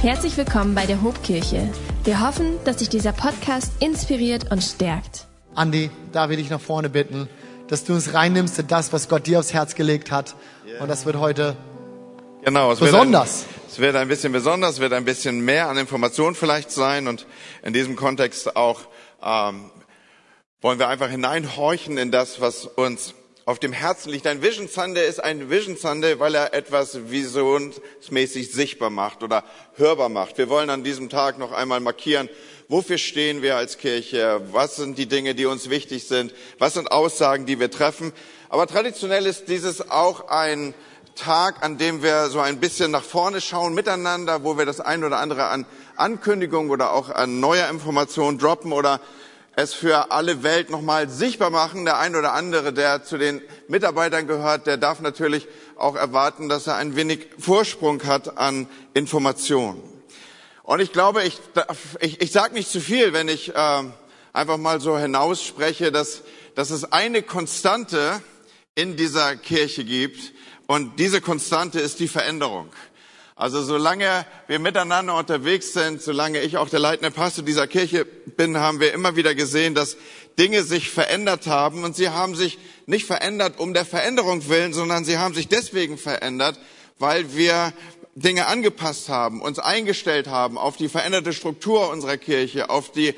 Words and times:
Herzlich 0.00 0.36
willkommen 0.36 0.76
bei 0.76 0.86
der 0.86 1.02
Hobkirche. 1.02 1.68
Wir 2.04 2.24
hoffen, 2.24 2.56
dass 2.64 2.76
dich 2.76 2.88
dieser 2.88 3.10
Podcast 3.10 3.72
inspiriert 3.82 4.52
und 4.52 4.62
stärkt. 4.62 5.26
Andi, 5.56 5.90
da 6.12 6.28
will 6.28 6.38
ich 6.38 6.50
nach 6.50 6.60
vorne 6.60 6.88
bitten, 6.88 7.28
dass 7.66 7.82
du 7.82 7.94
uns 7.94 8.14
reinnimmst 8.14 8.60
in 8.60 8.68
das, 8.68 8.92
was 8.92 9.08
Gott 9.08 9.26
dir 9.26 9.40
aufs 9.40 9.52
Herz 9.52 9.74
gelegt 9.74 10.12
hat. 10.12 10.36
Und 10.78 10.86
das 10.86 11.04
wird 11.04 11.16
heute 11.16 11.56
Genau, 12.44 12.70
es 12.70 12.78
besonders. 12.78 13.40
Wird 13.40 13.48
ein, 13.50 13.70
es 13.70 13.78
wird 13.80 13.96
ein 13.96 14.06
bisschen 14.06 14.32
besonders, 14.32 14.74
es 14.74 14.80
wird 14.80 14.92
ein 14.92 15.04
bisschen 15.04 15.40
mehr 15.40 15.68
an 15.68 15.76
Informationen 15.76 16.36
vielleicht 16.36 16.70
sein 16.70 17.08
und 17.08 17.26
in 17.64 17.72
diesem 17.72 17.96
Kontext 17.96 18.54
auch 18.54 18.82
ähm, 19.20 19.72
wollen 20.60 20.78
wir 20.78 20.86
einfach 20.86 21.10
hineinhorchen 21.10 21.98
in 21.98 22.12
das, 22.12 22.40
was 22.40 22.66
uns 22.66 23.14
auf 23.48 23.58
dem 23.58 23.72
Herzen 23.72 24.10
liegt. 24.10 24.26
Ein 24.26 24.42
Vision 24.42 24.68
Sunday 24.68 25.08
ist 25.08 25.24
ein 25.24 25.48
Vision 25.48 25.78
Sunday, 25.78 26.20
weil 26.20 26.34
er 26.34 26.52
etwas 26.52 27.10
visionsmäßig 27.10 28.52
sichtbar 28.52 28.90
macht 28.90 29.22
oder 29.22 29.42
hörbar 29.76 30.10
macht. 30.10 30.36
Wir 30.36 30.50
wollen 30.50 30.68
an 30.68 30.84
diesem 30.84 31.08
Tag 31.08 31.38
noch 31.38 31.52
einmal 31.52 31.80
markieren, 31.80 32.28
wofür 32.68 32.98
stehen 32.98 33.40
wir 33.40 33.56
als 33.56 33.78
Kirche, 33.78 34.42
was 34.52 34.76
sind 34.76 34.98
die 34.98 35.06
Dinge, 35.06 35.34
die 35.34 35.46
uns 35.46 35.70
wichtig 35.70 36.06
sind, 36.06 36.34
was 36.58 36.74
sind 36.74 36.92
Aussagen, 36.92 37.46
die 37.46 37.58
wir 37.58 37.70
treffen. 37.70 38.12
Aber 38.50 38.66
traditionell 38.66 39.24
ist 39.24 39.48
dieses 39.48 39.90
auch 39.90 40.28
ein 40.28 40.74
Tag, 41.14 41.64
an 41.64 41.78
dem 41.78 42.02
wir 42.02 42.28
so 42.28 42.40
ein 42.40 42.60
bisschen 42.60 42.90
nach 42.90 43.02
vorne 43.02 43.40
schauen 43.40 43.72
miteinander, 43.72 44.44
wo 44.44 44.58
wir 44.58 44.66
das 44.66 44.80
ein 44.80 45.02
oder 45.04 45.20
andere 45.20 45.46
an 45.46 45.64
Ankündigung 45.96 46.68
oder 46.68 46.92
auch 46.92 47.08
an 47.08 47.40
neuer 47.40 47.70
Information 47.70 48.36
droppen 48.36 48.74
oder 48.74 49.00
es 49.58 49.74
für 49.74 50.12
alle 50.12 50.44
Welt 50.44 50.70
nochmal 50.70 51.08
sichtbar 51.08 51.50
machen. 51.50 51.84
Der 51.84 51.98
ein 51.98 52.14
oder 52.14 52.32
andere, 52.32 52.72
der 52.72 53.02
zu 53.02 53.18
den 53.18 53.42
Mitarbeitern 53.66 54.28
gehört, 54.28 54.68
der 54.68 54.76
darf 54.76 55.00
natürlich 55.00 55.48
auch 55.76 55.96
erwarten, 55.96 56.48
dass 56.48 56.68
er 56.68 56.76
ein 56.76 56.94
wenig 56.94 57.26
Vorsprung 57.40 58.04
hat 58.04 58.38
an 58.38 58.68
Informationen. 58.94 59.82
Und 60.62 60.78
ich 60.78 60.92
glaube, 60.92 61.24
ich, 61.24 61.40
ich, 61.98 62.20
ich 62.20 62.30
sage 62.30 62.54
nicht 62.54 62.70
zu 62.70 62.80
viel, 62.80 63.12
wenn 63.12 63.26
ich 63.26 63.52
äh, 63.52 63.82
einfach 64.32 64.58
mal 64.58 64.80
so 64.80 64.96
hinausspreche, 64.96 65.90
dass, 65.90 66.22
dass 66.54 66.70
es 66.70 66.92
eine 66.92 67.22
Konstante 67.22 68.22
in 68.76 68.94
dieser 68.94 69.34
Kirche 69.34 69.84
gibt. 69.84 70.34
Und 70.68 71.00
diese 71.00 71.20
Konstante 71.20 71.80
ist 71.80 71.98
die 71.98 72.06
Veränderung. 72.06 72.68
Also 73.38 73.62
solange 73.62 74.26
wir 74.48 74.58
miteinander 74.58 75.14
unterwegs 75.14 75.72
sind, 75.72 76.02
solange 76.02 76.40
ich 76.40 76.56
auch 76.56 76.68
der 76.68 76.80
leitende 76.80 77.12
Pastor 77.12 77.44
dieser 77.44 77.68
Kirche 77.68 78.04
bin, 78.04 78.58
haben 78.58 78.80
wir 78.80 78.92
immer 78.92 79.14
wieder 79.14 79.36
gesehen, 79.36 79.76
dass 79.76 79.96
Dinge 80.40 80.64
sich 80.64 80.90
verändert 80.90 81.46
haben. 81.46 81.84
Und 81.84 81.94
sie 81.94 82.08
haben 82.08 82.34
sich 82.34 82.58
nicht 82.86 83.06
verändert 83.06 83.60
um 83.60 83.74
der 83.74 83.84
Veränderung 83.84 84.48
willen, 84.48 84.72
sondern 84.72 85.04
sie 85.04 85.18
haben 85.18 85.34
sich 85.34 85.46
deswegen 85.46 85.98
verändert, 85.98 86.58
weil 86.98 87.36
wir 87.36 87.72
Dinge 88.16 88.46
angepasst 88.46 89.08
haben, 89.08 89.40
uns 89.40 89.60
eingestellt 89.60 90.26
haben 90.26 90.58
auf 90.58 90.76
die 90.76 90.88
veränderte 90.88 91.32
Struktur 91.32 91.90
unserer 91.90 92.16
Kirche, 92.16 92.70
auf 92.70 92.90
die 92.90 93.14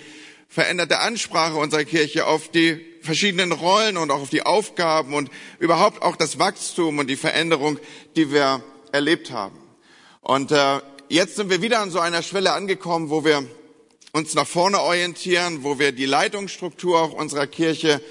veränderte 0.49 0.99
Ansprache 0.99 1.57
unserer 1.57 1.85
Kirche, 1.85 2.27
auf 2.27 2.51
die 2.51 2.85
verschiedenen 3.01 3.53
Rollen 3.53 3.97
und 3.97 4.11
auch 4.11 4.21
auf 4.21 4.29
die 4.29 4.43
Aufgaben 4.43 5.15
und 5.15 5.31
überhaupt 5.61 6.03
auch 6.03 6.17
das 6.17 6.39
Wachstum 6.39 6.99
und 6.99 7.07
die 7.07 7.17
Veränderung, 7.17 7.79
die 8.17 8.31
wir 8.31 8.63
erlebt 8.93 9.31
haben. 9.31 9.70
Und 10.23 10.53
äh, 10.53 10.81
jetzt 11.09 11.37
sind 11.37 11.49
wir 11.49 11.63
wieder 11.63 11.81
an 11.81 11.91
so 11.91 11.99
einer 11.99 12.23
Schwelle 12.23 12.53
angekommen, 12.53 13.09
wo 13.09 13.25
wir 13.25 13.43
uns 14.13 14.35
nach 14.35 14.47
vorne 14.47 14.81
orientieren, 14.81 15.65
wo 15.65 15.79
wir 15.79 15.93
die 15.93 16.05
Leitungsstruktur 16.05 17.01
auch 17.01 17.13
unserer 17.13 17.47
Kirche 17.47 18.03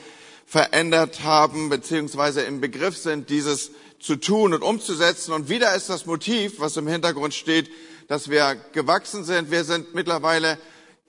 verändert 0.48 1.24
haben, 1.24 1.70
beziehungsweise 1.70 2.42
im 2.42 2.62
Begriff 2.62 2.98
sind, 2.98 3.30
dieses 3.30 3.72
zu 4.00 4.16
tun 4.16 4.56
und 4.56 4.64
umzusetzen. 4.64 5.34
Und 5.34 5.50
wieder 5.50 5.76
ist 5.76 5.90
das 5.90 6.08
Motiv, 6.08 6.60
was 6.60 6.78
im 6.78 6.88
Hintergrund 6.88 7.36
steht, 7.36 7.70
dass 8.08 8.30
wir 8.30 8.56
gewachsen 8.74 9.24
sind. 9.24 9.52
Wir 9.52 9.64
sind 9.64 9.94
mittlerweile 9.94 10.58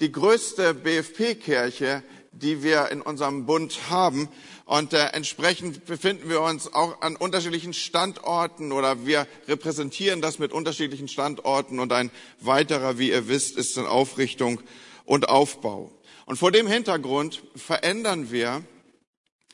die 0.01 0.13
größte 0.13 0.75
BFP-Kirche, 0.75 2.03
die 2.33 2.63
wir 2.63 2.91
in 2.91 3.01
unserem 3.01 3.47
Bund 3.47 3.79
haben. 3.89 4.29
Und 4.71 4.93
äh, 4.93 5.05
entsprechend 5.15 5.85
befinden 5.85 6.29
wir 6.31 6.43
uns 6.43 6.73
auch 6.73 7.03
an 7.03 7.17
unterschiedlichen 7.17 7.73
Standorten 7.73 8.71
oder 8.71 9.05
wir 9.05 9.27
repräsentieren 9.49 10.23
das 10.23 10.39
mit 10.39 10.53
unterschiedlichen 10.53 11.09
Standorten. 11.09 11.81
Und 11.81 11.93
ein 11.93 12.13
weiterer, 12.39 12.97
wie 12.97 13.11
ihr 13.11 13.27
wisst, 13.27 13.57
ist 13.57 13.77
in 13.77 13.85
Aufrichtung 13.85 14.61
und 15.05 15.29
Aufbau. 15.29 15.91
Und 16.25 16.37
vor 16.37 16.53
dem 16.53 16.69
Hintergrund 16.69 17.43
verändern 17.57 18.31
wir, 18.31 18.63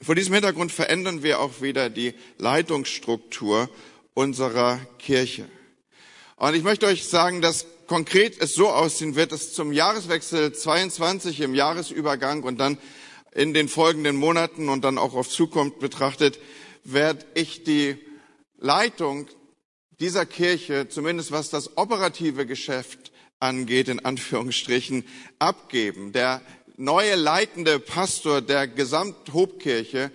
vor 0.02 0.14
diesem 0.14 0.34
Hintergrund 0.34 0.70
verändern 0.70 1.22
wir 1.22 1.40
auch 1.40 1.62
wieder 1.62 1.88
die 1.88 2.12
Leitungsstruktur 2.36 3.70
unserer 4.12 4.78
Kirche. 4.98 5.48
Und 6.36 6.54
ich 6.54 6.62
möchte 6.62 6.84
euch 6.84 7.08
sagen, 7.08 7.40
dass 7.40 7.64
konkret 7.86 8.38
es 8.38 8.54
so 8.54 8.68
aussehen 8.68 9.16
wird, 9.16 9.32
dass 9.32 9.54
zum 9.54 9.72
Jahreswechsel 9.72 10.52
22 10.52 11.40
im 11.40 11.54
Jahresübergang 11.54 12.42
und 12.42 12.58
dann 12.58 12.76
in 13.36 13.52
den 13.52 13.68
folgenden 13.68 14.16
Monaten 14.16 14.70
und 14.70 14.82
dann 14.82 14.96
auch 14.96 15.14
auf 15.14 15.28
Zukunft 15.28 15.78
betrachtet, 15.78 16.38
werde 16.84 17.26
ich 17.34 17.64
die 17.64 17.98
Leitung 18.58 19.28
dieser 20.00 20.24
Kirche, 20.24 20.88
zumindest 20.88 21.32
was 21.32 21.50
das 21.50 21.76
operative 21.76 22.46
Geschäft 22.46 23.12
angeht, 23.38 23.88
in 23.88 24.02
Anführungsstrichen, 24.02 25.04
abgeben. 25.38 26.12
Der 26.12 26.40
neue 26.78 27.14
leitende 27.14 27.78
Pastor 27.78 28.40
der 28.40 28.66
Gesamthobkirche, 28.68 30.10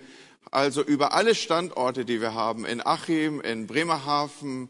also 0.50 0.82
über 0.82 1.14
alle 1.14 1.36
Standorte, 1.36 2.04
die 2.04 2.20
wir 2.20 2.34
haben, 2.34 2.66
in 2.66 2.84
Achim, 2.84 3.40
in 3.40 3.68
Bremerhaven, 3.68 4.68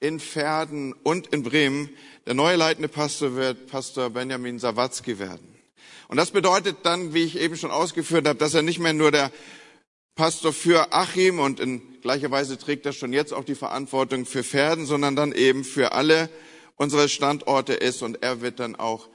in 0.00 0.18
Pferden 0.18 0.94
und 1.04 1.28
in 1.28 1.44
Bremen, 1.44 1.90
der 2.26 2.34
neue 2.34 2.56
leitende 2.56 2.88
Pastor 2.88 3.36
wird 3.36 3.68
Pastor 3.68 4.10
Benjamin 4.10 4.58
Sawatzki 4.58 5.20
werden. 5.20 5.53
Und 6.08 6.16
das 6.16 6.30
bedeutet 6.30 6.78
dann, 6.82 7.14
wie 7.14 7.24
ich 7.24 7.38
eben 7.38 7.56
schon 7.56 7.70
ausgeführt 7.70 8.26
habe, 8.26 8.38
dass 8.38 8.54
er 8.54 8.62
nicht 8.62 8.78
mehr 8.78 8.92
nur 8.92 9.10
der 9.10 9.30
Pastor 10.14 10.52
für 10.52 10.92
Achim 10.92 11.40
und 11.40 11.58
in 11.58 12.00
gleicher 12.00 12.30
Weise 12.30 12.56
trägt 12.56 12.86
er 12.86 12.92
schon 12.92 13.12
jetzt 13.12 13.32
auch 13.32 13.44
die 13.44 13.56
Verantwortung 13.56 14.26
für 14.26 14.44
Pferden, 14.44 14.86
sondern 14.86 15.16
dann 15.16 15.32
eben 15.32 15.64
für 15.64 15.92
alle 15.92 16.30
unsere 16.76 17.08
Standorte 17.08 17.74
ist 17.74 18.02
und 18.02 18.22
er 18.22 18.40
wird 18.40 18.60
dann 18.60 18.76
auch 18.76 19.08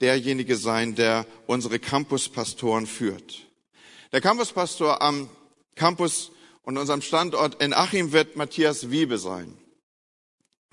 derjenige 0.00 0.56
sein, 0.56 0.94
der 0.94 1.26
unsere 1.46 1.78
Campuspastoren 1.78 2.86
führt. 2.86 3.46
Der 4.12 4.20
Campuspastor 4.20 5.02
am 5.02 5.28
Campus 5.74 6.30
und 6.62 6.78
unserem 6.78 7.02
Standort 7.02 7.62
in 7.62 7.74
Achim 7.74 8.12
wird 8.12 8.36
Matthias 8.36 8.90
Wiebe 8.90 9.18
sein. 9.18 9.56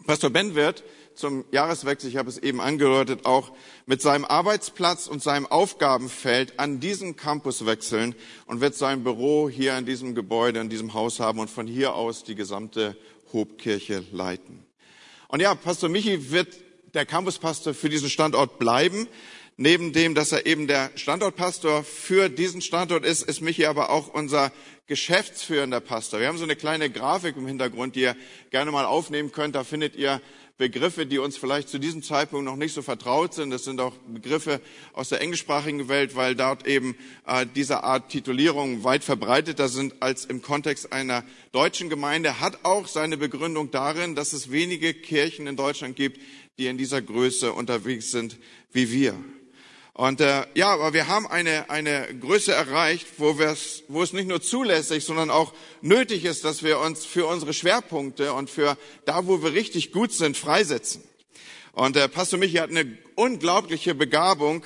Pastor 0.06 0.30
Ben 0.30 0.56
wird 0.56 0.84
zum 1.16 1.46
Jahreswechsel, 1.52 2.09
ich 2.09 2.18
habe 2.18 2.30
es 2.30 2.38
eben 2.38 2.62
angedeutet, 2.62 3.26
auch 3.26 3.52
mit 3.86 4.02
seinem 4.02 4.26
Arbeitsplatz 4.26 5.08
und 5.08 5.24
seinem 5.24 5.46
Aufgabenfeld 5.46 6.59
an 6.59 6.80
diesem 6.80 7.16
Campus 7.16 7.66
wechseln 7.66 8.16
und 8.46 8.62
wird 8.62 8.76
sein 8.76 9.03
Büro 9.03 9.50
hier 9.50 9.78
in 9.78 9.86
diesem 9.86 10.16
Gebäude, 10.16 10.59
in 10.59 10.70
diesem 10.70 10.94
Haus 10.94 11.20
haben 11.20 11.40
und 11.40 11.50
von 11.50 11.68
hier 11.68 11.96
aus 11.96 12.24
die 12.24 12.36
gesamte 12.36 12.98
Hobkirche 13.34 14.03
leiten. 14.12 14.66
Und 15.28 15.42
ja, 15.42 15.56
Pastor 15.56 15.90
Michi 15.90 16.31
wird 16.31 16.50
der 16.94 17.06
Campuspastor 17.06 17.74
für 17.74 17.90
diesen 17.90 18.09
Standort 18.09 18.59
bleiben. 18.59 19.08
Neben 19.58 19.94
dem, 19.94 20.16
dass 20.16 20.34
er 20.34 20.46
eben 20.46 20.68
der 20.68 20.92
Standortpastor 20.96 21.84
für 21.86 22.30
diesen 22.30 22.62
Standort 22.62 23.06
ist, 23.06 23.22
ist 23.22 23.40
Michi 23.40 23.66
aber 23.66 23.90
auch 23.90 24.09
unser 24.09 24.52
geschäftsführender 24.88 25.80
Pastor. 25.80 26.20
Wir 26.20 26.28
haben 26.28 26.38
so 26.38 26.44
eine 26.44 26.58
kleine 26.58 26.90
Grafik 26.90 27.38
im 27.38 27.47
Hintergrund, 27.47 27.96
die 27.96 28.02
ihr 28.02 28.16
gerne 28.52 28.72
mal 28.72 28.86
aufnehmen 28.86 29.32
könnt. 29.32 29.56
Da 29.56 29.64
findet 29.64 29.96
ihr 29.96 30.22
Begriffe, 30.58 31.06
die 31.06 31.18
uns 31.20 31.36
vielleicht 31.36 31.68
zu 31.68 31.80
diesem 31.80 32.02
Zeitpunkt 32.02 32.46
noch 32.46 32.56
nicht 32.56 32.74
so 32.74 32.82
vertraut 32.82 33.34
sind. 33.34 33.50
Das 33.50 33.66
sind 33.66 33.82
auch 33.82 33.94
Begriffe 34.08 34.62
aus 34.94 35.10
der 35.10 35.20
englischsprachigen 35.20 35.90
Welt, 35.90 36.16
weil 36.16 36.34
dort 36.34 36.66
eben 36.66 36.96
äh, 37.28 37.46
diese 37.56 37.84
Art 37.84 38.10
Titulierung 38.10 38.86
weit 38.86 39.04
verbreiteter 39.04 39.68
sind 39.68 40.02
als 40.02 40.24
im 40.24 40.42
Kontext 40.42 40.94
einer 40.94 41.26
deutschen 41.52 41.90
Gemeinde. 41.90 42.40
Hat 42.40 42.60
auch 42.64 42.88
seine 42.88 43.18
Begründung 43.18 43.70
darin, 43.70 44.16
dass 44.16 44.32
es 44.32 44.50
wenige 44.50 44.94
Kirchen 44.94 45.46
in 45.48 45.58
Deutschland 45.58 45.98
gibt, 45.98 46.22
die 46.58 46.68
in 46.68 46.78
dieser 46.78 47.02
Größe 47.02 47.52
unterwegs 47.52 48.12
sind 48.12 48.38
wie 48.72 48.91
wir. 48.91 49.16
Und 49.96 50.20
äh, 50.20 50.46
ja, 50.56 50.74
aber 50.74 50.92
wir 50.92 51.08
haben 51.08 51.26
eine, 51.26 51.70
eine 51.70 52.14
Größe 52.20 52.52
erreicht, 52.52 53.08
wo, 53.18 53.40
wo 53.88 54.03
es 54.03 54.12
nicht 54.12 54.28
nur 54.28 54.42
zulässig, 54.42 55.06
sondern 55.06 55.32
auch 55.32 55.53
nötig 55.82 56.26
ist, 56.26 56.44
dass 56.44 56.64
wir 56.64 56.80
uns 56.80 57.06
für 57.06 57.26
unsere 57.28 57.53
Schwerpunkte 57.53 58.34
und 58.34 58.50
für 58.50 58.78
da, 59.06 59.26
wo 59.26 59.42
wir 59.42 59.53
richtig 59.53 59.94
gut 59.94 60.12
sind, 60.12 60.36
freisetzen. 60.36 61.02
Und 61.72 61.96
der 61.96 62.09
Pastor 62.09 62.38
Michi 62.38 62.58
hat 62.58 62.72
eine 62.72 62.97
unglaubliche 63.16 63.96
Begabung, 63.96 64.66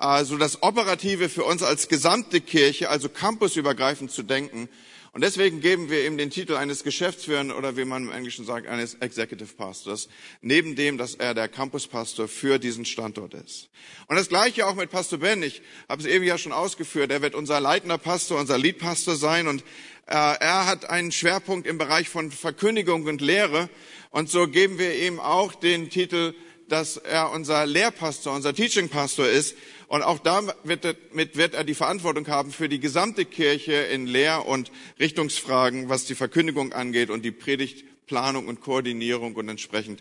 äh, 0.00 0.24
so 0.24 0.38
das 0.38 0.62
Operative 0.62 1.28
für 1.28 1.44
uns 1.44 1.62
als 1.62 1.88
gesamte 1.88 2.40
Kirche, 2.40 2.88
also 2.88 3.10
campusübergreifend 3.10 4.10
zu 4.10 4.22
denken. 4.22 4.70
Und 5.12 5.22
deswegen 5.22 5.60
geben 5.60 5.90
wir 5.90 6.06
ihm 6.06 6.16
den 6.16 6.30
Titel 6.30 6.54
eines 6.54 6.84
Geschäftsführers 6.84 7.50
oder 7.50 7.76
wie 7.76 7.84
man 7.84 8.04
im 8.04 8.12
Englischen 8.12 8.44
sagt, 8.44 8.68
eines 8.68 8.94
Executive 8.94 9.54
Pastors, 9.54 10.08
neben 10.40 10.76
dem, 10.76 10.98
dass 10.98 11.14
er 11.14 11.34
der 11.34 11.48
Campuspastor 11.48 12.28
für 12.28 12.58
diesen 12.58 12.84
Standort 12.84 13.34
ist. 13.34 13.70
Und 14.06 14.16
das 14.16 14.28
Gleiche 14.28 14.66
auch 14.66 14.74
mit 14.74 14.90
Pastor 14.90 15.18
Ben. 15.18 15.42
Ich 15.42 15.62
habe 15.88 16.00
es 16.00 16.08
eben 16.08 16.24
ja 16.24 16.38
schon 16.38 16.52
ausgeführt. 16.52 17.10
Er 17.10 17.22
wird 17.22 17.34
unser 17.34 17.60
leitender 17.60 17.98
Pastor, 17.98 18.38
unser 18.38 18.58
Leadpastor 18.58 19.16
sein 19.16 19.48
und 19.48 19.62
äh, 20.06 20.14
er 20.14 20.66
hat 20.66 20.88
einen 20.88 21.12
Schwerpunkt 21.12 21.66
im 21.66 21.78
Bereich 21.78 22.08
von 22.08 22.30
Verkündigung 22.30 23.04
und 23.04 23.20
Lehre. 23.20 23.68
Und 24.10 24.30
so 24.30 24.46
geben 24.46 24.78
wir 24.78 24.96
ihm 24.96 25.18
auch 25.18 25.54
den 25.54 25.90
Titel 25.90 26.34
dass 26.70 26.96
er 26.96 27.32
unser 27.32 27.66
Lehrpastor, 27.66 28.34
unser 28.34 28.54
Teaching-Pastor 28.54 29.28
ist. 29.28 29.56
Und 29.90 30.04
auch 30.04 30.20
damit 30.20 30.54
wird 30.62 31.54
er 31.54 31.64
die 31.64 31.74
Verantwortung 31.74 32.28
haben 32.28 32.52
für 32.52 32.68
die 32.68 32.78
gesamte 32.78 33.24
Kirche 33.24 33.72
in 33.72 34.06
Lehr- 34.06 34.46
und 34.46 34.70
Richtungsfragen, 35.00 35.88
was 35.88 36.04
die 36.04 36.14
Verkündigung 36.14 36.72
angeht 36.72 37.10
und 37.10 37.24
die 37.24 37.32
Predigtplanung 37.32 38.46
und 38.46 38.60
Koordinierung 38.60 39.34
und 39.34 39.48
entsprechend 39.48 40.00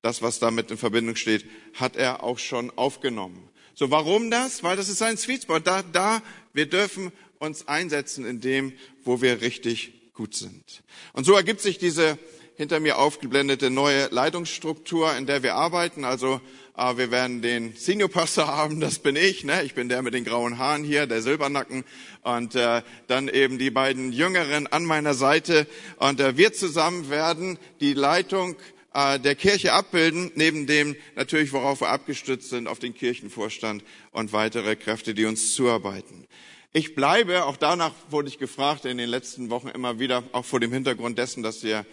das, 0.00 0.22
was 0.22 0.38
damit 0.38 0.70
in 0.70 0.78
Verbindung 0.78 1.16
steht, 1.16 1.44
hat 1.74 1.96
er 1.96 2.22
auch 2.22 2.38
schon 2.38 2.72
aufgenommen. 2.78 3.50
So, 3.74 3.90
warum 3.90 4.30
das? 4.30 4.62
Weil 4.62 4.78
das 4.78 4.88
ist 4.88 4.96
sein 4.96 5.18
Sweet 5.18 5.42
Spot. 5.42 5.58
Da, 5.58 5.82
da, 5.82 6.22
wir 6.54 6.64
dürfen 6.64 7.12
uns 7.38 7.68
einsetzen 7.68 8.24
in 8.24 8.40
dem, 8.40 8.72
wo 9.04 9.20
wir 9.20 9.42
richtig 9.42 9.92
gut 10.14 10.34
sind. 10.34 10.82
Und 11.12 11.24
so 11.24 11.34
ergibt 11.34 11.60
sich 11.60 11.76
diese 11.76 12.18
hinter 12.56 12.80
mir 12.80 12.96
aufgeblendete 12.96 13.68
neue 13.68 14.06
Leitungsstruktur, 14.06 15.14
in 15.14 15.26
der 15.26 15.42
wir 15.42 15.56
arbeiten. 15.56 16.06
Also 16.06 16.40
äh, 16.76 16.96
wir 16.96 17.10
werden 17.10 17.42
den 17.42 17.74
Senior 17.74 18.08
Pastor 18.08 18.46
haben, 18.46 18.80
das 18.80 18.98
bin 18.98 19.16
ich. 19.16 19.44
Ne? 19.44 19.62
Ich 19.62 19.74
bin 19.74 19.88
der 19.88 20.02
mit 20.02 20.14
den 20.14 20.24
grauen 20.24 20.58
Haaren 20.58 20.84
hier, 20.84 21.06
der 21.06 21.22
Silbernacken. 21.22 21.84
Und 22.22 22.54
äh, 22.54 22.82
dann 23.06 23.28
eben 23.28 23.58
die 23.58 23.70
beiden 23.70 24.12
Jüngeren 24.12 24.66
an 24.66 24.84
meiner 24.84 25.14
Seite. 25.14 25.66
Und 25.96 26.20
äh, 26.20 26.36
wir 26.36 26.52
zusammen 26.52 27.08
werden 27.10 27.58
die 27.80 27.94
Leitung 27.94 28.56
äh, 28.94 29.18
der 29.18 29.34
Kirche 29.34 29.72
abbilden, 29.72 30.30
neben 30.34 30.66
dem 30.66 30.96
natürlich, 31.14 31.52
worauf 31.52 31.80
wir 31.80 31.88
abgestützt 31.88 32.50
sind, 32.50 32.68
auf 32.68 32.78
den 32.78 32.94
Kirchenvorstand 32.94 33.84
und 34.10 34.32
weitere 34.32 34.76
Kräfte, 34.76 35.14
die 35.14 35.24
uns 35.24 35.54
zuarbeiten. 35.54 36.26
Ich 36.72 36.94
bleibe, 36.94 37.44
auch 37.44 37.56
danach 37.56 37.92
wurde 38.10 38.28
ich 38.28 38.38
gefragt 38.38 38.84
in 38.84 38.98
den 38.98 39.08
letzten 39.08 39.48
Wochen 39.48 39.68
immer 39.68 39.98
wieder, 39.98 40.24
auch 40.32 40.44
vor 40.44 40.60
dem 40.60 40.72
Hintergrund 40.72 41.16
dessen, 41.16 41.42
dass 41.42 41.64
ihr 41.64 41.86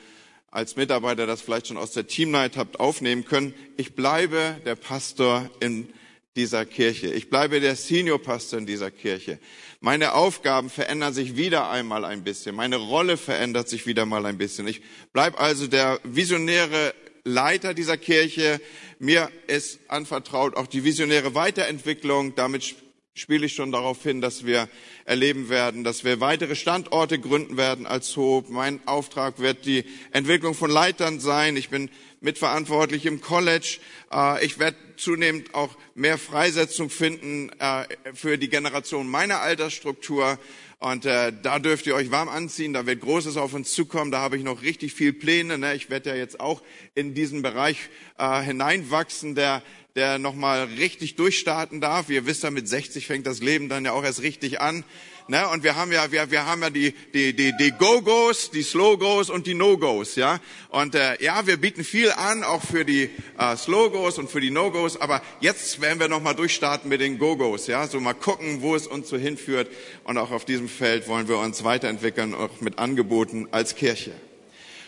als 0.54 0.76
Mitarbeiter 0.76 1.26
das 1.26 1.42
vielleicht 1.42 1.68
schon 1.68 1.78
aus 1.78 1.92
der 1.92 2.06
Teamnight 2.06 2.58
habt 2.58 2.80
aufnehmen 2.80 3.26
können. 3.26 3.56
Ich 3.76 3.96
bleibe 3.96 4.58
der 4.66 4.76
Pastor 4.76 5.50
in 5.60 5.90
dieser 6.36 6.66
Kirche. 6.66 7.08
Ich 7.08 7.30
bleibe 7.30 7.60
der 7.60 7.76
Senior 7.76 8.22
Pastor 8.22 8.60
in 8.60 8.68
dieser 8.68 8.92
Kirche. 8.92 9.40
Meine 9.82 10.14
Aufgaben 10.14 10.70
verändern 10.70 11.14
sich 11.14 11.36
wieder 11.38 11.70
einmal 11.72 12.06
ein 12.06 12.24
bisschen. 12.24 12.56
Meine 12.56 12.78
Rolle 12.78 13.18
verändert 13.18 13.68
sich 13.68 13.88
wieder 13.88 14.06
mal 14.06 14.26
ein 14.28 14.38
bisschen. 14.38 14.68
Ich 14.68 14.82
bleibe 15.12 15.40
also 15.40 15.66
der 15.68 16.00
visionäre 16.04 16.94
Leiter 17.24 17.74
dieser 17.74 17.98
Kirche. 17.98 18.62
Mir 19.00 19.32
ist 19.48 19.80
anvertraut 19.88 20.56
auch 20.56 20.68
die 20.68 20.84
visionäre 20.84 21.34
Weiterentwicklung. 21.34 22.36
Damit 22.36 22.76
spiele 23.16 23.46
ich 23.46 23.54
schon 23.54 23.72
darauf 23.72 24.02
hin, 24.02 24.22
dass 24.22 24.44
wir 24.44 24.68
erleben 25.06 25.50
werden, 25.50 25.84
dass 25.84 26.04
wir 26.04 26.20
weitere 26.20 26.56
Standorte 26.56 27.20
gründen 27.20 27.58
werden 27.58 27.86
als 27.86 28.18
Hope. 28.18 28.52
Mein 28.52 28.80
Auftrag 28.88 29.38
wird 29.40 29.66
die 29.66 29.86
Entwicklung 30.12 30.56
von 30.56 30.72
Leitern 30.72 31.20
sein. 31.20 31.56
Ich 31.56 31.70
bin 31.70 31.92
mitverantwortlich 32.22 33.06
im 33.06 33.22
College. 33.22 33.78
Äh, 34.12 34.44
ich 34.44 34.58
werde 34.58 34.78
zunehmend 34.98 35.54
auch 35.54 35.78
mehr 35.94 36.18
Freisetzung 36.18 36.90
finden 36.90 37.52
äh, 37.60 37.86
für 38.16 38.40
die 38.40 38.50
Generation 38.50 39.08
meiner 39.08 39.42
Altersstruktur. 39.42 40.40
Und 40.80 41.06
äh, 41.06 41.32
da 41.42 41.60
dürft 41.60 41.86
ihr 41.86 41.96
euch 41.96 42.12
warm 42.12 42.28
anziehen, 42.28 42.74
da 42.74 42.86
wird 42.86 43.00
Großes 43.00 43.38
auf 43.38 43.54
uns 43.54 43.74
zukommen, 43.74 44.12
da 44.12 44.20
habe 44.20 44.36
ich 44.36 44.44
noch 44.44 44.64
richtig 44.64 44.94
viel 44.94 45.14
Pläne. 45.14 45.58
Ne? 45.58 45.76
Ich 45.76 45.90
werde 45.90 46.10
ja 46.10 46.16
jetzt 46.16 46.42
auch 46.42 46.62
in 46.94 47.14
diesen 47.14 47.42
Bereich 47.42 47.78
äh, 48.18 48.42
hineinwachsen, 48.42 49.34
der 49.34 49.64
der 49.96 50.18
nochmal 50.18 50.64
richtig 50.64 51.16
durchstarten 51.18 51.80
darf. 51.80 52.10
Ihr 52.10 52.26
wisst 52.26 52.42
ja, 52.42 52.50
mit 52.50 52.68
60 52.68 53.06
fängt 53.06 53.28
das 53.28 53.42
Leben 53.42 53.70
dann 53.70 53.86
ja 53.86 53.92
auch 53.92 54.04
erst 54.04 54.24
richtig 54.24 54.60
an. 54.60 54.84
Ne? 55.28 55.48
Und 55.50 55.64
wir 55.64 55.76
haben 55.76 55.92
ja, 55.92 56.12
wir, 56.12 56.32
wir 56.32 56.48
haben 56.48 56.64
ja 56.64 56.72
die, 56.72 56.96
die, 57.14 57.36
die, 57.36 57.56
die 57.56 57.70
Go-Go's, 57.70 58.50
die 58.50 58.64
Slow-Go's 58.64 59.30
und 59.30 59.46
die 59.46 59.54
No-Go's, 59.54 60.16
ja. 60.16 60.40
Und 60.70 60.96
äh, 60.96 61.24
ja, 61.24 61.46
wir 61.46 61.58
bieten 61.58 61.84
viel 61.84 62.12
an, 62.12 62.44
auch 62.44 62.64
für 62.64 62.86
die 62.86 63.12
äh, 63.38 63.56
Slow-Go's 63.56 64.18
und 64.18 64.32
für 64.32 64.42
die 64.42 64.50
No-Go's. 64.50 65.00
Aber 65.00 65.22
jetzt 65.42 65.80
werden 65.80 66.00
wir 66.00 66.08
nochmal 66.08 66.34
durchstarten 66.34 66.90
mit 66.90 67.00
den 67.00 67.20
Go-Go's, 67.20 67.68
ja. 67.68 67.86
So 67.86 68.00
mal 68.00 68.16
gucken, 68.16 68.64
wo 68.64 68.76
es 68.76 68.88
uns 68.88 69.10
so 69.10 69.18
hinführt. 69.18 69.70
Und 70.06 70.18
auch 70.18 70.32
auf 70.32 70.44
diesem 70.44 70.70
Feld 70.70 71.08
wollen 71.08 71.28
wir 71.28 71.38
uns 71.38 71.64
weiterentwickeln, 71.64 72.34
auch 72.34 72.62
mit 72.62 72.80
Angeboten 72.80 73.48
als 73.52 73.76
Kirche. 73.76 74.12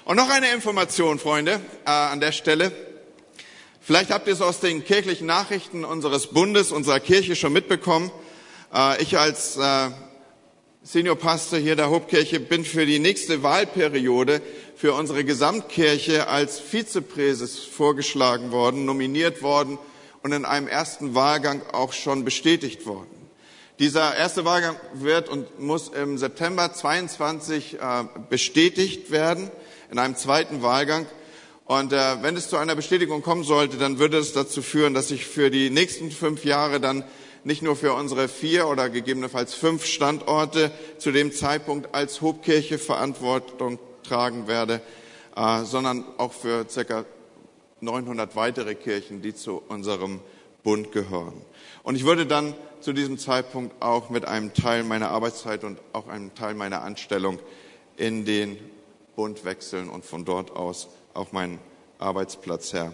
Und 0.03 0.17
noch 0.17 0.31
eine 0.31 0.51
Information, 0.51 1.19
Freunde, 1.19 1.61
äh, 1.85 1.91
an 1.91 2.19
der 2.19 2.31
Stelle. 2.31 2.94
Vielleicht 3.87 4.09
habt 4.09 4.25
ihr 4.25 4.33
es 4.33 4.41
aus 4.41 4.61
den 4.61 4.83
kirchlichen 4.83 5.27
Nachrichten 5.27 5.85
unseres 5.85 6.25
Bundes, 6.25 6.71
unserer 6.71 6.99
Kirche 6.99 7.35
schon 7.35 7.53
mitbekommen. 7.53 8.09
Äh, 8.73 8.99
ich 8.99 9.19
als 9.19 9.57
äh, 9.57 9.91
Senior 10.81 11.15
Pastor 11.15 11.59
hier 11.59 11.75
der 11.75 11.91
Hauptkirche 11.91 12.39
bin 12.39 12.65
für 12.65 12.87
die 12.87 12.97
nächste 12.97 13.43
Wahlperiode 13.43 14.41
für 14.75 14.93
unsere 14.93 15.23
Gesamtkirche 15.23 16.27
als 16.27 16.59
Vizepräses 16.59 17.59
vorgeschlagen 17.59 18.51
worden, 18.51 18.85
nominiert 18.85 19.43
worden 19.43 19.77
und 20.23 20.31
in 20.31 20.45
einem 20.45 20.67
ersten 20.67 21.13
Wahlgang 21.13 21.61
auch 21.71 21.93
schon 21.93 22.25
bestätigt 22.25 22.87
worden. 22.87 23.29
Dieser 23.77 24.17
erste 24.17 24.45
Wahlgang 24.45 24.77
wird 24.95 25.29
und 25.29 25.59
muss 25.59 25.89
im 25.89 26.17
September 26.17 26.73
22 26.73 27.75
äh, 27.75 27.77
bestätigt 28.31 29.11
werden, 29.11 29.51
in 29.91 29.99
einem 29.99 30.15
zweiten 30.15 30.63
Wahlgang. 30.63 31.05
Und 31.65 31.93
äh, 31.93 32.21
wenn 32.21 32.35
es 32.37 32.47
zu 32.47 32.57
einer 32.57 32.75
Bestätigung 32.75 33.23
kommen 33.23 33.43
sollte, 33.43 33.77
dann 33.77 33.97
würde 33.97 34.17
es 34.17 34.33
dazu 34.33 34.61
führen, 34.61 34.93
dass 34.93 35.09
ich 35.09 35.25
für 35.25 35.49
die 35.49 35.71
nächsten 35.71 36.11
fünf 36.11 36.45
Jahre 36.45 36.79
dann 36.79 37.03
nicht 37.43 37.63
nur 37.63 37.75
für 37.75 37.93
unsere 37.93 38.27
vier 38.27 38.67
oder 38.67 38.89
gegebenenfalls 38.89 39.55
fünf 39.55 39.85
Standorte 39.85 40.71
zu 40.99 41.11
dem 41.11 41.31
Zeitpunkt 41.31 41.93
als 41.95 42.21
Hobkirche 42.21 42.77
Verantwortung 42.77 43.79
tragen 44.03 44.47
werde, 44.47 44.79
äh, 45.35 45.63
sondern 45.63 46.05
auch 46.17 46.33
für 46.33 46.69
circa 46.69 47.05
900 47.81 48.35
weitere 48.35 48.75
Kirchen, 48.75 49.23
die 49.23 49.33
zu 49.33 49.61
unserem 49.67 50.21
Bund 50.63 50.91
gehören. 50.91 51.41
Und 51.81 51.95
ich 51.95 52.05
würde 52.05 52.27
dann 52.27 52.53
zu 52.79 52.93
diesem 52.93 53.17
Zeitpunkt 53.17 53.81
auch 53.81 54.11
mit 54.11 54.25
einem 54.25 54.53
Teil 54.53 54.83
meiner 54.83 55.09
Arbeitszeit 55.09 55.63
und 55.63 55.79
auch 55.93 56.07
einem 56.07 56.35
Teil 56.35 56.53
meiner 56.53 56.83
Anstellung 56.83 57.39
in 57.97 58.23
den 58.25 58.57
Bund 59.15 59.45
wechseln 59.45 59.89
und 59.89 60.05
von 60.05 60.25
dort 60.25 60.51
aus 60.55 60.89
auch 61.15 61.31
mein 61.31 61.59
Arbeitsplatz 61.97 62.73
her, 62.73 62.93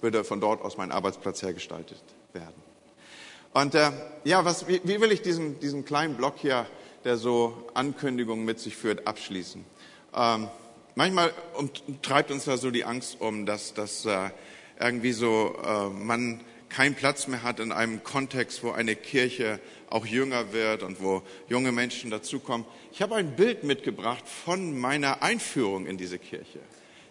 würde 0.00 0.24
von 0.24 0.40
dort 0.40 0.62
aus 0.62 0.76
mein 0.76 0.92
Arbeitsplatz 0.92 1.42
hergestaltet 1.42 2.02
werden. 2.32 2.62
Und 3.54 3.74
äh, 3.74 3.90
ja, 4.24 4.44
was, 4.44 4.68
wie, 4.68 4.80
wie 4.84 5.00
will 5.00 5.12
ich 5.12 5.22
diesen, 5.22 5.58
diesen 5.60 5.84
kleinen 5.84 6.16
Block 6.16 6.34
hier, 6.36 6.66
der 7.04 7.16
so 7.16 7.66
Ankündigungen 7.74 8.44
mit 8.44 8.60
sich 8.60 8.76
führt, 8.76 9.06
abschließen? 9.06 9.64
Ähm, 10.14 10.48
manchmal 10.94 11.32
treibt 12.02 12.30
uns 12.30 12.44
da 12.44 12.56
so 12.56 12.70
die 12.70 12.84
Angst 12.84 13.20
um, 13.20 13.46
dass, 13.46 13.74
dass 13.74 14.04
äh, 14.04 14.30
irgendwie 14.78 15.12
so 15.12 15.56
äh, 15.64 15.88
man 15.88 16.40
keinen 16.68 16.94
Platz 16.94 17.26
mehr 17.26 17.42
hat 17.42 17.60
in 17.60 17.72
einem 17.72 18.04
Kontext, 18.04 18.62
wo 18.62 18.70
eine 18.70 18.96
Kirche 18.96 19.60
auch 19.90 20.06
jünger 20.06 20.52
wird 20.52 20.82
und 20.82 21.02
wo 21.02 21.22
junge 21.48 21.72
Menschen 21.72 22.10
dazukommen. 22.10 22.66
Ich 22.92 23.02
habe 23.02 23.16
ein 23.16 23.36
Bild 23.36 23.64
mitgebracht 23.64 24.24
von 24.44 24.78
meiner 24.78 25.22
Einführung 25.22 25.86
in 25.86 25.96
diese 25.96 26.18
Kirche. 26.18 26.60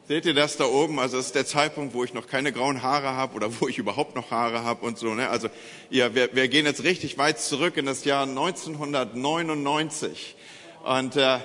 Seht 0.07 0.25
ihr 0.25 0.33
das 0.33 0.55
da 0.55 0.63
oben? 0.63 0.99
Also 0.99 1.17
das 1.17 1.25
ist 1.27 1.35
der 1.35 1.45
Zeitpunkt, 1.45 1.93
wo 1.93 2.05
ich 2.05 2.13
noch 2.13 2.27
keine 2.27 2.53
grauen 2.53 2.81
Haare 2.81 3.15
habe 3.15 3.35
oder 3.35 3.51
wo 3.59 3.67
ich 3.67 3.77
überhaupt 3.77 4.15
noch 4.15 4.31
Haare 4.31 4.63
habe 4.63 4.85
und 4.85 4.97
so. 4.97 5.13
Ne? 5.13 5.27
Also 5.27 5.49
ja, 5.89 6.15
wir, 6.15 6.33
wir 6.33 6.47
gehen 6.47 6.65
jetzt 6.65 6.85
richtig 6.85 7.17
weit 7.17 7.41
zurück 7.41 7.75
in 7.75 7.85
das 7.85 8.05
Jahr 8.05 8.23
1999. 8.23 10.37
Und 10.85 11.17
äh, 11.17 11.39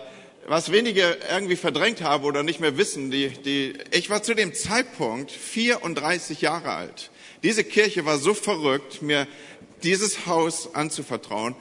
was 0.47 0.71
wenige 0.71 1.19
irgendwie 1.29 1.57
verdrängt 1.57 2.03
haben 2.03 2.23
oder 2.25 2.45
nicht 2.45 2.61
mehr 2.61 2.77
wissen, 2.77 3.11
die, 3.11 3.31
die, 3.31 3.75
ich 3.91 4.11
war 4.11 4.23
zu 4.23 4.35
dem 4.35 4.55
Zeitpunkt 4.55 5.33
34 5.33 6.41
Jahre 6.41 6.71
alt. 6.71 7.11
Diese 7.43 7.65
Kirche 7.65 8.05
war 8.05 8.19
so 8.19 8.35
verrückt, 8.35 9.03
mir 9.03 9.27
dieses 9.83 10.27
Haus 10.27 10.75
anzuvertrauen. 10.75 11.57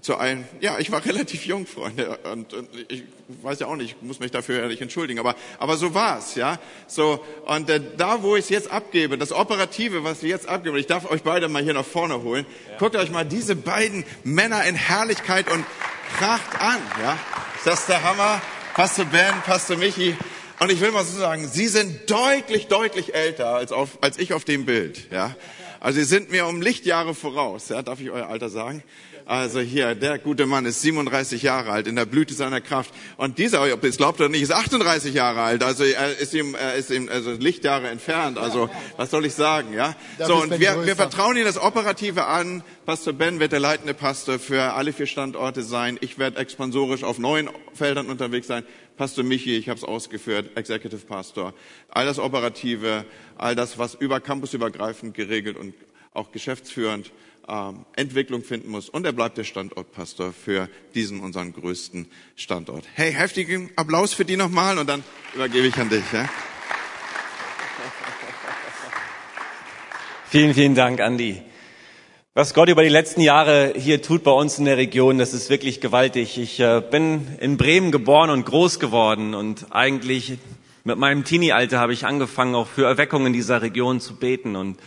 Zu 0.00 0.16
einem, 0.16 0.44
ja, 0.60 0.78
ich 0.78 0.92
war 0.92 1.04
relativ 1.04 1.44
jung, 1.44 1.66
Freunde, 1.66 2.18
und, 2.32 2.54
und 2.54 2.68
ich 2.88 3.02
weiß 3.42 3.60
ja 3.60 3.66
auch 3.66 3.76
nicht, 3.76 3.96
ich 3.96 4.06
muss 4.06 4.20
mich 4.20 4.30
dafür 4.30 4.60
ehrlich 4.60 4.80
entschuldigen, 4.80 5.18
aber, 5.18 5.34
aber 5.58 5.76
so 5.76 5.92
war's, 5.92 6.36
ja. 6.36 6.58
So, 6.86 7.24
und 7.46 7.68
äh, 7.68 7.80
da, 7.96 8.22
wo 8.22 8.36
ich 8.36 8.44
es 8.44 8.48
jetzt 8.48 8.70
abgebe, 8.70 9.18
das 9.18 9.32
Operative, 9.32 10.04
was 10.04 10.22
wir 10.22 10.30
jetzt 10.30 10.48
abgeben, 10.48 10.76
ich 10.76 10.86
darf 10.86 11.10
euch 11.10 11.22
beide 11.22 11.48
mal 11.48 11.62
hier 11.62 11.74
nach 11.74 11.84
vorne 11.84 12.22
holen, 12.22 12.46
ja. 12.70 12.78
guckt 12.78 12.94
euch 12.94 13.10
mal 13.10 13.24
diese 13.24 13.56
beiden 13.56 14.04
Männer 14.22 14.64
in 14.64 14.76
Herrlichkeit 14.76 15.50
und 15.50 15.64
Pracht 16.16 16.60
an, 16.60 16.80
ja. 17.02 17.18
Ist 17.56 17.66
das 17.66 17.86
der 17.86 18.02
Hammer? 18.02 18.40
Pastor 18.74 19.06
Ben, 19.06 19.34
Pastor 19.44 19.76
Michi, 19.76 20.16
und 20.60 20.72
ich 20.72 20.80
will 20.80 20.90
mal 20.90 21.04
so 21.04 21.18
sagen, 21.18 21.48
Sie 21.48 21.68
sind 21.68 22.10
deutlich, 22.10 22.66
deutlich 22.66 23.14
älter 23.14 23.48
als, 23.54 23.72
auf, 23.72 23.98
als 24.00 24.18
ich 24.18 24.32
auf 24.32 24.44
dem 24.44 24.66
Bild. 24.66 25.10
Ja? 25.12 25.36
Also 25.80 26.00
Sie 26.00 26.04
sind 26.04 26.30
mir 26.30 26.46
um 26.46 26.60
Lichtjahre 26.60 27.14
voraus. 27.14 27.68
Ja? 27.68 27.82
Darf 27.82 28.00
ich 28.00 28.10
euer 28.10 28.28
Alter 28.28 28.48
sagen? 28.48 28.82
Also 29.28 29.60
hier, 29.60 29.94
der 29.94 30.18
gute 30.18 30.46
Mann 30.46 30.64
ist 30.64 30.80
37 30.80 31.42
Jahre 31.42 31.70
alt, 31.70 31.86
in 31.86 31.96
der 31.96 32.06
Blüte 32.06 32.32
seiner 32.32 32.62
Kraft. 32.62 32.94
Und 33.18 33.36
dieser, 33.36 33.62
ob 33.62 33.84
ihr 33.84 33.90
es 33.90 33.98
glaubt 33.98 34.18
oder 34.20 34.30
nicht, 34.30 34.40
ist 34.40 34.52
38 34.52 35.12
Jahre 35.12 35.42
alt. 35.42 35.62
Also 35.62 35.84
er 35.84 36.16
ist 36.16 36.32
ihm, 36.32 36.54
er 36.54 36.76
ist 36.76 36.90
ihm 36.90 37.10
also 37.10 37.32
Lichtjahre 37.32 37.88
entfernt. 37.88 38.38
Also 38.38 38.70
was 38.96 39.10
soll 39.10 39.26
ich 39.26 39.34
sagen, 39.34 39.74
ja? 39.74 39.94
So, 40.18 40.36
und 40.36 40.58
wir, 40.58 40.86
wir 40.86 40.96
vertrauen 40.96 41.36
Ihnen 41.36 41.44
das 41.44 41.60
Operative 41.60 42.24
an. 42.24 42.64
Pastor 42.86 43.12
Ben 43.12 43.38
wird 43.38 43.52
der 43.52 43.60
leitende 43.60 43.92
Pastor 43.92 44.38
für 44.38 44.72
alle 44.72 44.94
vier 44.94 45.04
Standorte 45.06 45.62
sein. 45.62 45.98
Ich 46.00 46.18
werde 46.18 46.38
expansorisch 46.38 47.04
auf 47.04 47.18
neuen 47.18 47.50
Feldern 47.74 48.06
unterwegs 48.06 48.46
sein. 48.46 48.64
Pastor 48.98 49.24
Michi, 49.24 49.56
ich 49.56 49.68
habe 49.68 49.78
es 49.78 49.84
ausgeführt, 49.84 50.56
Executive 50.56 51.06
Pastor, 51.06 51.54
all 51.88 52.04
das 52.04 52.18
Operative, 52.18 53.04
all 53.36 53.54
das, 53.54 53.78
was 53.78 53.94
über 53.94 54.20
campusübergreifend 54.20 55.14
geregelt 55.14 55.56
und 55.56 55.72
auch 56.12 56.32
geschäftsführend 56.32 57.12
ähm, 57.48 57.86
Entwicklung 57.94 58.42
finden 58.42 58.70
muss. 58.70 58.88
Und 58.88 59.06
er 59.06 59.12
bleibt 59.12 59.38
der 59.38 59.44
Standortpastor 59.44 60.32
für 60.32 60.68
diesen 60.94 61.20
unseren 61.20 61.52
größten 61.52 62.08
Standort. 62.34 62.84
Hey, 62.94 63.12
heftigen 63.12 63.70
Applaus 63.76 64.12
für 64.12 64.24
die 64.24 64.36
nochmal 64.36 64.78
und 64.78 64.88
dann 64.88 65.04
übergebe 65.32 65.68
ich 65.68 65.76
an 65.76 65.88
dich. 65.88 66.04
Ja? 66.12 66.28
Vielen, 70.28 70.52
vielen 70.54 70.74
Dank, 70.74 71.00
Andi. 71.00 71.40
Was 72.38 72.54
Gott 72.54 72.68
über 72.68 72.84
die 72.84 72.88
letzten 72.88 73.20
Jahre 73.20 73.72
hier 73.76 74.00
tut 74.00 74.22
bei 74.22 74.30
uns 74.30 74.60
in 74.60 74.64
der 74.64 74.76
Region, 74.76 75.18
das 75.18 75.34
ist 75.34 75.50
wirklich 75.50 75.80
gewaltig. 75.80 76.38
Ich 76.38 76.60
äh, 76.60 76.80
bin 76.88 77.26
in 77.40 77.56
Bremen 77.56 77.90
geboren 77.90 78.30
und 78.30 78.46
groß 78.46 78.78
geworden 78.78 79.34
und 79.34 79.66
eigentlich 79.72 80.38
mit 80.84 80.98
meinem 80.98 81.24
Teenie-Alter 81.24 81.80
habe 81.80 81.92
ich 81.92 82.06
angefangen, 82.06 82.54
auch 82.54 82.68
für 82.68 82.86
Erweckung 82.86 83.26
in 83.26 83.32
dieser 83.32 83.60
Region 83.60 83.98
zu 83.98 84.14
beten 84.14 84.54
und 84.54 84.78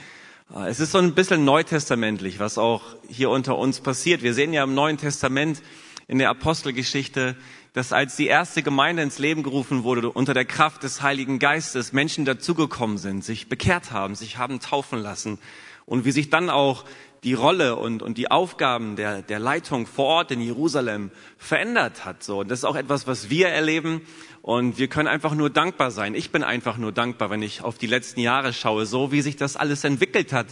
äh, 0.56 0.70
es 0.70 0.80
ist 0.80 0.94
so 0.94 1.00
ein 1.00 1.14
bisschen 1.14 1.44
neutestamentlich, 1.44 2.40
was 2.40 2.58
auch 2.58 2.84
hier 3.10 3.30
unter 3.30 3.58
uns 3.58 3.82
passiert. 3.82 4.24
Wir 4.24 4.34
sehen 4.34 4.54
ja 4.54 4.64
im 4.64 4.74
Neuen 4.74 4.96
Testament 4.96 5.62
in 6.08 6.20
der 6.20 6.30
Apostelgeschichte, 6.30 7.36
dass 7.74 7.92
als 7.92 8.16
die 8.16 8.28
erste 8.28 8.64
Gemeinde 8.64 9.04
ins 9.04 9.20
Leben 9.20 9.44
gerufen 9.44 9.84
wurde, 9.84 10.10
unter 10.10 10.34
der 10.34 10.46
Kraft 10.46 10.84
des 10.84 11.02
Heiligen 11.02 11.38
Geistes 11.38 11.92
Menschen 11.92 12.24
dazugekommen 12.24 12.98
sind, 12.98 13.26
sich 13.26 13.50
bekehrt 13.50 13.92
haben, 13.92 14.16
sich 14.16 14.38
haben 14.38 14.62
taufen 14.62 15.00
lassen 15.00 15.38
und 15.86 16.06
wie 16.06 16.12
sich 16.12 16.30
dann 16.30 16.50
auch 16.50 16.86
die 17.24 17.34
Rolle 17.34 17.76
und, 17.76 18.02
und 18.02 18.18
die 18.18 18.32
Aufgaben 18.32 18.96
der, 18.96 19.22
der 19.22 19.38
Leitung 19.38 19.86
vor 19.86 20.06
Ort 20.06 20.32
in 20.32 20.42
Jerusalem 20.42 21.12
verändert 21.38 22.04
hat. 22.04 22.24
So, 22.24 22.40
und 22.40 22.50
das 22.50 22.60
ist 22.60 22.66
auch 22.66 22.76
etwas, 22.76 23.06
was 23.06 23.30
wir 23.30 23.50
erleben 23.50 24.02
und 24.42 24.80
wir 24.80 24.88
können 24.88 25.08
einfach 25.08 25.36
nur 25.36 25.52
dankbar 25.52 25.92
sein. 25.92 26.16
Ich 26.16 26.32
bin 26.32 26.44
einfach 26.44 26.78
nur 26.78 26.92
dankbar, 26.92 27.30
wenn 27.30 27.44
ich 27.44 27.62
auf 27.62 27.78
die 27.78 27.88
letzten 27.88 28.22
Jahre 28.22 28.54
schaue, 28.54 28.88
so 28.88 29.12
wie 29.12 29.22
sich 29.22 29.36
das 29.36 29.56
alles 29.56 29.84
entwickelt 29.84 30.34
hat. 30.34 30.48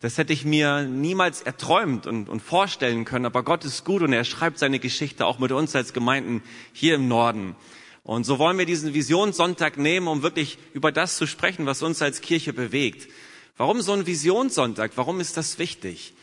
Das 0.00 0.18
hätte 0.18 0.32
ich 0.32 0.44
mir 0.44 0.82
niemals 0.82 1.42
erträumt 1.42 2.06
und, 2.06 2.28
und 2.28 2.40
vorstellen 2.40 3.04
können. 3.04 3.24
Aber 3.24 3.42
Gott 3.42 3.64
ist 3.64 3.84
gut 3.84 4.02
und 4.02 4.12
er 4.12 4.24
schreibt 4.24 4.58
seine 4.58 4.80
Geschichte 4.80 5.24
auch 5.24 5.38
mit 5.38 5.52
uns 5.52 5.74
als 5.74 5.92
Gemeinden 5.92 6.42
hier 6.72 6.96
im 6.96 7.08
Norden. 7.08 7.56
Und 8.02 8.24
so 8.24 8.38
wollen 8.38 8.58
wir 8.58 8.66
diesen 8.66 8.94
Visionssonntag 8.94 9.78
nehmen, 9.78 10.08
um 10.08 10.22
wirklich 10.22 10.58
über 10.74 10.90
das 10.90 11.16
zu 11.16 11.26
sprechen, 11.26 11.66
was 11.66 11.82
uns 11.82 12.02
als 12.02 12.20
Kirche 12.20 12.52
bewegt. 12.52 13.08
Warum 13.62 13.80
so 13.80 13.92
ein 13.92 14.08
Visionssonntag? 14.08 14.90
Warum 14.96 15.20
ist 15.20 15.36
das 15.36 15.60
wichtig? 15.60 16.14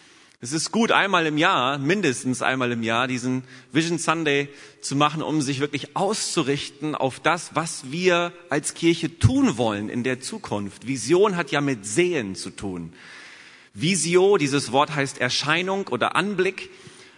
Es 0.42 0.52
ist 0.52 0.74
gut, 0.74 0.92
einmal 0.92 1.26
im 1.26 1.38
Jahr, 1.38 1.78
mindestens 1.78 2.42
einmal 2.42 2.74
im 2.74 2.84
Jahr, 2.84 3.08
diesen 3.08 3.46
Vision 3.72 3.98
Sunday 3.98 4.50
zu 4.82 4.98
machen, 4.98 5.22
um 5.22 5.42
sich 5.42 5.62
wirklich 5.62 5.96
auszurichten 5.96 6.96
auf 6.96 7.22
das, 7.22 7.56
was 7.56 7.94
wir 7.94 8.34
als 8.50 8.74
Kirche 8.74 9.20
tun 9.20 9.58
wollen 9.58 9.88
in 9.88 10.04
der 10.04 10.20
Zukunft. 10.20 10.86
Vision 10.86 11.38
hat 11.38 11.50
ja 11.50 11.62
mit 11.62 11.86
Sehen 11.86 12.36
zu 12.36 12.50
tun. 12.50 12.92
Visio, 13.74 14.36
dieses 14.36 14.74
Wort 14.74 14.94
heißt 14.94 15.22
Erscheinung 15.22 15.88
oder 15.88 16.18
Anblick. 16.18 16.70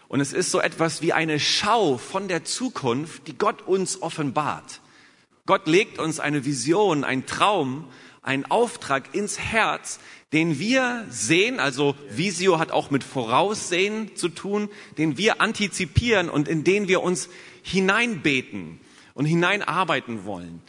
Und 0.08 0.22
es 0.22 0.34
ist 0.34 0.52
so 0.52 0.62
etwas 0.62 1.02
wie 1.02 1.14
eine 1.14 1.40
Schau 1.40 1.98
von 1.98 2.28
der 2.28 2.44
Zukunft, 2.44 3.28
die 3.28 3.40
Gott 3.40 3.64
uns 3.64 4.04
offenbart. 4.04 4.82
Gott 5.48 5.66
legt 5.66 5.98
uns 5.98 6.20
eine 6.20 6.46
Vision, 6.46 7.04
ein 7.04 7.26
Traum, 7.26 7.88
einen 8.22 8.46
Auftrag 8.46 9.14
ins 9.14 9.40
Herz, 9.40 10.00
den 10.34 10.60
wir 10.60 11.06
sehen, 11.10 11.60
also 11.60 11.96
Visio 12.10 12.60
hat 12.60 12.72
auch 12.72 12.92
mit 12.92 13.04
Voraussehen 13.04 14.16
zu 14.16 14.30
tun, 14.30 14.70
den 14.98 15.18
wir 15.18 15.42
antizipieren 15.42 16.30
und 16.30 16.48
in 16.48 16.64
den 16.64 16.88
wir 16.88 17.02
uns 17.02 17.30
hineinbeten 17.64 18.80
und 19.14 19.26
hineinarbeiten 19.26 20.26
wollen. 20.26 20.62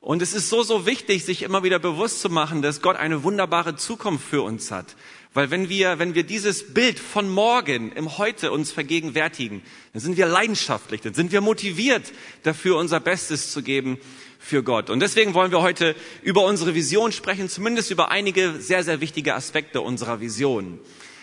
Und 0.00 0.22
es 0.22 0.32
ist 0.32 0.48
so, 0.48 0.62
so 0.62 0.86
wichtig, 0.86 1.26
sich 1.26 1.42
immer 1.42 1.62
wieder 1.62 1.78
bewusst 1.78 2.20
zu 2.20 2.30
machen, 2.30 2.62
dass 2.62 2.80
Gott 2.80 2.96
eine 2.96 3.22
wunderbare 3.22 3.76
Zukunft 3.76 4.26
für 4.26 4.40
uns 4.40 4.70
hat. 4.70 4.96
Weil 5.34 5.50
wenn 5.50 5.68
wir, 5.68 5.98
wenn 5.98 6.14
wir 6.14 6.22
dieses 6.22 6.72
Bild 6.72 6.98
von 6.98 7.28
morgen 7.28 7.92
im 7.92 8.16
Heute 8.16 8.50
uns 8.50 8.72
vergegenwärtigen, 8.72 9.62
dann 9.92 10.00
sind 10.00 10.16
wir 10.16 10.26
leidenschaftlich, 10.26 11.02
dann 11.02 11.12
sind 11.12 11.32
wir 11.32 11.42
motiviert 11.42 12.12
dafür, 12.42 12.78
unser 12.78 12.98
Bestes 12.98 13.52
zu 13.52 13.62
geben 13.62 13.98
für 14.40 14.62
Gott. 14.64 14.90
Und 14.90 15.00
deswegen 15.00 15.34
wollen 15.34 15.52
wir 15.52 15.60
heute 15.60 15.94
über 16.22 16.44
unsere 16.44 16.74
Vision 16.74 17.12
sprechen, 17.12 17.48
zumindest 17.48 17.90
über 17.90 18.10
einige 18.10 18.54
sehr, 18.58 18.82
sehr 18.82 19.00
wichtige 19.00 19.34
Aspekte 19.34 19.82
unserer 19.82 20.20
Vision. 20.20 20.80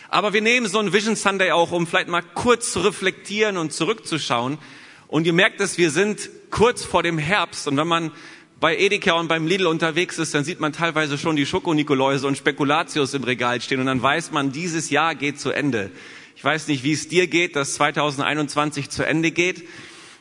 Aber 0.09 0.31
wir 0.31 0.41
nehmen 0.41 0.67
so 0.67 0.79
einen 0.79 0.93
Vision 0.93 1.15
Sunday 1.15 1.51
auch, 1.51 1.71
um 1.71 1.88
vielleicht 1.88 2.07
mal 2.07 2.21
kurz 2.21 2.71
zu 2.71 2.79
reflektieren 2.79 3.57
und 3.57 3.74
zurückzuschauen. 3.74 4.59
Und 5.07 5.25
ihr 5.25 5.33
merkt 5.33 5.59
es, 5.59 5.77
wir 5.77 5.91
sind 5.91 6.29
kurz 6.51 6.86
vor 6.86 7.03
dem 7.03 7.17
Herbst. 7.17 7.67
Und 7.67 7.75
wenn 7.75 7.88
man 7.88 8.12
bei 8.59 8.77
Edeka 8.77 9.13
und 9.13 9.27
beim 9.27 9.47
Lidl 9.47 9.67
unterwegs 9.67 10.17
ist, 10.19 10.33
dann 10.33 10.43
sieht 10.43 10.59
man 10.59 10.71
teilweise 10.71 11.17
schon 11.17 11.36
die 11.36 11.45
Schokonikoläuse 11.45 12.27
und 12.27 12.38
Spekulatius 12.38 13.13
im 13.13 13.24
Regal 13.24 13.59
stehen. 13.62 13.79
Und 13.79 13.88
dann 13.88 14.01
weiß 14.01 14.31
man, 14.31 14.51
dieses 14.51 14.89
Jahr 14.89 15.15
geht 15.15 15.39
zu 15.39 15.51
Ende. 15.51 15.91
Ich 16.36 16.43
weiß 16.43 16.67
nicht, 16.67 16.83
wie 16.83 16.93
es 16.93 17.07
dir 17.07 17.27
geht, 17.27 17.55
dass 17.55 17.74
2021 17.74 18.89
zu 18.89 19.05
Ende 19.05 19.31
geht. 19.31 19.67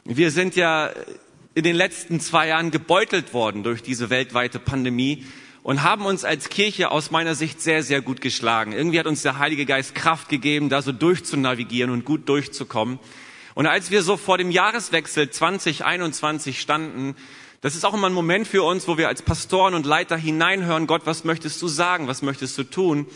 Wir 0.05 0.31
sind 0.31 0.57
ja 0.57 0.91
in 1.57 1.65
den 1.65 1.75
letzten 1.75 2.21
zwei 2.21 2.49
Jahren 2.49 2.71
gebeutelt 2.71 3.33
worden 3.33 3.63
durch 3.63 3.83
diese 3.83 4.11
weltweite 4.11 4.59
Pandemie 4.59 5.25
und 5.63 5.83
haben 5.83 6.05
uns 6.05 6.23
als 6.23 6.51
Kirche 6.51 6.91
aus 6.91 7.11
meiner 7.11 7.35
Sicht 7.35 7.63
sehr, 7.63 7.83
sehr 7.83 8.03
gut 8.03 8.21
geschlagen. 8.21 8.73
Irgendwie 8.73 9.01
hat 9.01 9.07
uns 9.07 9.23
der 9.23 9.39
Heilige 9.39 9.65
Geist 9.65 9.95
Kraft 9.95 10.29
gegeben, 10.29 10.69
da 10.69 10.83
so 10.83 10.93
durchzunavigieren 10.93 11.91
und 11.91 12.05
gut 12.05 12.29
durchzukommen. 12.29 12.99
Und 13.55 13.67
als 13.67 13.91
wir 13.91 14.03
so 14.03 14.19
vor 14.19 14.37
dem 14.37 14.51
Jahreswechsel 14.51 15.31
2021 15.31 16.61
standen, 16.61 17.17
das 17.63 17.75
ist 17.75 17.87
auch 17.87 17.95
immer 17.95 18.11
ein 18.11 18.13
Moment 18.13 18.47
für 18.47 18.63
uns, 18.63 18.87
wo 18.87 18.99
wir 18.99 19.09
als 19.09 19.23
Pastoren 19.23 19.73
und 19.73 19.87
Leiter 19.87 20.19
hineinhören, 20.19 20.87
Gott, 20.87 21.07
was 21.07 21.25
möchtest 21.25 21.63
du 21.63 21.69
sagen, 21.69 22.07
was 22.07 22.21
möchtest 22.21 22.59
du 22.59 22.65
tun? 22.65 23.07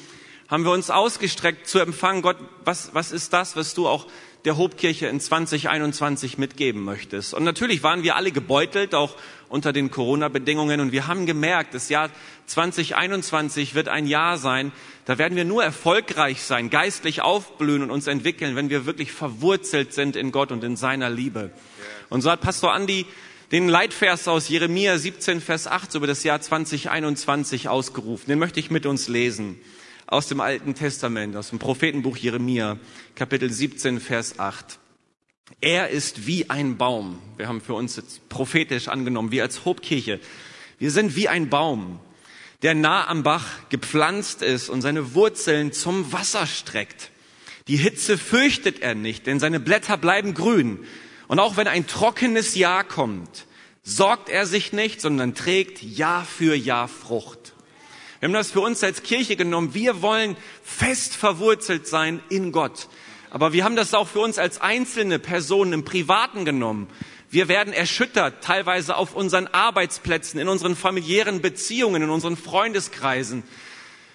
Haben 0.49 0.64
wir 0.64 0.73
uns 0.73 0.88
ausgestreckt 0.88 1.68
zu 1.68 1.78
empfangen, 1.78 2.23
Gott, 2.23 2.38
was, 2.64 2.94
was 2.94 3.12
ist 3.12 3.35
das, 3.35 3.54
was 3.54 3.75
du 3.75 3.87
auch 3.87 4.06
der 4.44 4.56
Hobkirche 4.56 5.06
in 5.06 5.20
2021 5.20 6.38
mitgeben 6.38 6.82
möchtest. 6.82 7.35
Und 7.35 7.44
natürlich 7.44 7.82
waren 7.82 8.02
wir 8.02 8.16
alle 8.16 8.32
gebeutelt, 8.32 8.94
auch 8.94 9.16
unter 9.49 9.73
den 9.73 9.90
Corona-Bedingungen. 9.90 10.80
Und 10.80 10.92
wir 10.92 11.06
haben 11.06 11.26
gemerkt, 11.26 11.75
das 11.75 11.88
Jahr 11.88 12.11
2021 12.47 13.75
wird 13.75 13.88
ein 13.88 14.06
Jahr 14.06 14.38
sein, 14.38 14.73
da 15.04 15.18
werden 15.18 15.37
wir 15.37 15.44
nur 15.44 15.64
erfolgreich 15.64 16.42
sein, 16.42 16.70
geistlich 16.70 17.20
aufblühen 17.20 17.82
und 17.82 17.90
uns 17.90 18.06
entwickeln, 18.06 18.56
wenn 18.56 18.70
wir 18.70 18.87
wirklich 18.87 19.12
verwurzelt 19.12 19.92
sind 19.92 20.16
in 20.16 20.32
Gott 20.32 20.52
und 20.52 20.64
in 20.64 20.76
seiner 20.76 21.11
Liebe. 21.11 21.50
Und 22.09 22.23
so 22.23 22.30
hat 22.30 22.40
Pastor 22.40 22.73
Andi 22.73 23.06
den 23.52 23.68
Leitvers 23.68 24.28
aus 24.28 24.49
Jeremia 24.49 24.97
17, 24.97 25.40
Vers 25.40 25.66
8 25.66 25.97
über 25.97 26.06
das 26.06 26.23
Jahr 26.23 26.40
2021 26.40 27.68
ausgerufen. 27.68 28.26
Den 28.28 28.38
möchte 28.38 28.61
ich 28.61 28.70
mit 28.70 28.87
uns 28.87 29.09
lesen 29.09 29.59
aus 30.10 30.26
dem 30.26 30.40
Alten 30.40 30.74
Testament, 30.74 31.36
aus 31.36 31.50
dem 31.50 31.60
Prophetenbuch 31.60 32.16
Jeremia, 32.16 32.78
Kapitel 33.14 33.50
17, 33.50 34.00
Vers 34.00 34.40
8. 34.40 34.80
Er 35.60 35.90
ist 35.90 36.26
wie 36.26 36.50
ein 36.50 36.76
Baum. 36.76 37.20
Wir 37.36 37.46
haben 37.46 37.60
für 37.60 37.74
uns 37.74 37.94
jetzt 37.94 38.28
prophetisch 38.28 38.88
angenommen, 38.88 39.30
wir 39.30 39.44
als 39.44 39.64
Hobkirche. 39.64 40.18
Wir 40.78 40.90
sind 40.90 41.14
wie 41.14 41.28
ein 41.28 41.48
Baum, 41.48 42.00
der 42.62 42.74
nah 42.74 43.06
am 43.06 43.22
Bach 43.22 43.46
gepflanzt 43.68 44.42
ist 44.42 44.68
und 44.68 44.82
seine 44.82 45.14
Wurzeln 45.14 45.72
zum 45.72 46.12
Wasser 46.12 46.46
streckt. 46.48 47.12
Die 47.68 47.76
Hitze 47.76 48.18
fürchtet 48.18 48.80
er 48.80 48.96
nicht, 48.96 49.28
denn 49.28 49.38
seine 49.38 49.60
Blätter 49.60 49.96
bleiben 49.96 50.34
grün. 50.34 50.80
Und 51.28 51.38
auch 51.38 51.56
wenn 51.56 51.68
ein 51.68 51.86
trockenes 51.86 52.56
Jahr 52.56 52.82
kommt, 52.82 53.46
sorgt 53.84 54.28
er 54.28 54.46
sich 54.46 54.72
nicht, 54.72 55.00
sondern 55.00 55.36
trägt 55.36 55.84
Jahr 55.84 56.24
für 56.24 56.56
Jahr 56.56 56.88
Frucht. 56.88 57.39
Wir 58.20 58.26
haben 58.28 58.34
das 58.34 58.50
für 58.50 58.60
uns 58.60 58.84
als 58.84 59.02
Kirche 59.02 59.34
genommen. 59.34 59.72
Wir 59.72 60.02
wollen 60.02 60.36
fest 60.62 61.16
verwurzelt 61.16 61.88
sein 61.88 62.20
in 62.28 62.52
Gott. 62.52 62.88
Aber 63.30 63.54
wir 63.54 63.64
haben 63.64 63.76
das 63.76 63.94
auch 63.94 64.08
für 64.08 64.20
uns 64.20 64.38
als 64.38 64.60
einzelne 64.60 65.18
Personen 65.18 65.72
im 65.72 65.84
Privaten 65.86 66.44
genommen. 66.44 66.88
Wir 67.30 67.48
werden 67.48 67.72
erschüttert, 67.72 68.44
teilweise 68.44 68.96
auf 68.96 69.14
unseren 69.14 69.46
Arbeitsplätzen, 69.46 70.38
in 70.38 70.48
unseren 70.48 70.76
familiären 70.76 71.40
Beziehungen, 71.40 72.02
in 72.02 72.10
unseren 72.10 72.36
Freundeskreisen. 72.36 73.42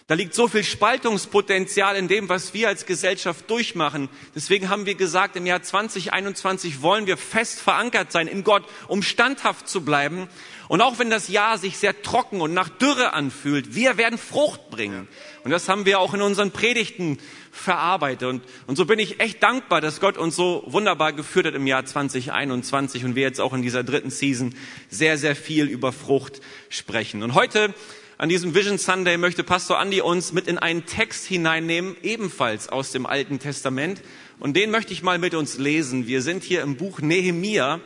Da 0.08 0.14
liegt 0.14 0.36
so 0.36 0.48
viel 0.48 0.64
Spaltungspotenzial 0.64 1.96
in 1.96 2.08
dem, 2.08 2.30
was 2.30 2.54
wir 2.54 2.68
als 2.68 2.86
Gesellschaft 2.86 3.50
durchmachen. 3.50 4.08
Deswegen 4.36 4.70
haben 4.70 4.86
wir 4.86 4.94
gesagt, 4.94 5.36
im 5.36 5.48
Jahr 5.48 5.64
2021 5.64 6.84
wollen 6.84 7.08
wir 7.08 7.18
fest 7.18 7.60
verankert 7.60 8.12
sein 8.12 8.28
in 8.28 8.44
Gott, 8.44 8.64
um 8.88 9.02
standhaft 9.02 9.68
zu 9.68 9.84
bleiben. 9.84 10.28
Und 10.68 10.82
auch 10.82 11.00
wenn 11.00 11.10
das 11.10 11.28
Jahr 11.28 11.58
sich 11.58 11.80
sehr 11.80 12.04
trocken 12.04 12.42
und 12.42 12.54
nach 12.54 12.70
Dürre 12.70 13.14
anfühlt, 13.14 13.74
wir 13.74 13.98
werden 13.98 14.20
Frucht 14.20 14.70
bringen. 14.70 15.08
Und 15.44 15.50
das 15.50 15.70
haben 15.70 15.88
wir 15.88 16.00
auch 16.00 16.14
in 16.14 16.22
unseren 16.22 16.52
Predigten 16.52 17.18
verarbeitet. 17.52 18.30
Und, 18.30 18.44
und 18.68 18.76
so 18.76 18.86
bin 18.86 19.00
ich 19.00 19.20
echt 19.20 19.42
dankbar, 19.42 19.82
dass 19.82 20.00
Gott 20.00 20.20
uns 20.20 20.36
so 20.36 20.66
wunderbar 20.68 21.14
geführt 21.14 21.48
hat 21.48 21.56
im 21.56 21.66
Jahr 21.66 21.84
2021 21.84 23.06
und 23.06 23.16
wir 23.16 23.24
jetzt 23.24 23.42
auch 23.42 23.54
in 23.54 23.64
dieser 23.64 23.84
dritten 23.84 24.12
Season 24.12 24.54
sehr, 24.88 25.18
sehr 25.18 25.36
viel 25.36 25.66
über 25.66 25.92
Frucht 25.92 26.42
sprechen. 26.70 27.24
Und 27.24 27.34
heute 27.34 27.74
an 28.18 28.30
diesem 28.30 28.56
Vision 28.56 28.78
Sunday 28.78 29.18
möchte 29.18 29.44
Pastor 29.44 29.82
Andy 29.82 30.00
uns 30.00 30.32
mit 30.32 30.48
in 30.48 30.58
einen 30.58 30.86
Text 30.86 31.26
hineinnehmen, 31.26 31.98
ebenfalls 32.02 32.70
aus 32.70 32.94
dem 32.94 33.06
Alten 33.06 33.40
Testament. 33.40 34.02
Und 34.40 34.56
den 34.56 34.72
möchte 34.72 34.94
ich 34.94 35.04
mal 35.04 35.20
mit 35.20 35.34
uns 35.34 35.58
lesen. 35.58 36.08
Wir 36.08 36.22
sind 36.22 36.42
hier 36.44 36.62
im 36.62 36.78
Buch 36.78 37.00
Nehemia. 37.00 37.82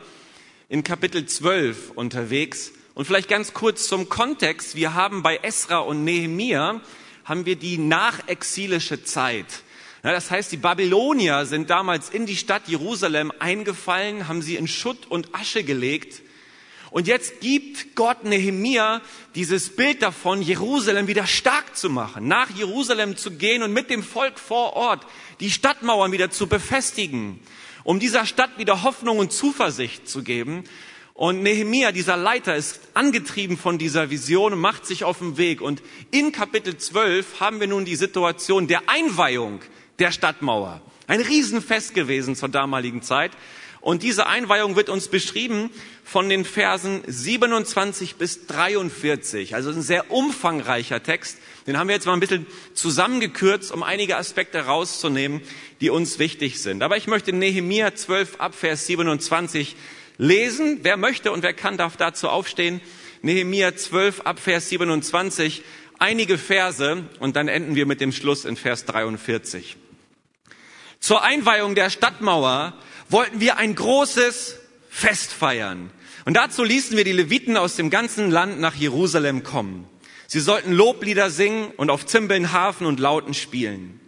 in 0.68 0.84
Kapitel 0.84 1.26
12 1.26 1.90
unterwegs. 1.96 2.70
Und 2.94 3.06
vielleicht 3.06 3.28
ganz 3.28 3.54
kurz 3.54 3.88
zum 3.88 4.08
Kontext. 4.08 4.76
Wir 4.76 4.94
haben 4.94 5.24
bei 5.24 5.38
Esra 5.38 5.78
und 5.78 6.04
Nehemia, 6.04 6.80
haben 7.24 7.44
wir 7.44 7.56
die 7.56 7.76
nachexilische 7.76 9.02
Zeit. 9.02 9.46
Ja, 10.04 10.12
das 10.12 10.30
heißt, 10.30 10.52
die 10.52 10.58
Babylonier 10.58 11.44
sind 11.44 11.70
damals 11.70 12.08
in 12.08 12.24
die 12.24 12.36
Stadt 12.36 12.68
Jerusalem 12.68 13.32
eingefallen, 13.40 14.28
haben 14.28 14.42
sie 14.42 14.54
in 14.54 14.68
Schutt 14.68 15.06
und 15.08 15.34
Asche 15.34 15.64
gelegt. 15.64 16.22
Und 16.90 17.06
jetzt 17.06 17.40
gibt 17.40 17.94
Gott 17.94 18.24
Nehemia 18.24 19.00
dieses 19.34 19.76
Bild 19.76 20.02
davon, 20.02 20.42
Jerusalem 20.42 21.06
wieder 21.06 21.26
stark 21.26 21.76
zu 21.76 21.88
machen, 21.88 22.26
nach 22.26 22.50
Jerusalem 22.50 23.16
zu 23.16 23.32
gehen 23.32 23.62
und 23.62 23.72
mit 23.72 23.90
dem 23.90 24.02
Volk 24.02 24.38
vor 24.38 24.72
Ort 24.74 25.06
die 25.38 25.50
Stadtmauern 25.50 26.10
wieder 26.10 26.30
zu 26.30 26.48
befestigen, 26.48 27.38
um 27.84 28.00
dieser 28.00 28.26
Stadt 28.26 28.58
wieder 28.58 28.82
Hoffnung 28.82 29.18
und 29.18 29.32
Zuversicht 29.32 30.08
zu 30.08 30.24
geben. 30.24 30.64
Und 31.14 31.42
Nehemia, 31.42 31.92
dieser 31.92 32.16
Leiter, 32.16 32.56
ist 32.56 32.80
angetrieben 32.94 33.56
von 33.56 33.78
dieser 33.78 34.10
Vision 34.10 34.54
und 34.54 34.58
macht 34.60 34.86
sich 34.86 35.04
auf 35.04 35.18
den 35.18 35.36
Weg. 35.36 35.60
Und 35.60 35.82
in 36.10 36.32
Kapitel 36.32 36.76
12 36.76 37.40
haben 37.40 37.60
wir 37.60 37.66
nun 37.66 37.84
die 37.84 37.96
Situation 37.96 38.66
der 38.66 38.88
Einweihung 38.88 39.60
der 39.98 40.12
Stadtmauer. 40.12 40.80
Ein 41.06 41.20
Riesenfest 41.20 41.94
gewesen 41.94 42.36
zur 42.36 42.48
damaligen 42.48 43.02
Zeit. 43.02 43.32
Und 43.80 44.02
diese 44.02 44.26
Einweihung 44.26 44.76
wird 44.76 44.90
uns 44.90 45.08
beschrieben 45.08 45.70
von 46.04 46.28
den 46.28 46.44
Versen 46.44 47.02
27 47.06 48.16
bis 48.16 48.46
43. 48.46 49.54
Also 49.54 49.70
ein 49.70 49.80
sehr 49.80 50.10
umfangreicher 50.10 51.02
Text. 51.02 51.38
Den 51.66 51.78
haben 51.78 51.88
wir 51.88 51.94
jetzt 51.94 52.06
mal 52.06 52.12
ein 52.12 52.20
bisschen 52.20 52.46
zusammengekürzt, 52.74 53.72
um 53.72 53.82
einige 53.82 54.16
Aspekte 54.16 54.66
rauszunehmen, 54.66 55.40
die 55.80 55.88
uns 55.88 56.18
wichtig 56.18 56.60
sind. 56.60 56.82
Aber 56.82 56.98
ich 56.98 57.06
möchte 57.06 57.32
Nehemia 57.32 57.94
12 57.94 58.36
ab 58.38 58.54
Vers 58.54 58.86
27 58.86 59.76
lesen. 60.18 60.80
Wer 60.82 60.98
möchte 60.98 61.32
und 61.32 61.42
wer 61.42 61.54
kann, 61.54 61.78
darf 61.78 61.96
dazu 61.96 62.28
aufstehen. 62.28 62.82
Nehemia 63.22 63.76
12 63.76 64.22
ab 64.22 64.40
Vers 64.40 64.68
27. 64.68 65.62
Einige 65.98 66.38
Verse 66.38 67.04
und 67.18 67.36
dann 67.36 67.48
enden 67.48 67.74
wir 67.74 67.86
mit 67.86 68.00
dem 68.00 68.12
Schluss 68.12 68.44
in 68.44 68.56
Vers 68.56 68.84
43. 68.84 69.76
Zur 70.98 71.22
Einweihung 71.22 71.74
der 71.74 71.88
Stadtmauer 71.88 72.74
wollten 73.10 73.40
wir 73.40 73.58
ein 73.58 73.74
großes 73.74 74.56
Fest 74.88 75.32
feiern. 75.32 75.90
Und 76.24 76.34
dazu 76.34 76.64
ließen 76.64 76.96
wir 76.96 77.04
die 77.04 77.12
Leviten 77.12 77.56
aus 77.56 77.76
dem 77.76 77.90
ganzen 77.90 78.30
Land 78.30 78.60
nach 78.60 78.74
Jerusalem 78.74 79.42
kommen. 79.42 79.86
Sie 80.26 80.40
sollten 80.40 80.72
Loblieder 80.72 81.30
singen 81.30 81.72
und 81.76 81.90
auf 81.90 82.06
Zimbeln, 82.06 82.52
Hafen 82.52 82.86
und 82.86 83.00
Lauten 83.00 83.34
spielen. 83.34 84.00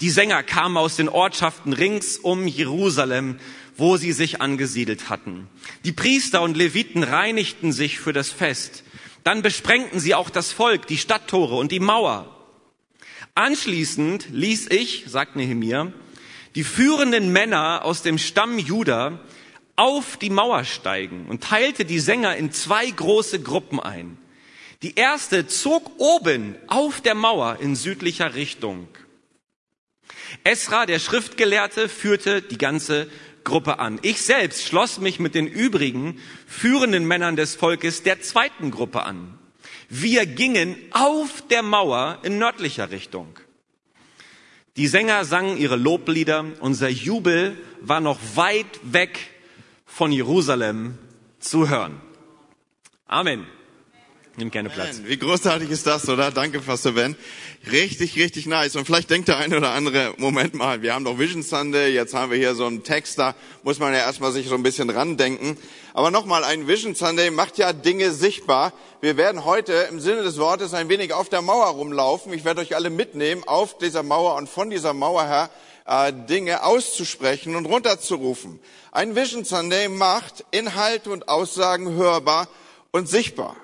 Die 0.00 0.10
Sänger 0.10 0.42
kamen 0.42 0.76
aus 0.76 0.96
den 0.96 1.08
Ortschaften 1.08 1.72
rings 1.72 2.16
um 2.16 2.46
Jerusalem, 2.46 3.38
wo 3.76 3.96
sie 3.96 4.12
sich 4.12 4.40
angesiedelt 4.40 5.08
hatten. 5.08 5.48
Die 5.84 5.92
Priester 5.92 6.42
und 6.42 6.56
Leviten 6.56 7.02
reinigten 7.02 7.72
sich 7.72 7.98
für 7.98 8.12
das 8.12 8.30
Fest. 8.30 8.84
Dann 9.24 9.42
besprengten 9.42 10.00
sie 10.00 10.14
auch 10.14 10.30
das 10.30 10.52
Volk, 10.52 10.86
die 10.86 10.98
Stadttore 10.98 11.56
und 11.56 11.70
die 11.70 11.80
Mauer. 11.80 12.34
Anschließend 13.34 14.28
ließ 14.30 14.68
ich, 14.70 15.04
sagt 15.06 15.36
Nehemiah, 15.36 15.92
die 16.54 16.64
führenden 16.64 17.32
Männer 17.32 17.84
aus 17.84 18.02
dem 18.02 18.18
Stamm 18.18 18.58
Juda 18.58 19.20
auf 19.76 20.16
die 20.16 20.30
Mauer 20.30 20.64
steigen 20.64 21.26
und 21.28 21.42
teilte 21.42 21.84
die 21.84 22.00
Sänger 22.00 22.36
in 22.36 22.52
zwei 22.52 22.88
große 22.90 23.40
Gruppen 23.40 23.80
ein. 23.80 24.18
Die 24.82 24.96
erste 24.96 25.46
zog 25.46 25.92
oben 25.98 26.56
auf 26.66 27.00
der 27.00 27.14
Mauer 27.14 27.58
in 27.60 27.76
südlicher 27.76 28.34
Richtung. 28.34 28.88
Esra, 30.44 30.86
der 30.86 30.98
Schriftgelehrte, 30.98 31.88
führte 31.88 32.42
die 32.42 32.58
ganze 32.58 33.08
Gruppe 33.44 33.78
an. 33.78 33.98
Ich 34.02 34.22
selbst 34.22 34.66
schloss 34.66 34.98
mich 34.98 35.18
mit 35.18 35.34
den 35.34 35.46
übrigen 35.46 36.20
führenden 36.46 37.06
Männern 37.06 37.36
des 37.36 37.54
Volkes 37.54 38.02
der 38.02 38.20
zweiten 38.20 38.70
Gruppe 38.70 39.04
an. 39.04 39.38
Wir 39.88 40.26
gingen 40.26 40.76
auf 40.90 41.42
der 41.48 41.62
Mauer 41.62 42.18
in 42.22 42.38
nördlicher 42.38 42.90
Richtung. 42.90 43.38
Die 44.76 44.86
Sänger 44.86 45.24
sangen 45.24 45.58
ihre 45.58 45.76
Loblieder. 45.76 46.44
Unser 46.60 46.88
Jubel 46.88 47.56
war 47.80 48.00
noch 48.00 48.18
weit 48.34 48.80
weg 48.82 49.18
von 49.84 50.12
Jerusalem 50.12 50.98
zu 51.38 51.68
hören. 51.68 52.00
Amen. 53.06 53.46
Nimm 54.36 54.50
gerne 54.50 54.70
Platz. 54.70 55.02
Wie 55.04 55.18
großartig 55.18 55.70
ist 55.70 55.86
das, 55.86 56.08
oder? 56.08 56.30
Danke, 56.30 56.60
Pastor 56.60 56.92
Ben. 56.92 57.16
Richtig, 57.70 58.16
richtig 58.16 58.46
nice. 58.46 58.76
Und 58.76 58.86
vielleicht 58.86 59.10
denkt 59.10 59.28
der 59.28 59.36
eine 59.36 59.58
oder 59.58 59.72
andere, 59.72 60.14
Moment 60.16 60.54
mal, 60.54 60.80
wir 60.80 60.94
haben 60.94 61.04
doch 61.04 61.18
Vision 61.18 61.42
Sunday, 61.42 61.92
jetzt 61.92 62.14
haben 62.14 62.30
wir 62.30 62.38
hier 62.38 62.54
so 62.54 62.64
einen 62.64 62.82
Text, 62.82 63.18
da 63.18 63.34
muss 63.62 63.78
man 63.78 63.92
ja 63.92 63.98
erstmal 63.98 64.32
sich 64.32 64.48
so 64.48 64.54
ein 64.54 64.62
bisschen 64.62 64.88
randenken. 64.88 65.58
Aber 65.92 66.10
nochmal, 66.10 66.44
ein 66.44 66.66
Vision 66.66 66.94
Sunday 66.94 67.30
macht 67.30 67.58
ja 67.58 67.74
Dinge 67.74 68.10
sichtbar. 68.10 68.72
Wir 69.02 69.18
werden 69.18 69.44
heute 69.44 69.74
im 69.90 70.00
Sinne 70.00 70.22
des 70.22 70.38
Wortes 70.38 70.72
ein 70.72 70.88
wenig 70.88 71.12
auf 71.12 71.28
der 71.28 71.42
Mauer 71.42 71.66
rumlaufen. 71.66 72.32
Ich 72.32 72.46
werde 72.46 72.62
euch 72.62 72.74
alle 72.74 72.88
mitnehmen 72.88 73.44
auf 73.46 73.76
dieser 73.76 74.02
Mauer 74.02 74.36
und 74.36 74.48
von 74.48 74.70
dieser 74.70 74.94
Mauer 74.94 75.24
her 75.26 75.50
äh, 75.86 76.10
Dinge 76.10 76.64
auszusprechen 76.64 77.54
und 77.54 77.66
runterzurufen. 77.66 78.60
Ein 78.92 79.14
Vision 79.14 79.44
Sunday 79.44 79.88
macht 79.88 80.46
Inhalte 80.52 81.10
und 81.10 81.28
Aussagen 81.28 81.94
hörbar 81.96 82.48
und 82.92 83.10
sichtbar. 83.10 83.56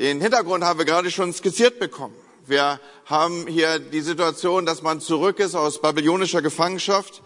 Den 0.00 0.22
Hintergrund 0.22 0.64
haben 0.64 0.78
wir 0.78 0.86
gerade 0.86 1.10
schon 1.10 1.30
skizziert 1.34 1.78
bekommen. 1.78 2.16
Wir 2.46 2.80
haben 3.04 3.46
hier 3.46 3.78
die 3.78 4.00
Situation, 4.00 4.64
dass 4.64 4.80
man 4.80 4.98
zurück 4.98 5.38
ist 5.40 5.54
aus 5.54 5.82
babylоnischer 5.82 6.40
Gefangenschaft 6.40 7.20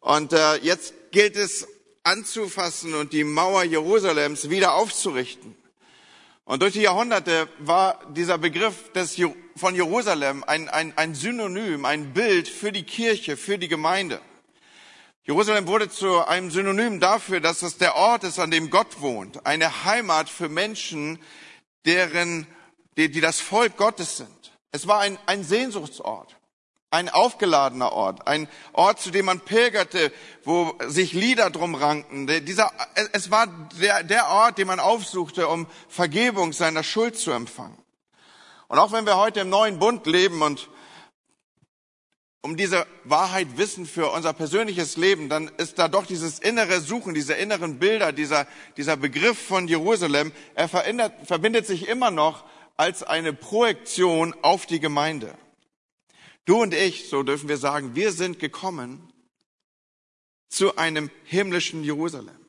und 0.00 0.34
äh, 0.34 0.56
jetzt 0.56 0.92
gilt 1.12 1.34
es 1.34 1.66
anzufassen 2.02 2.92
und 2.92 3.14
die 3.14 3.24
Mauer 3.24 3.62
Jerusalems 3.62 4.50
wieder 4.50 4.74
aufzurichten. 4.74 5.56
Und 6.44 6.60
durch 6.60 6.74
die 6.74 6.82
Jahrhunderte 6.82 7.48
war 7.58 7.98
dieser 8.10 8.36
Begriff 8.36 8.92
des, 8.92 9.16
von 9.56 9.74
Jerusalem 9.74 10.44
ein, 10.46 10.68
ein, 10.68 10.92
ein 10.96 11.14
Synonym, 11.14 11.86
ein 11.86 12.12
Bild 12.12 12.48
für 12.48 12.70
die 12.70 12.82
Kirche, 12.82 13.38
für 13.38 13.56
die 13.56 13.68
Gemeinde. 13.68 14.20
Jerusalem 15.24 15.66
wurde 15.66 15.88
zu 15.88 16.22
einem 16.26 16.50
Synonym 16.50 17.00
dafür, 17.00 17.40
dass 17.40 17.62
es 17.62 17.78
der 17.78 17.96
Ort 17.96 18.24
ist, 18.24 18.38
an 18.38 18.50
dem 18.50 18.68
Gott 18.68 19.00
wohnt, 19.00 19.46
eine 19.46 19.86
Heimat 19.86 20.28
für 20.28 20.50
Menschen, 20.50 21.18
deren, 21.86 22.46
die, 22.96 23.10
die 23.10 23.20
das 23.20 23.40
Volk 23.40 23.76
Gottes 23.76 24.16
sind. 24.16 24.52
Es 24.72 24.86
war 24.86 25.00
ein, 25.00 25.18
ein 25.26 25.44
Sehnsuchtsort, 25.44 26.36
ein 26.90 27.08
aufgeladener 27.08 27.92
Ort, 27.92 28.26
ein 28.26 28.48
Ort, 28.72 29.00
zu 29.00 29.10
dem 29.10 29.26
man 29.26 29.40
pilgerte, 29.40 30.12
wo 30.44 30.76
sich 30.86 31.12
Lieder 31.12 31.50
drum 31.50 31.74
ranken. 31.74 32.26
Dieser, 32.26 32.70
es 33.12 33.30
war 33.30 33.46
der, 33.80 34.04
der 34.04 34.28
Ort, 34.28 34.58
den 34.58 34.66
man 34.66 34.80
aufsuchte, 34.80 35.48
um 35.48 35.66
Vergebung 35.88 36.52
seiner 36.52 36.82
Schuld 36.82 37.18
zu 37.18 37.32
empfangen. 37.32 37.78
Und 38.68 38.78
auch 38.78 38.92
wenn 38.92 39.04
wir 39.06 39.16
heute 39.16 39.40
im 39.40 39.50
neuen 39.50 39.80
Bund 39.80 40.06
leben 40.06 40.42
und 40.42 40.69
um 42.42 42.56
diese 42.56 42.86
Wahrheit 43.04 43.58
wissen 43.58 43.86
für 43.86 44.10
unser 44.10 44.32
persönliches 44.32 44.96
Leben, 44.96 45.28
dann 45.28 45.48
ist 45.58 45.78
da 45.78 45.88
doch 45.88 46.06
dieses 46.06 46.38
innere 46.38 46.80
Suchen, 46.80 47.12
diese 47.12 47.34
inneren 47.34 47.78
Bilder, 47.78 48.12
dieser, 48.12 48.46
dieser 48.76 48.96
Begriff 48.96 49.38
von 49.38 49.68
Jerusalem, 49.68 50.32
er 50.54 50.68
verbindet 50.68 51.66
sich 51.66 51.88
immer 51.88 52.10
noch 52.10 52.44
als 52.76 53.02
eine 53.02 53.34
Projektion 53.34 54.34
auf 54.40 54.64
die 54.64 54.80
Gemeinde. 54.80 55.36
Du 56.46 56.62
und 56.62 56.72
ich, 56.72 57.10
so 57.10 57.22
dürfen 57.22 57.48
wir 57.48 57.58
sagen, 57.58 57.94
wir 57.94 58.10
sind 58.12 58.38
gekommen 58.38 59.12
zu 60.48 60.76
einem 60.76 61.10
himmlischen 61.24 61.84
Jerusalem. 61.84 62.39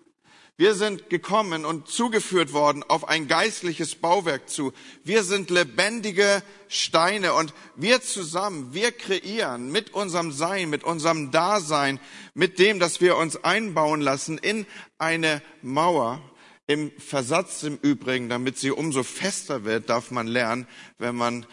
Wir 0.61 0.75
sind 0.75 1.09
gekommen 1.09 1.65
und 1.65 1.87
zugeführt 1.87 2.53
worden 2.53 2.83
auf 2.87 3.09
ein 3.09 3.27
geistliches 3.27 3.95
Bauwerk 3.95 4.47
zu. 4.47 4.73
Wir 5.03 5.23
sind 5.23 5.49
lebendige 5.49 6.43
Steine 6.67 7.33
und 7.33 7.55
wir 7.75 8.03
zusammen, 8.03 8.71
wir 8.71 8.91
kreieren 8.91 9.71
mit 9.71 9.95
unserem 9.95 10.31
Sein, 10.31 10.69
mit 10.69 10.83
unserem 10.83 11.31
Dasein, 11.31 11.99
mit 12.35 12.59
dem, 12.59 12.77
dass 12.77 13.01
wir 13.01 13.17
uns 13.17 13.43
einbauen 13.43 14.01
lassen 14.01 14.37
in 14.37 14.67
eine 14.99 15.41
Mauer. 15.63 16.21
Im 16.67 16.91
Versatz 16.99 17.63
im 17.63 17.79
Übrigen, 17.81 18.29
damit 18.29 18.59
sie 18.59 18.69
umso 18.69 19.01
fester 19.01 19.63
wird, 19.63 19.89
darf 19.89 20.11
man 20.11 20.27
lernen, 20.27 20.67
wenn 20.99 21.15
man 21.15 21.47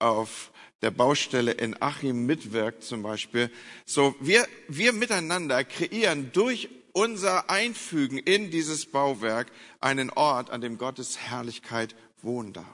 auf 0.00 0.50
der 0.82 0.90
Baustelle 0.90 1.52
in 1.52 1.80
Achim 1.80 2.26
mitwirkt 2.26 2.82
zum 2.82 3.04
Beispiel. 3.04 3.48
So, 3.86 4.16
wir, 4.18 4.44
wir 4.66 4.92
miteinander 4.92 5.62
kreieren 5.62 6.32
durch 6.32 6.68
unser 6.92 7.50
Einfügen 7.50 8.18
in 8.18 8.50
dieses 8.50 8.86
Bauwerk 8.86 9.50
einen 9.80 10.10
Ort, 10.10 10.50
an 10.50 10.60
dem 10.60 10.78
Gottes 10.78 11.18
Herrlichkeit 11.18 11.94
wohnen 12.22 12.52
darf. 12.52 12.66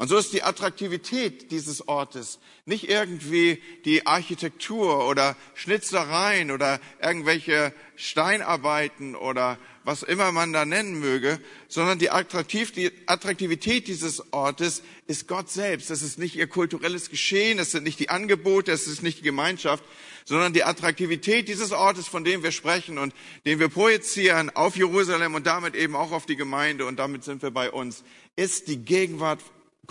Und 0.00 0.08
so 0.08 0.16
ist 0.16 0.32
die 0.32 0.42
Attraktivität 0.42 1.50
dieses 1.50 1.86
Ortes 1.86 2.38
nicht 2.64 2.88
irgendwie 2.88 3.62
die 3.84 4.06
Architektur 4.06 5.06
oder 5.06 5.36
Schnitzereien 5.54 6.50
oder 6.50 6.80
irgendwelche 7.02 7.74
Steinarbeiten 7.96 9.14
oder 9.14 9.58
was 9.84 10.02
immer 10.02 10.32
man 10.32 10.54
da 10.54 10.64
nennen 10.64 10.98
möge, 11.00 11.38
sondern 11.68 11.98
die 11.98 12.10
Attraktivität 12.10 13.88
dieses 13.88 14.32
Ortes 14.32 14.82
ist 15.06 15.28
Gott 15.28 15.50
selbst. 15.50 15.90
Es 15.90 16.00
ist 16.00 16.18
nicht 16.18 16.34
ihr 16.34 16.46
kulturelles 16.46 17.10
Geschehen, 17.10 17.58
es 17.58 17.72
sind 17.72 17.84
nicht 17.84 17.98
die 17.98 18.08
Angebote, 18.08 18.72
es 18.72 18.86
ist 18.86 19.02
nicht 19.02 19.18
die 19.18 19.24
Gemeinschaft, 19.24 19.84
sondern 20.24 20.52
die 20.52 20.64
Attraktivität 20.64 21.48
dieses 21.48 21.72
Ortes, 21.72 22.08
von 22.08 22.24
dem 22.24 22.42
wir 22.42 22.52
sprechen 22.52 22.98
und 22.98 23.14
den 23.46 23.58
wir 23.58 23.68
projizieren 23.68 24.50
auf 24.50 24.76
Jerusalem 24.76 25.34
und 25.34 25.46
damit 25.46 25.74
eben 25.74 25.96
auch 25.96 26.12
auf 26.12 26.26
die 26.26 26.36
Gemeinde 26.36 26.86
und 26.86 26.98
damit 26.98 27.24
sind 27.24 27.42
wir 27.42 27.50
bei 27.50 27.70
uns, 27.70 28.04
ist 28.36 28.68
die 28.68 28.78
Gegenwart 28.78 29.40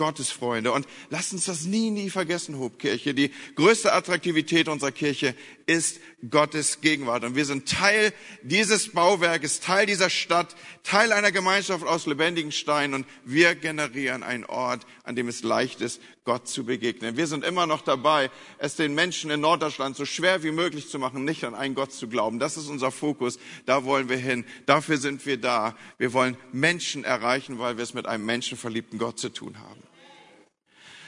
Gottes 0.00 0.30
Freunde. 0.30 0.72
Und 0.72 0.88
lasst 1.10 1.34
uns 1.34 1.44
das 1.44 1.66
nie, 1.66 1.90
nie 1.90 2.08
vergessen, 2.08 2.58
Hobkirche. 2.58 3.12
Die 3.12 3.30
größte 3.54 3.92
Attraktivität 3.92 4.66
unserer 4.66 4.92
Kirche 4.92 5.34
ist 5.66 6.00
Gottes 6.30 6.80
Gegenwart. 6.80 7.22
Und 7.22 7.36
wir 7.36 7.44
sind 7.44 7.68
Teil 7.68 8.14
dieses 8.42 8.92
Bauwerkes, 8.92 9.60
Teil 9.60 9.84
dieser 9.84 10.08
Stadt, 10.08 10.56
Teil 10.84 11.12
einer 11.12 11.32
Gemeinschaft 11.32 11.84
aus 11.84 12.06
lebendigen 12.06 12.50
Steinen. 12.50 12.94
Und 12.94 13.06
wir 13.26 13.54
generieren 13.54 14.22
einen 14.22 14.46
Ort, 14.46 14.86
an 15.04 15.16
dem 15.16 15.28
es 15.28 15.42
leicht 15.42 15.82
ist, 15.82 16.00
Gott 16.24 16.48
zu 16.48 16.64
begegnen. 16.64 17.16
Wir 17.16 17.26
sind 17.26 17.44
immer 17.44 17.66
noch 17.66 17.80
dabei, 17.80 18.30
es 18.58 18.76
den 18.76 18.94
Menschen 18.94 19.30
in 19.30 19.40
Norddeutschland 19.40 19.96
so 19.96 20.04
schwer 20.04 20.42
wie 20.42 20.52
möglich 20.52 20.88
zu 20.88 20.98
machen, 20.98 21.24
nicht 21.24 21.44
an 21.44 21.54
einen 21.54 21.74
Gott 21.74 21.92
zu 21.92 22.08
glauben. 22.08 22.38
Das 22.38 22.56
ist 22.56 22.68
unser 22.68 22.90
Fokus. 22.90 23.38
Da 23.64 23.84
wollen 23.84 24.08
wir 24.08 24.18
hin. 24.18 24.44
Dafür 24.66 24.98
sind 24.98 25.24
wir 25.24 25.38
da. 25.38 25.76
Wir 25.96 26.12
wollen 26.12 26.36
Menschen 26.52 27.04
erreichen, 27.04 27.58
weil 27.58 27.78
wir 27.78 27.84
es 27.84 27.94
mit 27.94 28.06
einem 28.06 28.26
menschenverliebten 28.26 28.98
Gott 28.98 29.18
zu 29.18 29.30
tun 29.30 29.58
haben. 29.58 29.89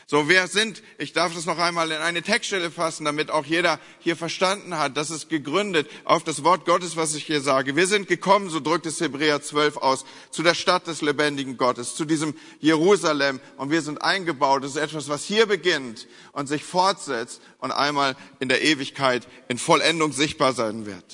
So, 0.06 0.28
wer 0.28 0.48
sind, 0.48 0.82
ich 0.98 1.12
darf 1.12 1.34
das 1.34 1.46
noch 1.46 1.58
einmal 1.58 1.90
in 1.90 1.98
eine 1.98 2.22
Textstelle 2.22 2.70
fassen, 2.70 3.04
damit 3.04 3.30
auch 3.30 3.44
jeder 3.44 3.78
hier 4.00 4.16
verstanden 4.16 4.78
hat, 4.78 4.96
das 4.96 5.10
ist 5.10 5.28
gegründet 5.28 5.88
auf 6.04 6.24
das 6.24 6.44
Wort 6.44 6.66
Gottes, 6.66 6.96
was 6.96 7.14
ich 7.14 7.24
hier 7.24 7.40
sage. 7.40 7.76
Wir 7.76 7.86
sind 7.86 8.08
gekommen, 8.08 8.50
so 8.50 8.60
drückt 8.60 8.86
es 8.86 9.00
Hebräer 9.00 9.40
12 9.40 9.76
aus, 9.78 10.04
zu 10.30 10.42
der 10.42 10.54
Stadt 10.54 10.86
des 10.86 11.02
lebendigen 11.02 11.56
Gottes, 11.56 11.94
zu 11.94 12.04
diesem 12.04 12.34
Jerusalem 12.60 13.40
und 13.56 13.70
wir 13.70 13.82
sind 13.82 14.02
eingebaut. 14.02 14.64
Das 14.64 14.72
ist 14.72 14.76
etwas, 14.76 15.08
was 15.08 15.24
hier 15.24 15.46
beginnt 15.46 16.06
und 16.32 16.48
sich 16.48 16.64
fortsetzt 16.64 17.40
und 17.58 17.70
einmal 17.70 18.16
in 18.40 18.48
der 18.48 18.62
Ewigkeit 18.62 19.26
in 19.48 19.58
Vollendung 19.58 20.12
sichtbar 20.12 20.52
sein 20.52 20.84
wird. 20.84 21.04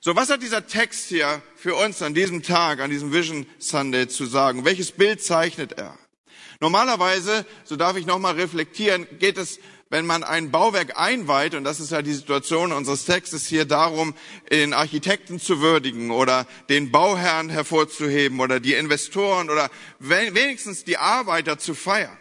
So, 0.00 0.14
was 0.14 0.30
hat 0.30 0.42
dieser 0.42 0.66
Text 0.66 1.08
hier 1.08 1.42
für 1.56 1.74
uns 1.74 2.02
an 2.02 2.14
diesem 2.14 2.42
Tag, 2.42 2.80
an 2.80 2.90
diesem 2.90 3.12
Vision 3.12 3.46
Sunday 3.58 4.06
zu 4.06 4.26
sagen? 4.26 4.64
Welches 4.64 4.92
Bild 4.92 5.22
zeichnet 5.22 5.72
er? 5.72 5.98
Normalerweise, 6.60 7.44
so 7.64 7.76
darf 7.76 7.96
ich 7.96 8.06
nochmal 8.06 8.34
reflektieren, 8.34 9.06
geht 9.18 9.38
es, 9.38 9.58
wenn 9.88 10.06
man 10.06 10.24
ein 10.24 10.50
Bauwerk 10.50 10.98
einweiht, 10.98 11.54
und 11.54 11.64
das 11.64 11.78
ist 11.78 11.92
ja 11.92 12.02
die 12.02 12.14
Situation 12.14 12.72
unseres 12.72 13.04
Textes 13.04 13.46
hier 13.46 13.66
darum, 13.66 14.14
den 14.50 14.72
Architekten 14.72 15.38
zu 15.38 15.60
würdigen 15.60 16.10
oder 16.10 16.46
den 16.68 16.90
Bauherrn 16.90 17.50
hervorzuheben 17.50 18.40
oder 18.40 18.58
die 18.58 18.74
Investoren 18.74 19.48
oder 19.48 19.70
wenigstens 19.98 20.84
die 20.84 20.96
Arbeiter 20.96 21.58
zu 21.58 21.74
feiern. 21.74 22.16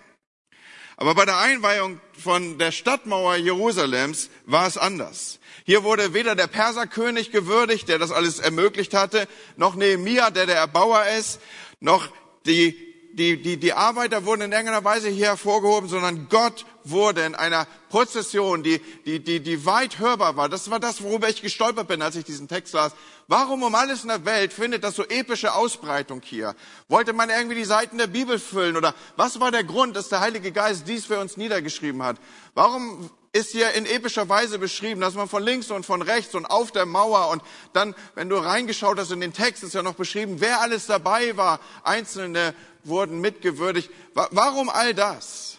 Aber 0.97 1.15
bei 1.15 1.25
der 1.25 1.39
Einweihung 1.39 1.99
von 2.17 2.57
der 2.57 2.71
Stadtmauer 2.71 3.35
Jerusalems 3.35 4.29
war 4.45 4.67
es 4.67 4.77
anders. 4.77 5.39
Hier 5.65 5.83
wurde 5.83 6.13
weder 6.13 6.35
der 6.35 6.47
Perserkönig 6.47 7.31
gewürdigt, 7.31 7.89
der 7.89 7.99
das 7.99 8.11
alles 8.11 8.39
ermöglicht 8.39 8.93
hatte, 8.93 9.27
noch 9.57 9.75
Nehemia, 9.75 10.29
der 10.29 10.45
der 10.45 10.57
Erbauer 10.57 11.05
ist, 11.17 11.41
noch 11.79 12.07
die 12.45 12.84
die, 13.15 13.41
die, 13.41 13.57
die 13.57 13.73
Arbeiter 13.73 14.25
wurden 14.25 14.41
in 14.41 14.51
irgendeiner 14.51 14.83
Weise 14.83 15.07
hier 15.07 15.27
hervorgehoben, 15.27 15.89
sondern 15.89 16.27
Gott 16.27 16.65
wurde 16.83 17.21
in 17.21 17.33
einer 17.33 17.65
Prozession, 17.89 18.61
die, 18.61 18.79
die, 19.05 19.23
die, 19.23 19.39
die 19.39 19.65
weit 19.65 19.99
hörbar 19.99 20.35
war. 20.35 20.49
Das 20.49 20.69
war 20.69 20.81
das, 20.81 21.01
worüber 21.01 21.29
ich 21.29 21.41
gestolpert 21.41 21.87
bin, 21.87 22.01
als 22.01 22.17
ich 22.17 22.25
diesen 22.25 22.49
Text 22.49 22.73
las. 22.73 22.91
Warum 23.27 23.63
um 23.63 23.73
alles 23.73 24.03
in 24.03 24.09
der 24.09 24.25
Welt 24.25 24.51
findet 24.51 24.83
das 24.83 24.95
so 24.95 25.03
epische 25.03 25.55
Ausbreitung 25.55 26.21
hier? 26.23 26.55
Wollte 26.89 27.13
man 27.13 27.29
irgendwie 27.29 27.55
die 27.55 27.63
Seiten 27.63 27.97
der 27.97 28.07
Bibel 28.07 28.37
füllen 28.37 28.75
oder 28.75 28.93
was 29.15 29.39
war 29.39 29.51
der 29.51 29.63
Grund, 29.63 29.95
dass 29.95 30.09
der 30.09 30.19
Heilige 30.19 30.51
Geist 30.51 30.87
dies 30.87 31.05
für 31.05 31.19
uns 31.19 31.37
niedergeschrieben 31.37 32.03
hat? 32.03 32.17
Warum 32.53 33.09
ist 33.35 33.51
hier 33.51 33.73
in 33.73 33.85
epischer 33.85 34.29
Weise 34.29 34.59
beschrieben, 34.59 35.01
dass 35.01 35.13
man 35.13 35.27
von 35.27 35.43
links 35.43 35.69
und 35.69 35.85
von 35.85 36.01
rechts 36.01 36.35
und 36.35 36.45
auf 36.45 36.71
der 36.71 36.85
Mauer 36.85 37.27
und 37.31 37.43
dann, 37.73 37.93
wenn 38.15 38.29
du 38.29 38.37
reingeschaut 38.37 38.97
hast 38.97 39.11
in 39.11 39.19
den 39.19 39.33
Text, 39.33 39.61
ist 39.61 39.75
ja 39.75 39.83
noch 39.83 39.95
beschrieben, 39.95 40.37
wer 40.39 40.61
alles 40.61 40.85
dabei 40.85 41.35
war. 41.35 41.59
Einzelne 41.83 42.55
wurden 42.85 43.19
mitgewürdigt. 43.19 43.89
Warum 44.13 44.69
all 44.69 44.93
das? 44.93 45.57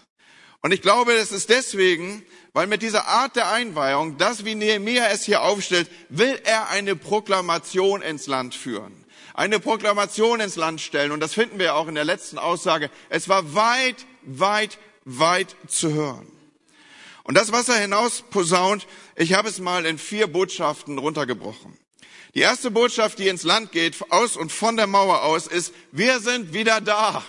Und 0.62 0.72
ich 0.72 0.80
glaube, 0.80 1.12
es 1.12 1.32
ist 1.32 1.50
deswegen, 1.50 2.24
weil 2.54 2.66
mit 2.66 2.80
dieser 2.80 3.08
Art 3.08 3.36
der 3.36 3.50
Einweihung, 3.50 4.16
das 4.16 4.46
wie 4.46 4.54
Nehemiah 4.54 5.10
es 5.10 5.24
hier 5.24 5.42
aufstellt, 5.42 5.90
will 6.08 6.40
er 6.44 6.70
eine 6.70 6.96
Proklamation 6.96 8.00
ins 8.00 8.26
Land 8.26 8.54
führen. 8.54 9.04
Eine 9.34 9.60
Proklamation 9.60 10.40
ins 10.40 10.56
Land 10.56 10.80
stellen. 10.80 11.12
Und 11.12 11.20
das 11.20 11.34
finden 11.34 11.58
wir 11.58 11.74
auch 11.74 11.88
in 11.88 11.94
der 11.94 12.06
letzten 12.06 12.38
Aussage. 12.38 12.90
Es 13.10 13.28
war 13.28 13.54
weit, 13.54 14.06
weit, 14.22 14.78
weit 15.04 15.54
zu 15.68 15.92
hören. 15.92 16.35
Und 17.26 17.34
das, 17.36 17.50
was 17.50 17.68
er 17.68 17.80
hinaus 17.80 18.22
posaunt, 18.30 18.86
ich 19.16 19.34
habe 19.34 19.48
es 19.48 19.58
mal 19.58 19.84
in 19.84 19.98
vier 19.98 20.28
Botschaften 20.28 20.96
runtergebrochen. 20.96 21.76
Die 22.36 22.40
erste 22.40 22.70
Botschaft, 22.70 23.18
die 23.18 23.26
ins 23.26 23.42
Land 23.42 23.72
geht, 23.72 23.96
aus 24.10 24.36
und 24.36 24.52
von 24.52 24.76
der 24.76 24.86
Mauer 24.86 25.24
aus, 25.24 25.48
ist, 25.48 25.74
wir 25.90 26.20
sind 26.20 26.52
wieder 26.52 26.80
da. 26.80 27.24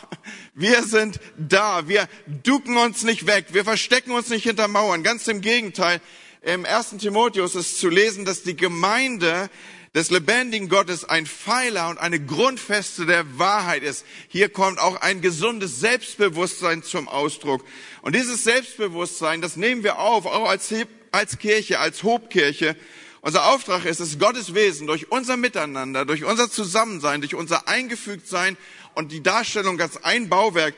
Wir 0.53 0.83
sind 0.83 1.19
da. 1.37 1.87
Wir 1.87 2.07
ducken 2.43 2.77
uns 2.77 3.03
nicht 3.03 3.25
weg. 3.25 3.47
Wir 3.51 3.63
verstecken 3.63 4.11
uns 4.11 4.29
nicht 4.29 4.43
hinter 4.43 4.67
Mauern. 4.67 5.01
Ganz 5.01 5.27
im 5.27 5.41
Gegenteil. 5.41 6.01
Im 6.41 6.63
ersten 6.63 6.99
Timotheus 6.99 7.55
ist 7.55 7.79
zu 7.79 7.89
lesen, 7.89 8.25
dass 8.25 8.43
die 8.43 8.55
Gemeinde 8.55 9.49
des 9.97 10.11
lebendigen 10.11 10.69
Gottes 10.69 11.05
ein 11.05 11.25
Pfeiler 11.25 11.89
und 11.89 11.97
eine 11.97 12.23
Grundfeste 12.23 13.07
der 13.07 13.39
Wahrheit 13.39 13.81
ist. 13.81 14.05
Hier 14.27 14.47
kommt 14.47 14.77
auch 14.77 15.01
ein 15.01 15.21
gesundes 15.21 15.79
Selbstbewusstsein 15.79 16.83
zum 16.83 17.07
Ausdruck. 17.07 17.65
Und 18.03 18.13
dieses 18.13 18.43
Selbstbewusstsein, 18.43 19.41
das 19.41 19.55
nehmen 19.55 19.83
wir 19.83 19.97
auf, 19.97 20.27
auch 20.27 20.47
als, 20.49 20.71
als 21.11 21.39
Kirche, 21.39 21.79
als 21.79 22.03
Hobkirche. 22.03 22.75
Unser 23.21 23.47
Auftrag 23.47 23.85
ist 23.85 23.99
es, 23.99 24.19
Gottes 24.19 24.53
Wesen 24.53 24.85
durch 24.85 25.11
unser 25.11 25.35
Miteinander, 25.35 26.05
durch 26.05 26.25
unser 26.25 26.47
Zusammensein, 26.51 27.21
durch 27.21 27.33
unser 27.33 27.67
Eingefügtsein 27.67 28.55
und 28.93 29.11
die 29.11 29.23
Darstellung 29.23 29.81
als 29.81 30.03
ein 30.03 30.29
Bauwerk. 30.29 30.75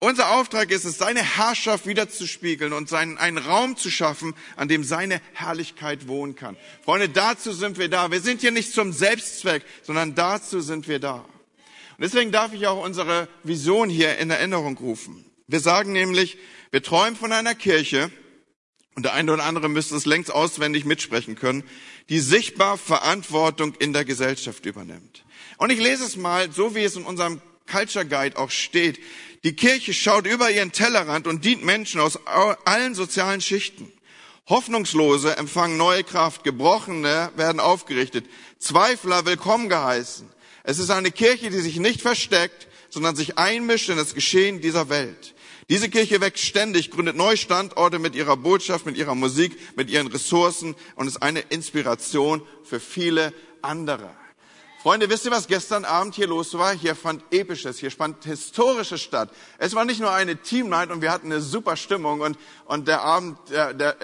Unser 0.00 0.30
Auftrag 0.36 0.70
ist 0.70 0.84
es, 0.84 0.96
seine 0.96 1.22
Herrschaft 1.22 1.84
wiederzuspiegeln 1.86 2.72
und 2.72 2.88
seinen, 2.88 3.18
einen 3.18 3.38
Raum 3.38 3.76
zu 3.76 3.90
schaffen, 3.90 4.34
an 4.54 4.68
dem 4.68 4.84
seine 4.84 5.20
Herrlichkeit 5.32 6.06
wohnen 6.06 6.36
kann. 6.36 6.56
Freunde, 6.84 7.08
dazu 7.08 7.52
sind 7.52 7.78
wir 7.78 7.88
da. 7.88 8.12
Wir 8.12 8.20
sind 8.20 8.40
hier 8.40 8.52
nicht 8.52 8.72
zum 8.72 8.92
Selbstzweck, 8.92 9.64
sondern 9.82 10.14
dazu 10.14 10.60
sind 10.60 10.86
wir 10.86 11.00
da. 11.00 11.14
Und 11.14 12.02
deswegen 12.04 12.30
darf 12.30 12.52
ich 12.52 12.68
auch 12.68 12.84
unsere 12.84 13.26
Vision 13.42 13.90
hier 13.90 14.18
in 14.18 14.30
Erinnerung 14.30 14.78
rufen. 14.78 15.24
Wir 15.48 15.58
sagen 15.58 15.92
nämlich, 15.92 16.38
wir 16.70 16.82
träumen 16.82 17.16
von 17.16 17.32
einer 17.32 17.56
Kirche, 17.56 18.12
und 18.94 19.04
der 19.04 19.14
eine 19.14 19.32
oder 19.32 19.44
andere 19.44 19.68
müsste 19.68 19.96
es 19.96 20.06
längst 20.06 20.30
auswendig 20.32 20.84
mitsprechen 20.84 21.34
können, 21.34 21.64
die 22.08 22.20
sichtbar 22.20 22.78
Verantwortung 22.78 23.74
in 23.78 23.92
der 23.92 24.04
Gesellschaft 24.04 24.64
übernimmt. 24.64 25.24
Und 25.56 25.70
ich 25.70 25.80
lese 25.80 26.04
es 26.04 26.16
mal, 26.16 26.52
so 26.52 26.76
wie 26.76 26.84
es 26.84 26.94
in 26.94 27.04
unserem 27.04 27.40
Culture 27.68 28.06
Guide 28.06 28.36
auch 28.36 28.50
steht. 28.50 29.00
Die 29.44 29.54
Kirche 29.54 29.94
schaut 29.94 30.26
über 30.26 30.50
ihren 30.50 30.72
Tellerrand 30.72 31.26
und 31.26 31.44
dient 31.44 31.64
Menschen 31.64 32.00
aus 32.00 32.18
allen 32.64 32.94
sozialen 32.94 33.40
Schichten. 33.40 33.92
Hoffnungslose 34.48 35.36
empfangen 35.36 35.76
neue 35.76 36.02
Kraft, 36.04 36.42
Gebrochene 36.42 37.30
werden 37.36 37.60
aufgerichtet, 37.60 38.24
Zweifler 38.58 39.26
willkommen 39.26 39.68
geheißen. 39.68 40.26
Es 40.64 40.78
ist 40.78 40.90
eine 40.90 41.10
Kirche, 41.10 41.50
die 41.50 41.60
sich 41.60 41.78
nicht 41.78 42.00
versteckt, 42.00 42.66
sondern 42.90 43.14
sich 43.14 43.38
einmischt 43.38 43.90
in 43.90 43.96
das 43.96 44.14
Geschehen 44.14 44.60
dieser 44.60 44.88
Welt. 44.88 45.34
Diese 45.68 45.90
Kirche 45.90 46.22
wächst 46.22 46.44
ständig, 46.44 46.90
gründet 46.90 47.14
neue 47.14 47.36
Standorte 47.36 47.98
mit 47.98 48.14
ihrer 48.14 48.38
Botschaft, 48.38 48.86
mit 48.86 48.96
ihrer 48.96 49.14
Musik, 49.14 49.58
mit 49.76 49.90
ihren 49.90 50.06
Ressourcen 50.06 50.74
und 50.96 51.06
ist 51.06 51.22
eine 51.22 51.40
Inspiration 51.40 52.40
für 52.64 52.80
viele 52.80 53.34
andere. 53.60 54.10
Freunde, 54.88 55.10
wisst 55.10 55.26
ihr, 55.26 55.30
was 55.30 55.48
gestern 55.48 55.84
Abend 55.84 56.14
hier 56.14 56.28
los 56.28 56.54
war? 56.56 56.72
Hier 56.72 56.96
fand 56.96 57.22
episches, 57.30 57.78
hier 57.78 57.90
fand 57.90 58.24
historisches 58.24 59.02
statt. 59.02 59.28
Es 59.58 59.74
war 59.74 59.84
nicht 59.84 60.00
nur 60.00 60.10
eine 60.10 60.36
Team 60.36 60.70
Night 60.70 60.90
und 60.90 61.02
wir 61.02 61.12
hatten 61.12 61.26
eine 61.30 61.42
super 61.42 61.76
Stimmung 61.76 62.22
und, 62.22 62.38
und 62.64 62.88
der 62.88 63.02
Abend, 63.02 63.36
der, 63.50 63.74
der, 63.74 63.96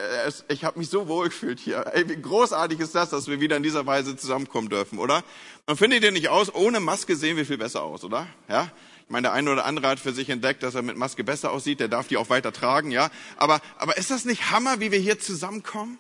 ich 0.49 0.63
habe 0.63 0.79
mich 0.79 0.91
so 0.91 1.09
wohl 1.09 1.31
gefühlt 1.31 1.59
hier. 1.59 1.87
Ey, 1.95 2.07
wie 2.11 2.21
großartig 2.21 2.81
ist 2.81 2.95
das, 2.95 3.09
dass 3.09 3.29
wir 3.29 3.41
wieder 3.41 3.57
in 3.57 3.63
dieser 3.63 3.87
Weise 3.87 4.15
zusammenkommen 4.15 4.69
dürfen, 4.69 4.99
oder? 4.99 5.25
Und 5.65 5.79
findet 5.79 6.05
ihr 6.05 6.13
nicht 6.13 6.29
aus, 6.29 6.55
ohne 6.55 6.81
Maske 6.81 7.17
sehen 7.17 7.39
wir 7.39 7.47
viel 7.47 7.57
besser 7.57 7.83
aus, 7.83 8.05
oder? 8.05 8.27
Ja? 8.51 8.71
Ich 9.05 9.11
meine, 9.11 9.29
der 9.29 9.33
eine 9.33 9.53
oder 9.53 9.65
andere 9.65 9.89
hat 9.89 9.99
für 9.99 10.13
sich 10.13 10.29
entdeckt, 10.29 10.63
dass 10.63 10.75
er 10.75 10.83
mit 10.83 10.99
Maske 10.99 11.25
besser 11.25 11.51
aussieht, 11.51 11.81
der 11.81 11.89
darf 11.89 12.09
die 12.09 12.19
auch 12.19 12.29
weiter 12.29 12.53
tragen, 12.53 12.91
ja. 12.91 13.09
Aber, 13.39 13.63
aber 13.79 13.97
ist 13.97 14.11
das 14.11 14.27
nicht 14.27 14.51
Hammer, 14.51 14.81
wie 14.81 14.93
wir 14.93 14.99
hier 14.99 15.19
zusammenkommen? 15.19 15.99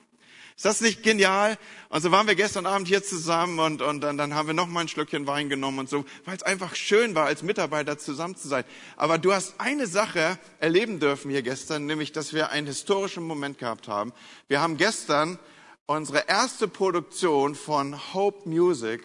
Ist 0.56 0.64
das 0.64 0.80
nicht 0.80 1.02
genial? 1.02 1.58
Und 1.88 2.02
so 2.02 2.12
waren 2.12 2.28
wir 2.28 2.36
gestern 2.36 2.64
Abend 2.64 2.86
hier 2.86 3.02
zusammen 3.02 3.58
und, 3.58 3.82
und 3.82 4.00
dann, 4.02 4.16
dann 4.16 4.34
haben 4.34 4.46
wir 4.46 4.54
noch 4.54 4.68
mal 4.68 4.82
ein 4.82 4.88
Schlückchen 4.88 5.26
Wein 5.26 5.48
genommen 5.48 5.80
und 5.80 5.88
so, 5.88 6.04
weil 6.24 6.36
es 6.36 6.44
einfach 6.44 6.76
schön 6.76 7.16
war, 7.16 7.26
als 7.26 7.42
Mitarbeiter 7.42 7.98
zusammen 7.98 8.36
zu 8.36 8.46
sein. 8.46 8.64
Aber 8.96 9.18
du 9.18 9.32
hast 9.32 9.54
eine 9.58 9.88
Sache 9.88 10.38
erleben 10.60 11.00
dürfen 11.00 11.32
hier 11.32 11.42
gestern, 11.42 11.86
nämlich, 11.86 12.12
dass 12.12 12.34
wir 12.34 12.50
einen 12.50 12.68
historischen 12.68 13.24
Moment 13.24 13.58
gehabt 13.58 13.88
haben. 13.88 14.12
Wir 14.46 14.60
haben 14.60 14.76
gestern 14.76 15.40
unsere 15.86 16.28
erste 16.28 16.68
Produktion 16.68 17.56
von 17.56 18.14
Hope 18.14 18.48
Music 18.48 19.02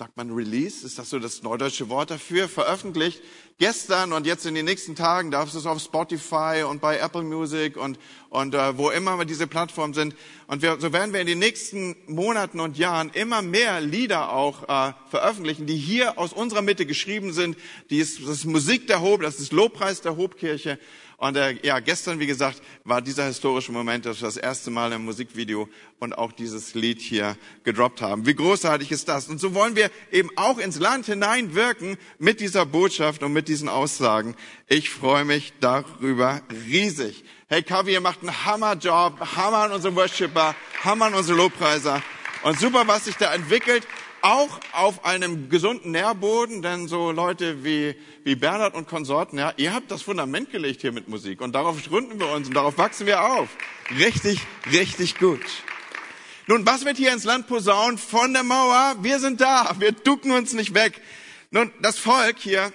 sagt 0.00 0.16
man 0.16 0.30
Release, 0.30 0.86
ist 0.86 0.98
das 0.98 1.10
so 1.10 1.18
das 1.18 1.42
neudeutsche 1.42 1.90
Wort 1.90 2.10
dafür, 2.10 2.48
veröffentlicht. 2.48 3.20
Gestern 3.58 4.14
und 4.14 4.24
jetzt 4.26 4.46
in 4.46 4.54
den 4.54 4.64
nächsten 4.64 4.94
Tagen 4.94 5.30
darfst 5.30 5.54
du 5.54 5.58
es 5.58 5.66
auf 5.66 5.78
Spotify 5.78 6.64
und 6.66 6.80
bei 6.80 6.96
Apple 6.96 7.22
Music 7.22 7.76
und, 7.76 7.98
und 8.30 8.54
äh, 8.54 8.78
wo 8.78 8.88
immer 8.88 9.22
diese 9.26 9.46
Plattformen 9.46 9.92
sind. 9.92 10.16
Und 10.46 10.62
wir, 10.62 10.80
so 10.80 10.94
werden 10.94 11.12
wir 11.12 11.20
in 11.20 11.26
den 11.26 11.38
nächsten 11.38 11.96
Monaten 12.06 12.60
und 12.60 12.78
Jahren 12.78 13.10
immer 13.10 13.42
mehr 13.42 13.82
Lieder 13.82 14.32
auch 14.32 14.62
äh, 14.70 14.94
veröffentlichen, 15.10 15.66
die 15.66 15.76
hier 15.76 16.16
aus 16.18 16.32
unserer 16.32 16.62
Mitte 16.62 16.86
geschrieben 16.86 17.34
sind. 17.34 17.58
Die 17.90 17.98
ist, 17.98 18.22
das 18.22 18.30
ist 18.30 18.44
Musik 18.46 18.86
der 18.86 19.02
Hob, 19.02 19.20
das 19.20 19.38
ist 19.38 19.52
Lobpreis 19.52 20.00
der 20.00 20.16
Hobkirche. 20.16 20.78
Und 21.20 21.36
äh, 21.36 21.58
ja, 21.62 21.80
gestern, 21.80 22.18
wie 22.18 22.26
gesagt, 22.26 22.62
war 22.84 23.02
dieser 23.02 23.26
historische 23.26 23.72
Moment, 23.72 24.06
dass 24.06 24.22
wir 24.22 24.28
das 24.28 24.38
erste 24.38 24.70
Mal 24.70 24.90
im 24.92 25.04
Musikvideo 25.04 25.68
und 25.98 26.16
auch 26.16 26.32
dieses 26.32 26.72
Lied 26.72 26.98
hier 26.98 27.36
gedroppt 27.62 28.00
haben. 28.00 28.24
Wie 28.24 28.34
großartig 28.34 28.90
ist 28.90 29.06
das? 29.06 29.28
Und 29.28 29.38
so 29.38 29.52
wollen 29.52 29.76
wir 29.76 29.90
eben 30.10 30.30
auch 30.36 30.56
ins 30.56 30.78
Land 30.78 31.04
hineinwirken 31.04 31.98
mit 32.18 32.40
dieser 32.40 32.64
Botschaft 32.64 33.22
und 33.22 33.34
mit 33.34 33.48
diesen 33.48 33.68
Aussagen. 33.68 34.34
Ich 34.66 34.88
freue 34.88 35.26
mich 35.26 35.52
darüber 35.60 36.40
riesig. 36.66 37.22
Hey, 37.48 37.62
Kavi, 37.62 37.92
ihr 37.92 38.00
macht 38.00 38.22
einen 38.22 38.46
Hammerjob. 38.46 39.20
Hammer 39.36 39.58
an 39.58 39.72
unsere 39.72 39.94
Worshipper, 39.96 40.56
Hammer 40.84 41.04
an 41.06 41.14
unsere 41.14 41.36
Lobpreiser. 41.36 42.02
Und 42.44 42.58
super, 42.58 42.84
was 42.86 43.04
sich 43.04 43.16
da 43.16 43.34
entwickelt 43.34 43.86
auch 44.22 44.60
auf 44.72 45.04
einem 45.04 45.48
gesunden 45.48 45.92
Nährboden, 45.92 46.62
denn 46.62 46.88
so 46.88 47.10
Leute 47.10 47.64
wie, 47.64 47.94
wie 48.24 48.34
Bernhard 48.34 48.74
und 48.74 48.88
Konsorten, 48.88 49.38
ja, 49.38 49.52
ihr 49.56 49.74
habt 49.74 49.90
das 49.90 50.02
Fundament 50.02 50.50
gelegt 50.50 50.80
hier 50.80 50.92
mit 50.92 51.08
Musik 51.08 51.40
und 51.40 51.54
darauf 51.54 51.82
gründen 51.84 52.18
wir 52.18 52.30
uns 52.30 52.48
und 52.48 52.54
darauf 52.54 52.78
wachsen 52.78 53.06
wir 53.06 53.24
auf. 53.24 53.48
Richtig, 53.98 54.40
richtig 54.70 55.18
gut. 55.18 55.40
Nun, 56.46 56.66
was 56.66 56.84
wird 56.84 56.96
hier 56.96 57.12
ins 57.12 57.24
Land 57.24 57.46
posaunt 57.46 58.00
von 58.00 58.32
der 58.32 58.42
Mauer? 58.42 58.96
Wir 59.02 59.20
sind 59.20 59.40
da, 59.40 59.74
wir 59.78 59.92
ducken 59.92 60.32
uns 60.32 60.52
nicht 60.52 60.74
weg. 60.74 61.00
Nun, 61.50 61.72
das 61.80 61.98
Volk 61.98 62.36
hier 62.38 62.72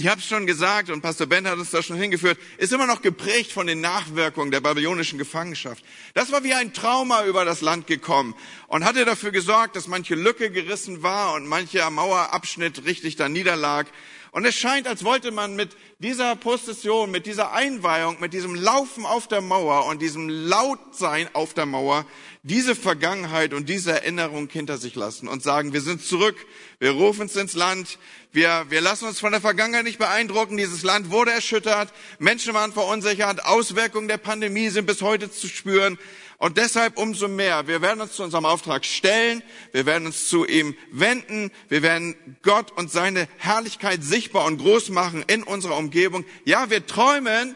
ich 0.00 0.06
habe 0.06 0.18
es 0.18 0.26
schon 0.26 0.46
gesagt 0.46 0.88
und 0.88 1.02
Pastor 1.02 1.26
Ben 1.26 1.46
hat 1.46 1.58
uns 1.58 1.72
da 1.72 1.82
schon 1.82 1.98
hingeführt, 1.98 2.38
ist 2.56 2.72
immer 2.72 2.86
noch 2.86 3.02
geprägt 3.02 3.52
von 3.52 3.66
den 3.66 3.82
Nachwirkungen 3.82 4.50
der 4.50 4.62
babylonischen 4.62 5.18
Gefangenschaft. 5.18 5.84
Das 6.14 6.32
war 6.32 6.42
wie 6.42 6.54
ein 6.54 6.72
Trauma 6.72 7.26
über 7.26 7.44
das 7.44 7.60
Land 7.60 7.86
gekommen 7.86 8.34
und 8.68 8.86
hatte 8.86 9.04
dafür 9.04 9.30
gesorgt, 9.30 9.76
dass 9.76 9.88
manche 9.88 10.14
Lücke 10.14 10.50
gerissen 10.50 11.02
war 11.02 11.34
und 11.34 11.46
mancher 11.46 11.90
Mauerabschnitt 11.90 12.86
richtig 12.86 13.16
da 13.16 13.28
niederlag. 13.28 13.88
Und 14.32 14.44
es 14.44 14.54
scheint, 14.54 14.86
als 14.86 15.04
wollte 15.04 15.32
man 15.32 15.56
mit 15.56 15.76
dieser 15.98 16.36
Prozession, 16.36 17.10
mit 17.10 17.26
dieser 17.26 17.52
Einweihung, 17.52 18.20
mit 18.20 18.32
diesem 18.32 18.54
Laufen 18.54 19.04
auf 19.04 19.26
der 19.26 19.40
Mauer 19.40 19.86
und 19.86 20.00
diesem 20.00 20.28
Lautsein 20.28 21.28
auf 21.32 21.52
der 21.52 21.66
Mauer 21.66 22.06
diese 22.42 22.74
Vergangenheit 22.74 23.52
und 23.52 23.68
diese 23.68 23.92
Erinnerung 23.92 24.48
hinter 24.48 24.78
sich 24.78 24.94
lassen 24.94 25.28
und 25.28 25.42
sagen, 25.42 25.72
wir 25.72 25.82
sind 25.82 26.02
zurück, 26.02 26.36
wir 26.78 26.92
rufen 26.92 27.22
uns 27.22 27.36
ins 27.36 27.54
Land, 27.54 27.98
wir, 28.32 28.66
wir 28.70 28.80
lassen 28.80 29.06
uns 29.06 29.18
von 29.18 29.32
der 29.32 29.40
Vergangenheit 29.40 29.84
nicht 29.84 29.98
beeindrucken, 29.98 30.56
dieses 30.56 30.82
Land 30.82 31.10
wurde 31.10 31.32
erschüttert, 31.32 31.92
Menschen 32.18 32.54
waren 32.54 32.72
verunsichert, 32.72 33.44
Auswirkungen 33.44 34.08
der 34.08 34.16
Pandemie 34.16 34.68
sind 34.70 34.86
bis 34.86 35.02
heute 35.02 35.30
zu 35.30 35.48
spüren. 35.48 35.98
Und 36.40 36.56
deshalb 36.56 36.96
umso 36.96 37.28
mehr, 37.28 37.66
wir 37.66 37.82
werden 37.82 38.00
uns 38.00 38.14
zu 38.14 38.22
unserem 38.22 38.46
Auftrag 38.46 38.86
stellen, 38.86 39.42
wir 39.72 39.84
werden 39.84 40.06
uns 40.06 40.30
zu 40.30 40.46
ihm 40.46 40.74
wenden, 40.90 41.50
wir 41.68 41.82
werden 41.82 42.16
Gott 42.40 42.72
und 42.72 42.90
seine 42.90 43.28
Herrlichkeit 43.36 44.02
sichtbar 44.02 44.46
und 44.46 44.56
groß 44.56 44.88
machen 44.88 45.22
in 45.26 45.42
unserer 45.42 45.76
Umgebung. 45.76 46.24
Ja, 46.46 46.70
wir 46.70 46.86
träumen 46.86 47.54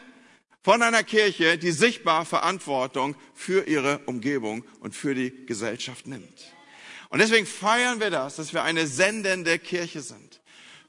von 0.61 0.83
einer 0.83 1.01
Kirche, 1.01 1.57
die 1.57 1.71
sichtbar 1.71 2.25
Verantwortung 2.25 3.15
für 3.33 3.67
ihre 3.67 4.01
Umgebung 4.05 4.63
und 4.81 4.95
für 4.95 5.15
die 5.15 5.47
Gesellschaft 5.47 6.05
nimmt. 6.05 6.53
Und 7.09 7.17
deswegen 7.17 7.47
feiern 7.47 7.99
wir 7.99 8.11
das, 8.11 8.35
dass 8.35 8.53
wir 8.53 8.61
eine 8.61 8.85
sendende 8.85 9.57
Kirche 9.57 10.01
sind. 10.01 10.41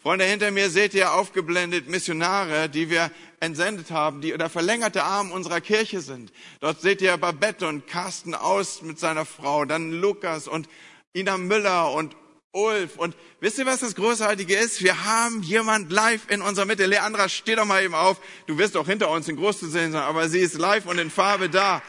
Freunde, 0.07 0.25
hinter 0.27 0.51
mir 0.51 0.71
seht 0.71 0.95
ihr 0.95 1.15
aufgeblendet 1.15 1.89
Missionare, 1.89 2.69
die 2.69 2.91
wir 2.91 3.11
entsendet 3.41 3.91
haben, 3.91 4.21
die 4.21 4.37
der 4.37 4.49
verlängerte 4.49 5.05
Arm 5.05 5.33
unserer 5.33 5.61
Kirche 5.61 6.01
sind. 6.01 6.33
Dort 6.61 6.81
seht 6.81 7.03
ihr 7.03 7.17
Babette 7.17 7.67
und 7.67 7.87
Carsten 7.87 8.35
Aus 8.35 8.83
mit 8.83 8.99
seiner 8.99 9.25
Frau, 9.25 9.65
dann 9.65 9.93
Lukas 9.93 10.49
und 10.49 10.69
Ina 11.15 11.37
Müller 11.37 11.93
und 11.93 12.17
Ulf. 12.53 12.97
Und 12.97 13.15
wisst 13.41 13.59
ihr, 13.59 13.67
was 13.67 13.81
das 13.81 13.95
Großartige 13.95 14.57
ist? 14.57 14.83
Wir 14.83 15.05
haben 15.05 15.43
jemand 15.43 15.93
live 15.93 16.31
in 16.31 16.41
unserer 16.41 16.65
Mitte. 16.65 16.87
Leandra, 16.87 17.29
steh 17.29 17.55
doch 17.55 17.67
mal 17.67 17.83
eben 17.83 17.95
auf. 17.95 18.19
Du 18.47 18.57
wirst 18.57 18.77
auch 18.77 18.87
hinter 18.87 19.11
uns 19.11 19.29
in 19.29 19.37
groß 19.37 19.59
zu 19.59 19.69
sehen 19.69 19.93
sein, 19.93 20.03
aber 20.03 20.29
sie 20.29 20.41
ist 20.41 20.55
live 20.55 20.87
und 20.87 20.99
in 20.99 21.11
Farbe 21.11 21.51
da. 21.51 21.83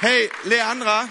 Hey, 0.00 0.30
Leandra, 0.44 1.08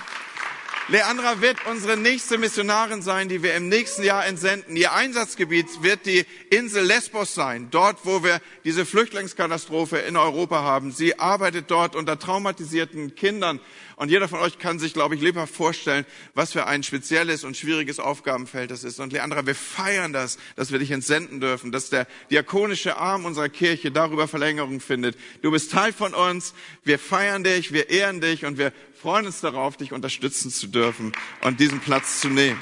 Leandra 0.90 1.40
wird 1.40 1.66
unsere 1.66 1.96
nächste 1.96 2.38
Missionarin 2.38 3.02
sein, 3.02 3.30
die 3.30 3.42
wir 3.42 3.56
im 3.56 3.70
nächsten 3.70 4.04
Jahr 4.04 4.26
entsenden. 4.26 4.76
Ihr 4.76 4.92
Einsatzgebiet 4.92 5.82
wird 5.82 6.06
die 6.06 6.26
Insel 6.50 6.84
Lesbos 6.84 7.34
sein, 7.34 7.70
dort, 7.72 8.00
wo 8.04 8.22
wir 8.22 8.42
diese 8.66 8.86
Flüchtlingskatastrophe 8.86 10.00
in 10.00 10.18
Europa 10.18 10.62
haben. 10.62 10.92
Sie 10.92 11.18
arbeitet 11.18 11.72
dort 11.72 11.96
unter 11.96 12.20
traumatisierten 12.20 13.16
Kindern. 13.16 13.62
Und 13.96 14.10
jeder 14.10 14.28
von 14.28 14.40
euch 14.40 14.60
kann 14.60 14.80
sich, 14.80 14.94
glaube 14.94 15.16
ich, 15.16 15.22
lebhaft 15.22 15.56
vorstellen, 15.56 16.06
was 16.34 16.52
für 16.52 16.66
ein 16.66 16.84
spezielles 16.84 17.46
und 17.46 17.56
schwieriges 17.56 18.00
Aufgabenfeld 18.00 18.72
das 18.72 18.84
ist. 18.84 19.00
Und 19.00 19.14
Leandra, 19.14 19.46
wir 19.46 19.56
feiern 19.56 20.12
das, 20.12 20.38
dass 20.58 20.72
wir 20.72 20.80
dich 20.80 20.92
entsenden 20.92 21.40
dürfen, 21.40 21.72
dass 21.72 21.92
der 21.92 22.08
diakonische 22.30 22.98
Arm 22.98 23.24
unserer 23.24 23.50
Kirche 23.50 23.92
darüber 23.92 24.28
Verlängerung 24.28 24.82
findet. 24.82 25.16
Du 25.42 25.52
bist 25.52 25.72
Teil 25.72 25.94
von 25.94 26.14
uns. 26.14 26.54
Wir 26.84 27.00
feiern 27.00 27.46
dich, 27.46 27.72
wir 27.72 27.90
ehren 27.90 28.20
dich 28.20 28.46
und 28.46 28.58
wir 28.58 28.74
freuen 29.04 29.26
uns 29.26 29.42
darauf, 29.42 29.76
dich 29.76 29.92
unterstützen 29.92 30.50
zu 30.50 30.68
dürfen 30.68 31.12
und 31.42 31.60
diesen 31.60 31.82
Platz 31.82 32.22
zu 32.22 32.30
nehmen. 32.30 32.62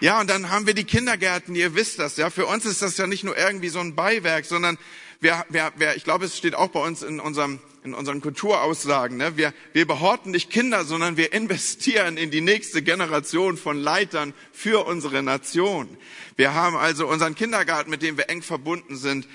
Ja, 0.00 0.18
und 0.18 0.30
dann 0.30 0.48
haben 0.48 0.66
wir 0.66 0.72
die 0.72 0.84
Kindergärten, 0.84 1.54
ihr 1.54 1.74
wisst 1.74 1.98
das, 1.98 2.16
ja. 2.16 2.30
Für 2.30 2.46
uns 2.46 2.64
ist 2.64 2.80
das 2.80 2.96
ja 2.96 3.06
nicht 3.06 3.22
nur 3.22 3.36
irgendwie 3.36 3.68
so 3.68 3.80
ein 3.80 3.94
Beiwerk, 3.94 4.46
sondern 4.46 4.78
wir, 5.20 5.44
wir, 5.50 5.74
wir, 5.76 5.94
ich 5.94 6.04
glaube, 6.04 6.24
es 6.24 6.38
steht 6.38 6.54
auch 6.54 6.68
bei 6.68 6.80
uns 6.80 7.02
in 7.02 7.20
unserem 7.20 7.58
in 7.84 7.94
unseren 7.94 8.20
Kulturaussagen. 8.20 9.16
Ne? 9.16 9.36
Wir, 9.36 9.54
wir 9.72 9.86
behorten 9.86 10.32
nicht 10.32 10.50
Kinder, 10.50 10.84
sondern 10.84 11.16
wir 11.16 11.32
investieren 11.32 12.16
in 12.16 12.32
die 12.32 12.40
nächste 12.40 12.82
Generation 12.82 13.56
von 13.56 13.78
Leitern 13.78 14.34
für 14.52 14.86
unsere 14.86 15.22
Nation. 15.22 15.96
Wir 16.34 16.52
haben 16.52 16.76
also 16.76 17.06
unseren 17.06 17.36
Kindergarten, 17.36 17.90
mit 17.90 18.02
dem 18.02 18.16
wir 18.16 18.28
eng 18.28 18.42
verbunden 18.42 18.96
sind, 18.96 19.28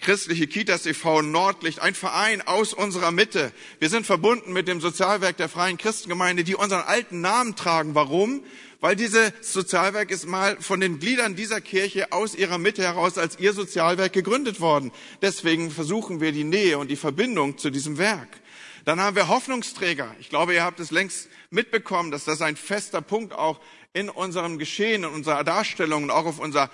Christliche 0.00 0.46
Kitas 0.46 0.86
e.V. 0.86 1.22
Nordlicht, 1.22 1.80
ein 1.80 1.94
Verein 1.94 2.40
aus 2.40 2.72
unserer 2.72 3.10
Mitte. 3.10 3.52
Wir 3.80 3.88
sind 3.88 4.06
verbunden 4.06 4.52
mit 4.52 4.68
dem 4.68 4.80
Sozialwerk 4.80 5.36
der 5.36 5.48
Freien 5.48 5.76
Christengemeinde, 5.76 6.44
die 6.44 6.54
unseren 6.54 6.82
alten 6.82 7.20
Namen 7.20 7.56
tragen. 7.56 7.96
Warum? 7.96 8.44
Weil 8.80 8.94
dieses 8.94 9.32
Sozialwerk 9.40 10.12
ist 10.12 10.26
mal 10.26 10.56
von 10.60 10.78
den 10.78 11.00
Gliedern 11.00 11.34
dieser 11.34 11.60
Kirche 11.60 12.12
aus 12.12 12.36
ihrer 12.36 12.58
Mitte 12.58 12.82
heraus 12.82 13.18
als 13.18 13.40
ihr 13.40 13.52
Sozialwerk 13.52 14.12
gegründet 14.12 14.60
worden. 14.60 14.92
Deswegen 15.20 15.72
versuchen 15.72 16.20
wir 16.20 16.30
die 16.30 16.44
Nähe 16.44 16.78
und 16.78 16.88
die 16.92 16.96
Verbindung 16.96 17.58
zu 17.58 17.70
diesem 17.70 17.98
Werk. 17.98 18.28
Dann 18.84 19.00
haben 19.00 19.16
wir 19.16 19.26
Hoffnungsträger. 19.26 20.14
Ich 20.20 20.30
glaube, 20.30 20.54
ihr 20.54 20.62
habt 20.62 20.78
es 20.78 20.92
längst 20.92 21.28
mitbekommen, 21.50 22.12
dass 22.12 22.24
das 22.24 22.40
ein 22.40 22.56
fester 22.56 23.02
Punkt 23.02 23.32
auch 23.32 23.60
in 23.92 24.08
unserem 24.08 24.58
Geschehen, 24.58 25.04
in 25.04 25.10
unserer 25.10 25.44
Darstellung 25.44 26.04
und 26.04 26.10
auch 26.10 26.26
auf 26.26 26.38
unserer 26.38 26.70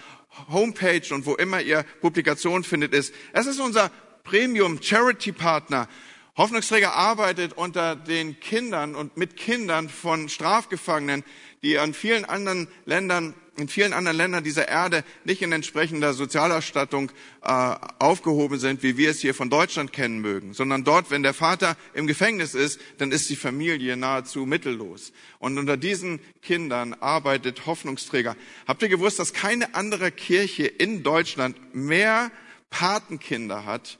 Homepage 0.48 1.14
und 1.14 1.27
wo 1.27 1.35
immer 1.35 1.61
ihr 1.61 1.85
Publikation 2.00 2.64
findet, 2.64 2.92
ist. 2.92 3.14
Es 3.33 3.46
ist 3.46 3.61
unser 3.61 3.90
Premium 4.24 4.83
Charity 4.83 5.33
Partner. 5.33 5.88
Hoffnungsträger 6.37 6.94
arbeitet 6.94 7.53
unter 7.53 7.94
den 7.94 8.40
Kindern 8.40 8.96
und 8.96 9.16
mit 9.16 9.37
Kindern 9.37 9.88
von 9.88 10.29
Strafgefangenen, 10.29 11.22
die 11.64 11.79
an 11.79 11.94
vielen 11.94 12.24
anderen 12.24 12.68
Ländern 12.85 13.35
in 13.57 13.68
vielen 13.68 13.92
anderen 13.92 14.16
Ländern 14.16 14.42
dieser 14.42 14.68
Erde 14.68 15.05
nicht 15.24 15.42
in 15.42 15.53
entsprechender 15.53 16.12
Sozialausstattung 16.12 17.11
äh, 17.42 17.77
aufgehoben 17.98 18.59
sind, 18.59 18.83
wie 18.83 18.96
wir 18.96 19.11
es 19.11 19.20
hier 19.20 19.35
von 19.35 19.50
Deutschland 19.50 19.92
kennen 19.92 20.20
mögen, 20.20 20.55
sondern 20.55 20.85
dort, 20.85 21.11
wenn 21.11 21.22
der 21.22 21.35
Vater 21.35 21.77
im 21.92 22.07
Gefängnis 22.07 22.55
ist, 22.55 22.81
dann 22.98 23.12
ist 23.12 23.31
die 23.31 23.37
Familie 23.37 23.96
nahezu 23.96 24.46
mittellos. 24.46 25.12
Und 25.38 25.59
unter 25.59 25.77
diesen 25.77 26.20
Kindern 26.42 26.94
arbeitet 26.94 27.66
Hoffnungsträger. 27.66 28.37
Habt 28.66 28.83
ihr 28.83 28.88
gewusst, 28.88 29.18
dass 29.18 29.33
keine 29.33 29.74
andere 29.74 30.11
Kirche 30.11 30.66
in 30.66 31.03
Deutschland 31.03 31.57
mehr 31.74 32.33
Patenkinder 32.70 33.64
hat 33.64 33.98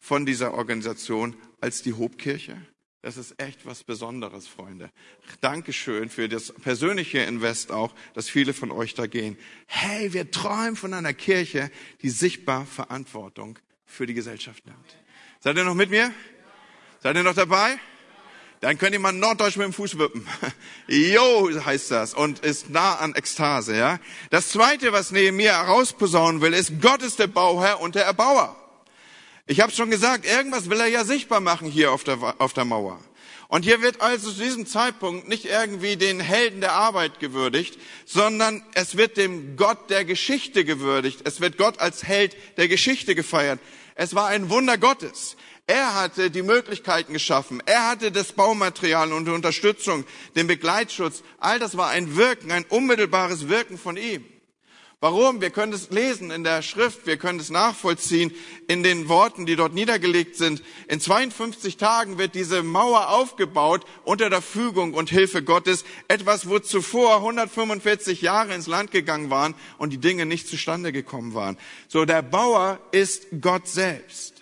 von 0.00 0.26
dieser 0.26 0.52
Organisation 0.52 1.34
als 1.60 1.82
die 1.82 1.94
Hobkirche? 1.94 2.60
Das 3.00 3.16
ist 3.16 3.40
echt 3.40 3.64
was 3.64 3.84
Besonderes, 3.84 4.48
Freunde. 4.48 4.90
Dankeschön 5.40 6.08
für 6.10 6.28
das 6.28 6.52
persönliche 6.52 7.20
Invest 7.20 7.70
auch, 7.70 7.94
dass 8.14 8.28
viele 8.28 8.52
von 8.52 8.72
euch 8.72 8.94
da 8.94 9.06
gehen. 9.06 9.38
Hey, 9.66 10.12
wir 10.12 10.32
träumen 10.32 10.74
von 10.74 10.92
einer 10.92 11.14
Kirche, 11.14 11.70
die 12.02 12.10
sichtbar 12.10 12.66
Verantwortung 12.66 13.58
für 13.86 14.06
die 14.06 14.14
Gesellschaft 14.14 14.66
nimmt. 14.66 14.96
Seid 15.38 15.56
ihr 15.56 15.64
noch 15.64 15.76
mit 15.76 15.90
mir? 15.90 16.12
Seid 17.00 17.14
ihr 17.14 17.22
noch 17.22 17.34
dabei? 17.34 17.78
Dann 18.60 18.76
könnt 18.76 18.94
ihr 18.94 18.98
mal 18.98 19.12
Norddeutsch 19.12 19.56
mit 19.56 19.66
dem 19.66 19.72
Fuß 19.72 19.96
wippen. 19.98 20.26
Jo, 20.88 21.48
heißt 21.64 21.92
das. 21.92 22.14
Und 22.14 22.40
ist 22.40 22.70
nah 22.70 22.96
an 22.96 23.14
Ekstase, 23.14 23.76
ja. 23.76 24.00
Das 24.30 24.48
zweite, 24.48 24.92
was 24.92 25.12
neben 25.12 25.36
mir 25.36 25.52
herausposaunen 25.52 26.40
will, 26.40 26.52
ist, 26.52 26.80
Gott 26.80 27.02
ist 27.02 27.20
der 27.20 27.28
Bauherr 27.28 27.80
und 27.80 27.94
der 27.94 28.06
Erbauer. 28.06 28.56
Ich 29.50 29.62
habe 29.62 29.72
schon 29.72 29.90
gesagt, 29.90 30.26
irgendwas 30.26 30.68
will 30.68 30.78
er 30.78 30.88
ja 30.88 31.04
sichtbar 31.04 31.40
machen 31.40 31.70
hier 31.70 31.90
auf 31.92 32.04
der, 32.04 32.18
auf 32.36 32.52
der 32.52 32.66
Mauer. 32.66 33.00
Und 33.48 33.64
hier 33.64 33.80
wird 33.80 34.02
also 34.02 34.30
zu 34.30 34.42
diesem 34.42 34.66
Zeitpunkt 34.66 35.26
nicht 35.26 35.46
irgendwie 35.46 35.96
den 35.96 36.20
Helden 36.20 36.60
der 36.60 36.74
Arbeit 36.74 37.18
gewürdigt, 37.18 37.78
sondern 38.04 38.62
es 38.74 38.98
wird 38.98 39.16
dem 39.16 39.56
Gott 39.56 39.88
der 39.88 40.04
Geschichte 40.04 40.66
gewürdigt. 40.66 41.22
Es 41.24 41.40
wird 41.40 41.56
Gott 41.56 41.80
als 41.80 42.04
Held 42.04 42.36
der 42.58 42.68
Geschichte 42.68 43.14
gefeiert. 43.14 43.58
Es 43.94 44.14
war 44.14 44.26
ein 44.26 44.50
Wunder 44.50 44.76
Gottes. 44.76 45.38
Er 45.66 45.94
hatte 45.94 46.30
die 46.30 46.42
Möglichkeiten 46.42 47.14
geschaffen. 47.14 47.62
Er 47.64 47.88
hatte 47.88 48.12
das 48.12 48.32
Baumaterial 48.34 49.14
und 49.14 49.24
die 49.24 49.32
Unterstützung, 49.32 50.04
den 50.36 50.46
Begleitschutz. 50.46 51.22
All 51.38 51.58
das 51.58 51.74
war 51.74 51.88
ein 51.88 52.16
Wirken, 52.16 52.52
ein 52.52 52.66
unmittelbares 52.68 53.48
Wirken 53.48 53.78
von 53.78 53.96
ihm. 53.96 54.26
Warum? 55.00 55.40
Wir 55.40 55.50
können 55.50 55.72
es 55.72 55.90
lesen 55.90 56.32
in 56.32 56.42
der 56.42 56.60
Schrift, 56.60 57.06
wir 57.06 57.18
können 57.18 57.38
es 57.38 57.50
nachvollziehen 57.50 58.34
in 58.66 58.82
den 58.82 59.08
Worten, 59.08 59.46
die 59.46 59.54
dort 59.54 59.72
niedergelegt 59.72 60.34
sind. 60.34 60.60
In 60.88 61.00
52 61.00 61.76
Tagen 61.76 62.18
wird 62.18 62.34
diese 62.34 62.64
Mauer 62.64 63.10
aufgebaut 63.10 63.84
unter 64.02 64.28
der 64.28 64.42
Fügung 64.42 64.94
und 64.94 65.08
Hilfe 65.08 65.44
Gottes. 65.44 65.84
Etwas, 66.08 66.48
wo 66.48 66.58
zuvor 66.58 67.18
145 67.18 68.22
Jahre 68.22 68.56
ins 68.56 68.66
Land 68.66 68.90
gegangen 68.90 69.30
waren 69.30 69.54
und 69.78 69.92
die 69.92 69.98
Dinge 69.98 70.26
nicht 70.26 70.48
zustande 70.48 70.90
gekommen 70.90 71.32
waren. 71.32 71.58
So, 71.86 72.04
der 72.04 72.22
Bauer 72.22 72.80
ist 72.90 73.28
Gott 73.40 73.68
selbst. 73.68 74.37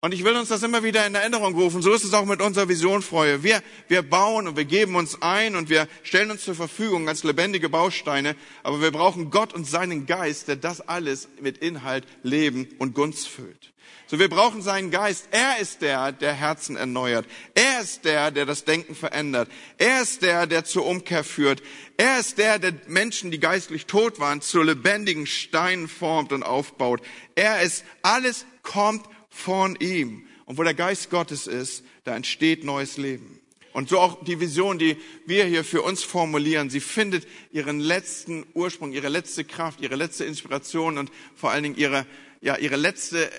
Und 0.00 0.14
ich 0.14 0.22
will 0.22 0.36
uns 0.36 0.48
das 0.48 0.62
immer 0.62 0.84
wieder 0.84 1.04
in 1.08 1.16
Erinnerung 1.16 1.56
rufen. 1.56 1.82
So 1.82 1.92
ist 1.92 2.04
es 2.04 2.14
auch 2.14 2.24
mit 2.24 2.40
unserer 2.40 2.68
Vision, 2.68 3.02
Freue. 3.02 3.42
Wir, 3.42 3.64
wir 3.88 4.02
bauen 4.02 4.46
und 4.46 4.56
wir 4.56 4.64
geben 4.64 4.94
uns 4.94 5.20
ein 5.22 5.56
und 5.56 5.70
wir 5.70 5.88
stellen 6.04 6.30
uns 6.30 6.44
zur 6.44 6.54
Verfügung 6.54 7.08
als 7.08 7.24
lebendige 7.24 7.68
Bausteine. 7.68 8.36
Aber 8.62 8.80
wir 8.80 8.92
brauchen 8.92 9.30
Gott 9.30 9.52
und 9.52 9.64
seinen 9.64 10.06
Geist, 10.06 10.46
der 10.46 10.54
das 10.54 10.80
alles 10.80 11.28
mit 11.40 11.58
Inhalt, 11.58 12.04
Leben 12.22 12.68
und 12.78 12.94
Gunst 12.94 13.26
füllt. 13.26 13.72
So, 14.06 14.20
wir 14.20 14.30
brauchen 14.30 14.62
seinen 14.62 14.92
Geist. 14.92 15.30
Er 15.32 15.58
ist 15.58 15.82
der, 15.82 16.12
der 16.12 16.32
Herzen 16.32 16.76
erneuert. 16.76 17.26
Er 17.54 17.80
ist 17.80 18.04
der, 18.04 18.30
der 18.30 18.46
das 18.46 18.64
Denken 18.64 18.94
verändert. 18.94 19.50
Er 19.78 20.00
ist 20.00 20.22
der, 20.22 20.46
der 20.46 20.64
zur 20.64 20.86
Umkehr 20.86 21.24
führt. 21.24 21.60
Er 21.96 22.20
ist 22.20 22.38
der, 22.38 22.60
der 22.60 22.72
Menschen, 22.86 23.32
die 23.32 23.40
geistlich 23.40 23.86
tot 23.86 24.20
waren, 24.20 24.42
zu 24.42 24.62
lebendigen 24.62 25.26
Steinen 25.26 25.88
formt 25.88 26.32
und 26.32 26.44
aufbaut. 26.44 27.02
Er 27.34 27.62
ist, 27.62 27.84
alles 28.02 28.46
kommt 28.62 29.04
von 29.28 29.76
ihm. 29.76 30.26
Und 30.44 30.58
wo 30.58 30.62
der 30.62 30.74
Geist 30.74 31.10
Gottes 31.10 31.46
ist, 31.46 31.84
da 32.04 32.16
entsteht 32.16 32.64
neues 32.64 32.96
Leben. 32.96 33.40
Und 33.72 33.88
so 33.90 34.00
auch 34.00 34.24
die 34.24 34.40
Vision, 34.40 34.78
die 34.78 34.96
wir 35.26 35.44
hier 35.44 35.62
für 35.62 35.82
uns 35.82 36.02
formulieren, 36.02 36.70
sie 36.70 36.80
findet 36.80 37.28
ihren 37.52 37.80
letzten 37.80 38.46
Ursprung, 38.54 38.92
ihre 38.92 39.08
letzte 39.08 39.44
Kraft, 39.44 39.80
ihre 39.80 39.94
letzte 39.94 40.24
Inspiration 40.24 40.98
und 40.98 41.12
vor 41.36 41.50
allen 41.50 41.62
Dingen 41.62 41.76
ihre, 41.76 42.06
ja, 42.40 42.56
ihre 42.56 42.76
letzte, 42.76 43.30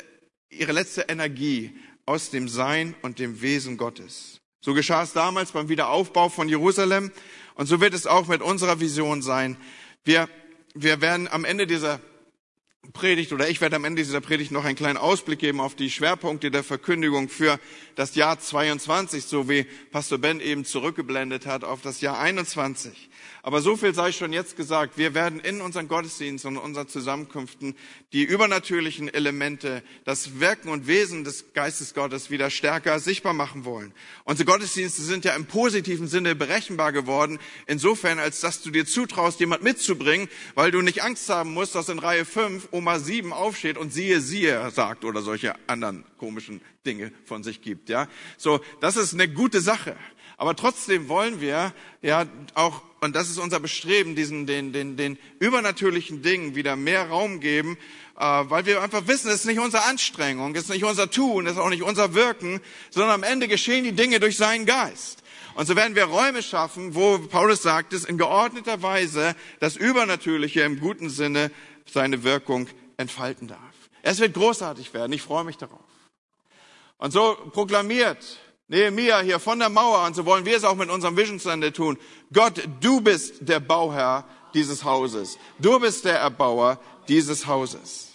ihre 0.50 0.72
letzte 0.72 1.02
Energie 1.10 1.72
aus 2.06 2.30
dem 2.30 2.48
Sein 2.48 2.96
und 3.02 3.20
dem 3.20 3.42
Wesen 3.42 3.78
Gottes. 3.78 4.40
So 4.62 4.74
geschah 4.74 5.04
es 5.04 5.14
damals 5.14 5.52
beim 5.52 5.68
Wiederaufbau 5.68 6.30
von 6.30 6.48
Jerusalem 6.48 7.12
und 7.56 7.66
so 7.66 7.82
wird 7.82 7.94
es 7.94 8.08
auch 8.08 8.28
mit 8.28 8.42
unserer 8.42 8.80
Vision 8.80 9.22
sein. 9.22 9.58
Wir, 10.06 10.30
wir 10.74 11.02
werden 11.02 11.28
am 11.28 11.44
Ende 11.44 11.68
dieser 11.68 12.00
Predigt 12.94 13.34
oder 13.34 13.50
ich 13.50 13.62
werde 13.62 13.76
am 13.76 13.84
Ende 13.84 14.02
dieser 14.04 14.22
Predigt 14.22 14.52
noch 14.52 14.64
einen 14.64 14.78
kleinen 14.78 14.98
Ausblick 14.98 15.40
geben 15.40 15.60
auf 15.60 15.76
die 15.76 15.92
Schwerpunkte 15.92 16.50
der 16.50 16.64
Verkündigung 16.64 17.30
für 17.30 17.60
das 17.96 18.16
Jahr 18.16 18.40
22, 18.40 19.26
so 19.26 19.50
wie 19.50 19.66
Pastor 19.92 20.18
Ben 20.18 20.40
eben 20.40 20.64
zurückgeblendet 20.64 21.46
hat 21.46 21.64
auf 21.64 21.82
das 21.82 22.02
Jahr 22.02 22.20
21. 22.20 23.10
Aber 23.44 23.62
so 23.62 23.76
viel 23.76 23.94
sei 23.94 24.12
schon 24.12 24.34
jetzt 24.34 24.56
gesagt. 24.58 24.98
Wir 24.98 25.14
werden 25.14 25.40
in 25.40 25.62
unseren 25.62 25.88
Gottesdiensten 25.88 26.58
und 26.58 26.64
unseren 26.64 26.88
Zusammenkünften 26.88 27.76
die 28.12 28.24
übernatürlichen 28.24 29.14
Elemente, 29.14 29.84
das 30.04 30.40
Wirken 30.40 30.70
und 30.70 30.88
Wesen 30.88 31.24
des 31.24 31.54
Geistes 31.54 31.94
Gottes 31.94 32.30
wieder 32.30 32.50
stärker 32.50 33.00
sichtbar 33.00 33.34
machen 33.34 33.66
wollen. 33.66 33.94
Unsere 34.24 34.46
Gottesdienste 34.46 35.02
sind 35.02 35.26
ja 35.26 35.36
im 35.36 35.46
positiven 35.46 36.08
Sinne 36.08 36.36
berechenbar 36.36 36.92
geworden, 36.92 37.40
insofern, 37.66 38.20
als 38.20 38.40
dass 38.42 38.62
du 38.62 38.72
dir 38.72 38.86
zutraust, 38.86 39.40
jemand 39.40 39.64
mitzubringen, 39.64 40.30
weil 40.56 40.72
du 40.72 40.82
nicht 40.82 41.04
Angst 41.04 41.30
haben 41.30 41.54
musst, 41.54 41.76
dass 41.76 41.90
in 41.90 42.00
Reihe 42.00 42.26
5 42.26 42.69
Oma 42.72 43.00
7 43.00 43.34
aufsteht 43.34 43.78
und 43.78 43.94
siehe, 43.94 44.22
siehe 44.22 44.70
sagt 44.72 45.06
oder 45.06 45.22
solche 45.22 45.56
anderen 45.68 46.04
komischen 46.18 46.62
Dinge 46.86 47.12
von 47.26 47.44
sich 47.44 47.62
gibt, 47.62 47.90
ja. 47.90 48.08
So, 48.38 48.60
das 48.82 48.98
ist 48.98 49.14
eine 49.14 49.28
gute 49.28 49.62
Sache. 49.62 49.96
Aber 50.38 50.56
trotzdem 50.56 51.10
wollen 51.10 51.42
wir 51.42 51.74
ja 52.02 52.26
auch, 52.54 52.82
und 53.02 53.14
das 53.14 53.30
ist 53.30 53.40
unser 53.40 53.60
Bestreben, 53.60 54.16
diesen, 54.16 54.48
den, 54.48 54.72
den, 54.72 54.96
den 54.96 55.18
übernatürlichen 55.40 56.22
Dingen 56.22 56.56
wieder 56.56 56.78
mehr 56.78 57.10
Raum 57.10 57.42
geben, 57.42 57.78
äh, 58.18 58.24
weil 58.24 58.66
wir 58.66 58.82
einfach 58.82 59.06
wissen, 59.08 59.28
es 59.28 59.42
ist 59.42 59.46
nicht 59.48 59.60
unsere 59.60 59.84
Anstrengung, 59.84 60.56
es 60.56 60.64
ist 60.64 60.70
nicht 60.70 60.86
unser 60.86 61.12
Tun, 61.12 61.46
es 61.46 61.54
ist 61.54 61.60
auch 61.60 61.70
nicht 61.70 61.84
unser 61.84 62.14
Wirken, 62.14 62.62
sondern 62.90 63.16
am 63.16 63.24
Ende 63.24 63.50
geschehen 63.50 63.84
die 63.84 63.92
Dinge 63.92 64.22
durch 64.22 64.38
seinen 64.38 64.66
Geist. 64.66 65.24
Und 65.56 65.66
so 65.66 65.76
werden 65.76 65.96
wir 65.96 66.06
Räume 66.06 66.42
schaffen, 66.42 66.96
wo 66.96 67.20
Paulus 67.20 67.62
sagt 67.62 67.92
es, 67.92 68.06
in 68.06 68.18
geordneter 68.18 68.82
Weise 68.82 69.36
das 69.60 69.76
Übernatürliche 69.76 70.62
im 70.62 70.80
guten 70.80 71.10
Sinne 71.10 71.52
seine 71.92 72.24
Wirkung 72.24 72.68
entfalten 72.98 73.48
darf. 73.48 73.60
Es 74.02 74.20
wird 74.20 74.34
großartig 74.34 74.94
werden, 74.94 75.14
ich 75.14 75.22
freue 75.22 75.44
mich 75.44 75.58
darauf. 75.58 75.80
Und 76.98 77.12
so 77.12 77.36
proklamiert 77.52 78.40
Nehemiah 78.68 79.22
hier 79.22 79.40
von 79.40 79.60
der 79.60 79.70
Mauer, 79.70 80.06
und 80.06 80.16
so 80.16 80.26
wollen 80.26 80.46
wir 80.46 80.56
es 80.56 80.64
auch 80.64 80.76
mit 80.76 80.90
unserem 80.90 81.18
Vision 81.18 81.40
Sunday 81.40 81.72
tun. 81.72 81.98
Gott, 82.32 82.62
du 82.82 83.02
bist 83.02 83.36
der 83.42 83.60
Bauherr 83.60 84.26
dieses 84.54 84.84
Hauses. 84.84 85.38
Du 85.58 85.80
bist 85.80 86.06
der 86.06 86.20
Erbauer 86.20 86.80
dieses 87.08 87.48
Hauses. 87.48 88.10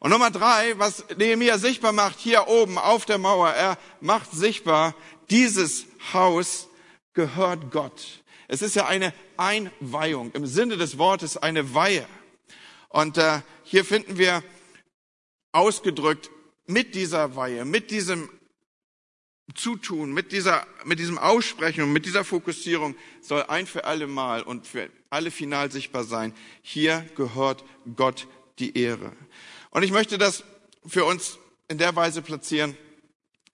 Und 0.00 0.10
Nummer 0.10 0.30
drei, 0.30 0.78
was 0.78 1.04
Nehemiah 1.16 1.56
sichtbar 1.56 1.92
macht, 1.92 2.18
hier 2.18 2.48
oben 2.48 2.76
auf 2.76 3.06
der 3.06 3.16
Mauer, 3.16 3.48
er 3.48 3.78
macht 4.00 4.32
sichtbar, 4.32 4.94
dieses 5.30 5.86
Haus 6.12 6.68
gehört 7.14 7.70
Gott. 7.70 8.22
Es 8.46 8.60
ist 8.60 8.76
ja 8.76 8.86
eine 8.86 9.14
Einweihung, 9.38 10.32
im 10.32 10.44
Sinne 10.44 10.76
des 10.76 10.98
Wortes 10.98 11.38
eine 11.38 11.74
Weihe. 11.74 12.06
Und 12.94 13.18
äh, 13.18 13.40
hier 13.64 13.84
finden 13.84 14.18
wir 14.18 14.44
ausgedrückt 15.50 16.30
mit 16.66 16.94
dieser 16.94 17.34
Weihe, 17.34 17.64
mit 17.64 17.90
diesem 17.90 18.30
Zutun, 19.52 20.12
mit 20.12 20.30
dieser, 20.30 20.64
mit 20.84 21.00
diesem 21.00 21.18
Aussprechen 21.18 21.82
und 21.82 21.92
mit 21.92 22.06
dieser 22.06 22.22
Fokussierung 22.22 22.94
soll 23.20 23.42
ein 23.48 23.66
für 23.66 23.84
alle 23.84 24.06
Mal 24.06 24.44
und 24.44 24.68
für 24.68 24.90
alle 25.10 25.32
final 25.32 25.72
sichtbar 25.72 26.04
sein. 26.04 26.32
Hier 26.62 27.04
gehört 27.16 27.64
Gott 27.96 28.28
die 28.60 28.78
Ehre. 28.78 29.10
Und 29.70 29.82
ich 29.82 29.90
möchte 29.90 30.16
das 30.16 30.44
für 30.86 31.04
uns 31.04 31.38
in 31.66 31.78
der 31.78 31.96
Weise 31.96 32.22
platzieren. 32.22 32.76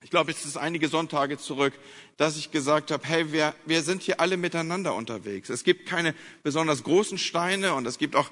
Ich 0.03 0.11
glaube, 0.11 0.33
es 0.33 0.45
ist 0.45 0.59
einige 0.59 0.89
Sonntage 0.89 1.39
zurück, 1.39 1.73
dass 2.19 2.37
ich 2.37 2.51
gesagt 2.51 2.91
habe, 2.91 3.07
hey, 3.07 3.33
wir, 3.33 3.55
wir 3.65 3.83
sind 3.83 4.03
hier 4.03 4.21
alle 4.21 4.37
miteinander 4.37 4.95
unterwegs. 4.95 5.49
Es 5.49 5.65
gibt 5.65 5.87
keine 5.87 6.15
besonders 6.43 6.83
großen 6.83 7.17
Steine 7.17 7.73
und 7.73 7.87
es 7.87 7.97
gibt 7.97 8.17
auch 8.17 8.31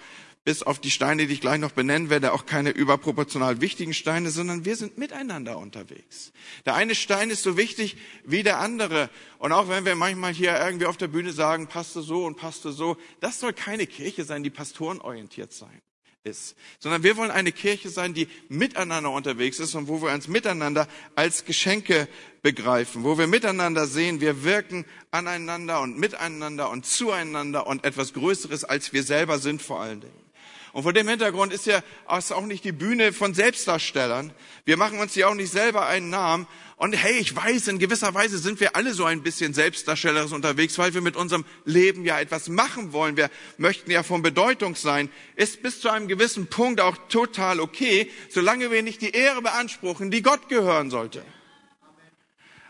bis 0.48 0.62
auf 0.62 0.78
die 0.78 0.90
Steine, 0.90 1.26
die 1.26 1.34
ich 1.34 1.42
gleich 1.42 1.60
noch 1.60 1.72
benennen 1.72 2.08
werde, 2.08 2.32
auch 2.32 2.46
keine 2.46 2.70
überproportional 2.70 3.60
wichtigen 3.60 3.92
Steine, 3.92 4.30
sondern 4.30 4.64
wir 4.64 4.76
sind 4.76 4.96
miteinander 4.96 5.58
unterwegs. 5.58 6.32
Der 6.64 6.74
eine 6.74 6.94
Stein 6.94 7.28
ist 7.28 7.42
so 7.42 7.58
wichtig 7.58 7.98
wie 8.24 8.42
der 8.42 8.58
andere. 8.58 9.10
Und 9.38 9.52
auch 9.52 9.68
wenn 9.68 9.84
wir 9.84 9.94
manchmal 9.94 10.32
hier 10.32 10.58
irgendwie 10.58 10.86
auf 10.86 10.96
der 10.96 11.08
Bühne 11.08 11.32
sagen, 11.32 11.66
passte 11.66 12.00
so 12.00 12.24
und 12.24 12.38
passte 12.38 12.72
so, 12.72 12.96
das 13.20 13.40
soll 13.40 13.52
keine 13.52 13.86
Kirche 13.86 14.24
sein, 14.24 14.42
die 14.42 14.48
pastorenorientiert 14.48 15.52
sein 15.52 15.82
ist, 16.24 16.56
sondern 16.78 17.02
wir 17.02 17.18
wollen 17.18 17.30
eine 17.30 17.52
Kirche 17.52 17.90
sein, 17.90 18.14
die 18.14 18.26
miteinander 18.48 19.10
unterwegs 19.10 19.60
ist 19.60 19.74
und 19.74 19.86
wo 19.86 20.00
wir 20.00 20.12
uns 20.14 20.28
miteinander 20.28 20.88
als 21.14 21.44
Geschenke 21.44 22.08
begreifen, 22.40 23.04
wo 23.04 23.18
wir 23.18 23.26
miteinander 23.26 23.86
sehen, 23.86 24.22
wir 24.22 24.44
wirken 24.44 24.86
aneinander 25.10 25.82
und 25.82 25.98
miteinander 25.98 26.70
und 26.70 26.86
zueinander 26.86 27.66
und 27.66 27.84
etwas 27.84 28.14
Größeres 28.14 28.64
als 28.64 28.94
wir 28.94 29.02
selber 29.02 29.38
sind 29.38 29.60
vor 29.60 29.80
allen 29.80 30.00
Dingen. 30.00 30.27
Und 30.72 30.82
vor 30.82 30.92
dem 30.92 31.08
Hintergrund 31.08 31.52
ist 31.52 31.66
ja 31.66 31.82
auch 32.06 32.46
nicht 32.46 32.64
die 32.64 32.72
Bühne 32.72 33.12
von 33.12 33.34
Selbstdarstellern. 33.34 34.32
Wir 34.64 34.76
machen 34.76 34.98
uns 34.98 35.14
hier 35.14 35.28
auch 35.28 35.34
nicht 35.34 35.50
selber 35.50 35.86
einen 35.86 36.10
Namen. 36.10 36.46
Und 36.76 36.92
hey, 36.92 37.18
ich 37.18 37.34
weiß, 37.34 37.68
in 37.68 37.80
gewisser 37.80 38.14
Weise 38.14 38.38
sind 38.38 38.60
wir 38.60 38.76
alle 38.76 38.94
so 38.94 39.04
ein 39.04 39.22
bisschen 39.22 39.52
selbstdarstellerisch 39.52 40.30
unterwegs, 40.30 40.78
weil 40.78 40.94
wir 40.94 41.00
mit 41.00 41.16
unserem 41.16 41.44
Leben 41.64 42.04
ja 42.04 42.20
etwas 42.20 42.48
machen 42.48 42.92
wollen. 42.92 43.16
Wir 43.16 43.30
möchten 43.56 43.90
ja 43.90 44.04
von 44.04 44.22
Bedeutung 44.22 44.76
sein. 44.76 45.10
Ist 45.34 45.62
bis 45.62 45.80
zu 45.80 45.88
einem 45.88 46.06
gewissen 46.06 46.46
Punkt 46.46 46.80
auch 46.80 46.96
total 47.08 47.58
okay, 47.58 48.10
solange 48.30 48.70
wir 48.70 48.82
nicht 48.84 49.02
die 49.02 49.10
Ehre 49.10 49.42
beanspruchen, 49.42 50.12
die 50.12 50.22
Gott 50.22 50.48
gehören 50.48 50.90
sollte. 50.90 51.24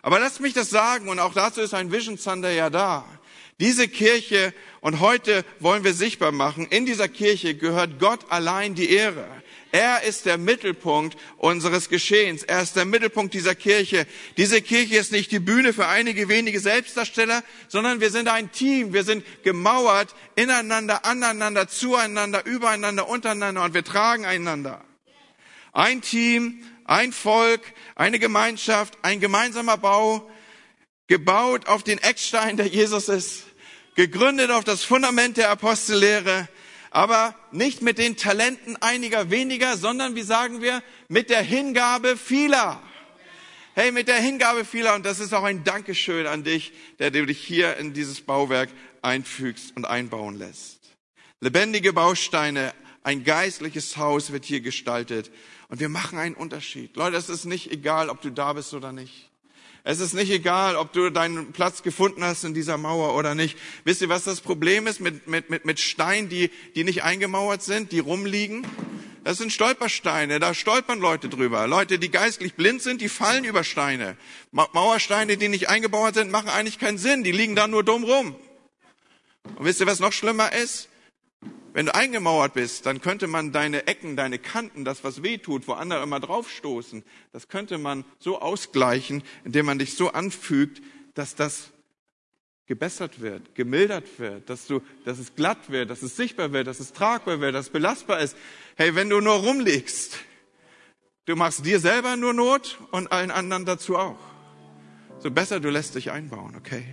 Aber 0.00 0.20
lasst 0.20 0.40
mich 0.40 0.54
das 0.54 0.70
sagen, 0.70 1.08
und 1.08 1.18
auch 1.18 1.34
dazu 1.34 1.60
ist 1.60 1.74
ein 1.74 1.92
Vision 1.92 2.18
Thunder 2.18 2.50
ja 2.50 2.70
da. 2.70 3.04
Diese 3.60 3.88
Kirche, 3.88 4.54
und 4.80 5.00
heute 5.00 5.44
wollen 5.58 5.82
wir 5.82 5.92
sichtbar 5.92 6.30
machen, 6.30 6.66
in 6.66 6.86
dieser 6.86 7.08
Kirche 7.08 7.56
gehört 7.56 7.98
Gott 7.98 8.30
allein 8.30 8.76
die 8.76 8.90
Ehre. 8.90 9.26
Er 9.72 10.02
ist 10.04 10.24
der 10.24 10.38
Mittelpunkt 10.38 11.18
unseres 11.36 11.88
Geschehens. 11.88 12.42
Er 12.42 12.62
ist 12.62 12.76
der 12.76 12.84
Mittelpunkt 12.84 13.34
dieser 13.34 13.54
Kirche. 13.54 14.06
Diese 14.36 14.62
Kirche 14.62 14.96
ist 14.96 15.12
nicht 15.12 15.30
die 15.30 15.40
Bühne 15.40 15.72
für 15.72 15.86
einige 15.86 16.28
wenige 16.28 16.60
Selbstdarsteller, 16.60 17.42
sondern 17.66 18.00
wir 18.00 18.10
sind 18.10 18.28
ein 18.28 18.50
Team. 18.50 18.94
Wir 18.94 19.04
sind 19.04 19.24
gemauert 19.42 20.14
ineinander, 20.36 21.04
aneinander, 21.04 21.68
zueinander, 21.68 22.46
übereinander, 22.46 23.08
untereinander 23.08 23.62
und 23.64 23.74
wir 23.74 23.84
tragen 23.84 24.24
einander. 24.24 24.82
Ein 25.72 26.00
Team, 26.00 26.62
ein 26.84 27.12
Volk, 27.12 27.60
eine 27.94 28.18
Gemeinschaft, 28.18 28.96
ein 29.02 29.20
gemeinsamer 29.20 29.76
Bau, 29.76 30.30
gebaut 31.08 31.66
auf 31.66 31.82
den 31.82 31.98
Eckstein, 31.98 32.56
der 32.56 32.68
Jesus 32.68 33.08
ist, 33.10 33.47
gegründet 33.98 34.52
auf 34.52 34.62
das 34.62 34.84
Fundament 34.84 35.38
der 35.38 35.50
Apostellehre, 35.50 36.48
aber 36.92 37.34
nicht 37.50 37.82
mit 37.82 37.98
den 37.98 38.16
Talenten 38.16 38.76
einiger 38.76 39.28
weniger, 39.28 39.76
sondern, 39.76 40.14
wie 40.14 40.22
sagen 40.22 40.62
wir, 40.62 40.84
mit 41.08 41.30
der 41.30 41.42
Hingabe 41.42 42.16
vieler. 42.16 42.80
Hey, 43.74 43.90
mit 43.90 44.06
der 44.06 44.20
Hingabe 44.20 44.64
vieler, 44.64 44.94
und 44.94 45.04
das 45.04 45.18
ist 45.18 45.32
auch 45.32 45.42
ein 45.42 45.64
Dankeschön 45.64 46.28
an 46.28 46.44
dich, 46.44 46.72
der 47.00 47.10
du 47.10 47.26
dich 47.26 47.40
hier 47.40 47.76
in 47.78 47.92
dieses 47.92 48.20
Bauwerk 48.20 48.70
einfügst 49.02 49.76
und 49.76 49.84
einbauen 49.84 50.38
lässt. 50.38 50.78
Lebendige 51.40 51.92
Bausteine, 51.92 52.74
ein 53.02 53.24
geistliches 53.24 53.96
Haus 53.96 54.30
wird 54.30 54.44
hier 54.44 54.60
gestaltet. 54.60 55.32
Und 55.66 55.80
wir 55.80 55.88
machen 55.88 56.20
einen 56.20 56.36
Unterschied. 56.36 56.94
Leute, 56.94 57.16
es 57.16 57.28
ist 57.28 57.46
nicht 57.46 57.72
egal, 57.72 58.10
ob 58.10 58.22
du 58.22 58.30
da 58.30 58.52
bist 58.52 58.74
oder 58.74 58.92
nicht. 58.92 59.27
Es 59.90 60.00
ist 60.00 60.12
nicht 60.12 60.30
egal, 60.30 60.76
ob 60.76 60.92
du 60.92 61.08
deinen 61.08 61.52
Platz 61.52 61.82
gefunden 61.82 62.22
hast 62.22 62.44
in 62.44 62.52
dieser 62.52 62.76
Mauer 62.76 63.14
oder 63.14 63.34
nicht. 63.34 63.56
Wisst 63.84 64.02
ihr, 64.02 64.10
was 64.10 64.22
das 64.22 64.42
Problem 64.42 64.86
ist 64.86 65.00
mit, 65.00 65.26
mit, 65.26 65.48
mit, 65.48 65.64
mit 65.64 65.80
Steinen, 65.80 66.28
die, 66.28 66.50
die 66.74 66.84
nicht 66.84 67.04
eingemauert 67.04 67.62
sind, 67.62 67.90
die 67.90 67.98
rumliegen? 67.98 68.66
Das 69.24 69.38
sind 69.38 69.50
Stolpersteine, 69.50 70.40
da 70.40 70.52
stolpern 70.52 70.98
Leute 71.00 71.30
drüber. 71.30 71.66
Leute, 71.66 71.98
die 71.98 72.10
geistlich 72.10 72.52
blind 72.52 72.82
sind, 72.82 73.00
die 73.00 73.08
fallen 73.08 73.44
über 73.44 73.64
Steine. 73.64 74.18
Mauersteine, 74.52 75.38
die 75.38 75.48
nicht 75.48 75.70
eingebaut 75.70 76.16
sind, 76.16 76.30
machen 76.30 76.50
eigentlich 76.50 76.78
keinen 76.78 76.98
Sinn, 76.98 77.24
die 77.24 77.32
liegen 77.32 77.56
da 77.56 77.66
nur 77.66 77.82
dumm 77.82 78.04
rum. 78.04 78.36
Und 79.56 79.64
wisst 79.64 79.80
ihr, 79.80 79.86
was 79.86 80.00
noch 80.00 80.12
schlimmer 80.12 80.52
ist? 80.52 80.87
Wenn 81.78 81.86
du 81.86 81.94
eingemauert 81.94 82.54
bist, 82.54 82.86
dann 82.86 83.00
könnte 83.00 83.28
man 83.28 83.52
deine 83.52 83.86
Ecken, 83.86 84.16
deine 84.16 84.40
Kanten, 84.40 84.84
das 84.84 85.04
was 85.04 85.22
weh 85.22 85.38
tut, 85.38 85.68
wo 85.68 85.74
andere 85.74 86.02
immer 86.02 86.18
draufstoßen, 86.18 87.04
das 87.30 87.46
könnte 87.46 87.78
man 87.78 88.04
so 88.18 88.40
ausgleichen, 88.40 89.22
indem 89.44 89.66
man 89.66 89.78
dich 89.78 89.94
so 89.94 90.10
anfügt, 90.10 90.82
dass 91.14 91.36
das 91.36 91.70
gebessert 92.66 93.20
wird, 93.20 93.54
gemildert 93.54 94.18
wird, 94.18 94.50
dass 94.50 94.66
du, 94.66 94.80
dass 95.04 95.20
es 95.20 95.36
glatt 95.36 95.70
wird, 95.70 95.88
dass 95.88 96.02
es 96.02 96.16
sichtbar 96.16 96.52
wird, 96.52 96.66
dass 96.66 96.80
es 96.80 96.94
tragbar 96.94 97.40
wird, 97.40 97.54
dass 97.54 97.66
es 97.66 97.72
belastbar 97.72 98.18
ist. 98.18 98.36
Hey, 98.74 98.96
wenn 98.96 99.08
du 99.08 99.20
nur 99.20 99.34
rumliegst, 99.34 100.18
du 101.26 101.36
machst 101.36 101.64
dir 101.64 101.78
selber 101.78 102.16
nur 102.16 102.34
Not 102.34 102.80
und 102.90 103.12
allen 103.12 103.30
anderen 103.30 103.66
dazu 103.66 103.96
auch. 103.96 104.18
So 105.20 105.30
besser 105.30 105.60
du 105.60 105.70
lässt 105.70 105.94
dich 105.94 106.10
einbauen, 106.10 106.56
okay? 106.56 106.84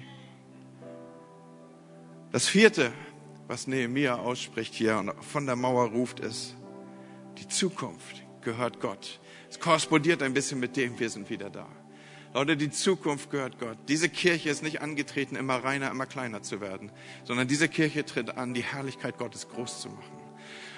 Das 2.32 2.48
vierte, 2.48 2.94
was 3.48 3.68
Nehemiah 3.68 4.16
ausspricht 4.16 4.74
hier 4.74 4.98
und 4.98 5.12
von 5.24 5.46
der 5.46 5.56
Mauer 5.56 5.90
ruft, 5.90 6.20
ist, 6.20 6.56
die 7.38 7.48
Zukunft 7.48 8.24
gehört 8.42 8.80
Gott. 8.80 9.20
Es 9.50 9.60
korrespondiert 9.60 10.24
ein 10.24 10.34
bisschen 10.34 10.60
mit 10.60 10.76
dem, 10.78 10.98
wir 11.00 11.10
sind 11.10 11.30
wieder 11.30 11.50
da. 11.50 11.68
Leute, 12.34 12.58
die 12.58 12.70
Zukunft 12.70 13.30
gehört 13.30 13.60
Gott. 13.60 13.78
Diese 13.88 14.10
Kirche 14.10 14.50
ist 14.50 14.62
nicht 14.62 14.82
angetreten, 14.82 15.36
immer 15.36 15.56
reiner, 15.56 15.90
immer 15.92 16.06
kleiner 16.06 16.42
zu 16.42 16.60
werden, 16.60 16.92
sondern 17.24 17.48
diese 17.48 17.70
Kirche 17.70 18.04
tritt 18.04 18.38
an, 18.38 18.54
die 18.54 18.64
Herrlichkeit 18.64 19.18
Gottes 19.18 19.48
groß 19.48 19.82
zu 19.82 19.90
machen. 19.90 20.18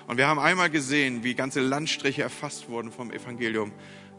Und 0.07 0.18
wir 0.18 0.28
haben 0.28 0.39
einmal 0.39 0.70
gesehen, 0.70 1.24
wie 1.24 1.34
ganze 1.34 1.59
Landstriche 1.59 2.22
erfasst 2.22 2.70
wurden 2.70 2.91
vom 2.91 3.11
Evangelium. 3.11 3.74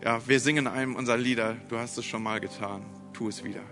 Ja, 0.05 0.27
wir 0.27 0.41
singen 0.41 0.67
einem 0.67 0.97
unserer 0.97 1.17
Lieder, 1.17 1.57
du 1.69 1.79
hast 1.79 1.97
es 1.97 2.05
schon 2.05 2.23
mal 2.23 2.41
getan, 2.41 2.85
tu 3.13 3.29
es 3.29 3.45
wieder. 3.45 3.63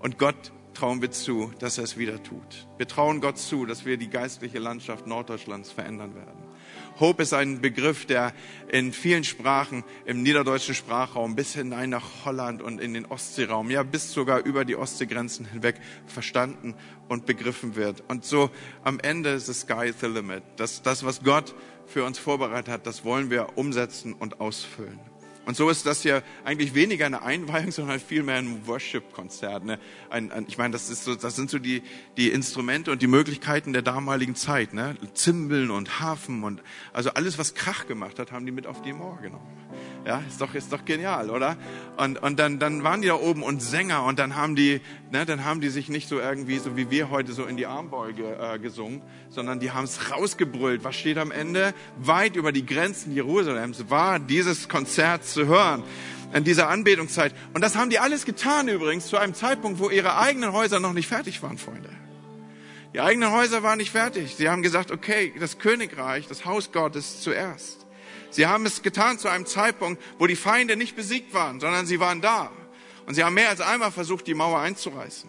Und 0.00 0.18
Gott 0.18 0.52
trauen 0.74 1.02
wir 1.02 1.10
zu, 1.10 1.52
dass 1.58 1.78
er 1.78 1.84
es 1.84 1.96
wieder 1.96 2.22
tut. 2.22 2.66
Wir 2.76 2.88
trauen 2.88 3.20
Gott 3.20 3.38
zu, 3.38 3.66
dass 3.66 3.84
wir 3.84 3.96
die 3.96 4.10
geistliche 4.10 4.58
Landschaft 4.58 5.06
Norddeutschlands 5.06 5.70
verändern 5.70 6.14
werden. 6.14 6.50
Hope 6.98 7.22
ist 7.22 7.32
ein 7.32 7.60
Begriff, 7.60 8.04
der 8.04 8.34
in 8.68 8.92
vielen 8.92 9.24
Sprachen 9.24 9.84
im 10.04 10.22
niederdeutschen 10.22 10.74
Sprachraum 10.74 11.34
bis 11.34 11.54
hinein 11.54 11.90
nach 11.90 12.24
Holland 12.24 12.60
und 12.60 12.80
in 12.80 12.92
den 12.92 13.06
Ostseeraum, 13.06 13.70
ja 13.70 13.82
bis 13.82 14.12
sogar 14.12 14.44
über 14.44 14.64
die 14.64 14.76
Ostseegrenzen 14.76 15.46
hinweg 15.46 15.80
verstanden 16.06 16.74
und 17.08 17.26
begriffen 17.26 17.74
wird. 17.74 18.04
Und 18.08 18.24
so 18.24 18.50
am 18.84 19.00
Ende 19.00 19.30
ist 19.30 19.46
the 19.46 19.54
sky 19.54 19.92
the 19.98 20.06
limit. 20.06 20.42
Das, 20.56 20.82
das, 20.82 21.04
was 21.04 21.22
Gott 21.22 21.54
für 21.86 22.04
uns 22.04 22.18
vorbereitet 22.18 22.68
hat, 22.68 22.86
das 22.86 23.04
wollen 23.04 23.30
wir 23.30 23.56
umsetzen 23.56 24.12
und 24.12 24.40
ausfüllen. 24.40 25.09
Und 25.46 25.56
so 25.56 25.70
ist 25.70 25.86
das 25.86 26.04
ja 26.04 26.22
eigentlich 26.44 26.74
weniger 26.74 27.06
eine 27.06 27.22
Einweihung, 27.22 27.70
sondern 27.72 27.98
vielmehr 28.00 28.36
ein 28.36 28.66
Worship-Konzert. 28.66 29.64
Ne? 29.64 29.78
Ein, 30.08 30.30
ein, 30.32 30.46
ich 30.48 30.58
meine, 30.58 30.72
das, 30.72 30.90
ist 30.90 31.04
so, 31.04 31.14
das 31.14 31.36
sind 31.36 31.50
so 31.50 31.58
die, 31.58 31.82
die 32.16 32.30
Instrumente 32.30 32.90
und 32.92 33.02
die 33.02 33.06
Möglichkeiten 33.06 33.72
der 33.72 33.82
damaligen 33.82 34.34
Zeit. 34.34 34.74
Ne? 34.74 34.96
Zimbeln 35.14 35.70
und 35.70 36.00
Hafen 36.00 36.44
und 36.44 36.62
also 36.92 37.10
alles, 37.10 37.38
was 37.38 37.54
Krach 37.54 37.86
gemacht 37.86 38.18
hat, 38.18 38.32
haben 38.32 38.46
die 38.46 38.52
mit 38.52 38.66
auf 38.66 38.82
die 38.82 38.92
Mauer 38.92 39.18
genommen. 39.22 39.46
Ja, 40.06 40.22
ist 40.26 40.40
doch, 40.40 40.54
ist 40.54 40.72
doch 40.72 40.84
genial, 40.84 41.28
oder? 41.28 41.56
Und, 41.98 42.22
und 42.22 42.38
dann, 42.38 42.58
dann 42.58 42.82
waren 42.82 43.02
die 43.02 43.08
da 43.08 43.14
oben 43.14 43.42
und 43.42 43.60
Sänger 43.60 44.04
und 44.04 44.18
dann 44.18 44.34
haben 44.34 44.56
die, 44.56 44.80
ne, 45.12 45.26
dann 45.26 45.44
haben 45.44 45.60
die 45.60 45.68
sich 45.68 45.90
nicht 45.90 46.08
so 46.08 46.18
irgendwie, 46.18 46.58
so 46.58 46.76
wie 46.76 46.90
wir 46.90 47.10
heute 47.10 47.32
so 47.32 47.44
in 47.44 47.58
die 47.58 47.66
Armbeuge 47.66 48.36
äh, 48.40 48.58
gesungen, 48.58 49.02
sondern 49.28 49.60
die 49.60 49.72
haben 49.72 49.84
es 49.84 50.10
rausgebrüllt. 50.10 50.84
Was 50.84 50.96
steht 50.96 51.18
am 51.18 51.30
Ende? 51.30 51.74
Weit 51.98 52.36
über 52.36 52.50
die 52.50 52.64
Grenzen 52.64 53.14
Jerusalems 53.14 53.90
war 53.90 54.18
dieses 54.18 54.70
Konzert 54.70 55.24
zu 55.24 55.46
hören 55.46 55.82
in 56.32 56.44
dieser 56.44 56.68
Anbetungszeit. 56.68 57.34
Und 57.52 57.62
das 57.62 57.76
haben 57.76 57.90
die 57.90 57.98
alles 57.98 58.24
getan 58.24 58.68
übrigens 58.68 59.06
zu 59.06 59.18
einem 59.18 59.34
Zeitpunkt, 59.34 59.80
wo 59.80 59.90
ihre 59.90 60.16
eigenen 60.16 60.52
Häuser 60.52 60.80
noch 60.80 60.94
nicht 60.94 61.08
fertig 61.08 61.42
waren, 61.42 61.58
Freunde. 61.58 61.90
Die 62.94 63.00
eigenen 63.00 63.30
Häuser 63.32 63.62
waren 63.62 63.78
nicht 63.78 63.90
fertig. 63.90 64.34
Sie 64.36 64.48
haben 64.48 64.62
gesagt, 64.62 64.90
okay, 64.90 65.32
das 65.38 65.58
Königreich, 65.58 66.26
das 66.26 66.44
Haus 66.44 66.72
Gottes 66.72 67.20
zuerst. 67.20 67.79
Sie 68.30 68.46
haben 68.46 68.64
es 68.66 68.82
getan 68.82 69.18
zu 69.18 69.28
einem 69.28 69.46
Zeitpunkt, 69.46 70.02
wo 70.18 70.26
die 70.26 70.36
Feinde 70.36 70.76
nicht 70.76 70.96
besiegt 70.96 71.34
waren, 71.34 71.60
sondern 71.60 71.86
sie 71.86 72.00
waren 72.00 72.20
da. 72.20 72.50
Und 73.06 73.14
sie 73.14 73.24
haben 73.24 73.34
mehr 73.34 73.48
als 73.48 73.60
einmal 73.60 73.90
versucht, 73.90 74.26
die 74.26 74.34
Mauer 74.34 74.60
einzureißen. 74.60 75.28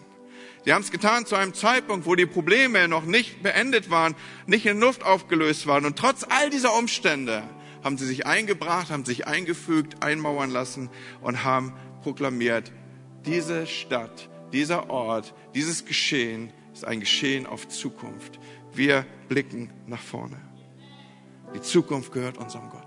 Sie 0.64 0.72
haben 0.72 0.82
es 0.82 0.92
getan 0.92 1.26
zu 1.26 1.34
einem 1.34 1.54
Zeitpunkt, 1.54 2.06
wo 2.06 2.14
die 2.14 2.26
Probleme 2.26 2.86
noch 2.86 3.04
nicht 3.04 3.42
beendet 3.42 3.90
waren, 3.90 4.14
nicht 4.46 4.66
in 4.66 4.78
Luft 4.78 5.02
aufgelöst 5.02 5.66
waren. 5.66 5.84
Und 5.84 5.98
trotz 5.98 6.24
all 6.28 6.50
dieser 6.50 6.74
Umstände 6.74 7.42
haben 7.82 7.98
sie 7.98 8.06
sich 8.06 8.26
eingebracht, 8.26 8.90
haben 8.90 9.04
sich 9.04 9.26
eingefügt, 9.26 10.04
einmauern 10.04 10.50
lassen 10.50 10.88
und 11.20 11.42
haben 11.42 11.72
proklamiert, 12.02 12.70
diese 13.26 13.66
Stadt, 13.66 14.28
dieser 14.52 14.90
Ort, 14.90 15.34
dieses 15.54 15.84
Geschehen 15.84 16.52
ist 16.72 16.84
ein 16.84 17.00
Geschehen 17.00 17.46
auf 17.46 17.68
Zukunft. 17.68 18.38
Wir 18.72 19.04
blicken 19.28 19.70
nach 19.86 20.00
vorne. 20.00 20.36
Die 21.54 21.60
Zukunft 21.60 22.12
gehört 22.12 22.38
unserem 22.38 22.70
Gott. 22.70 22.81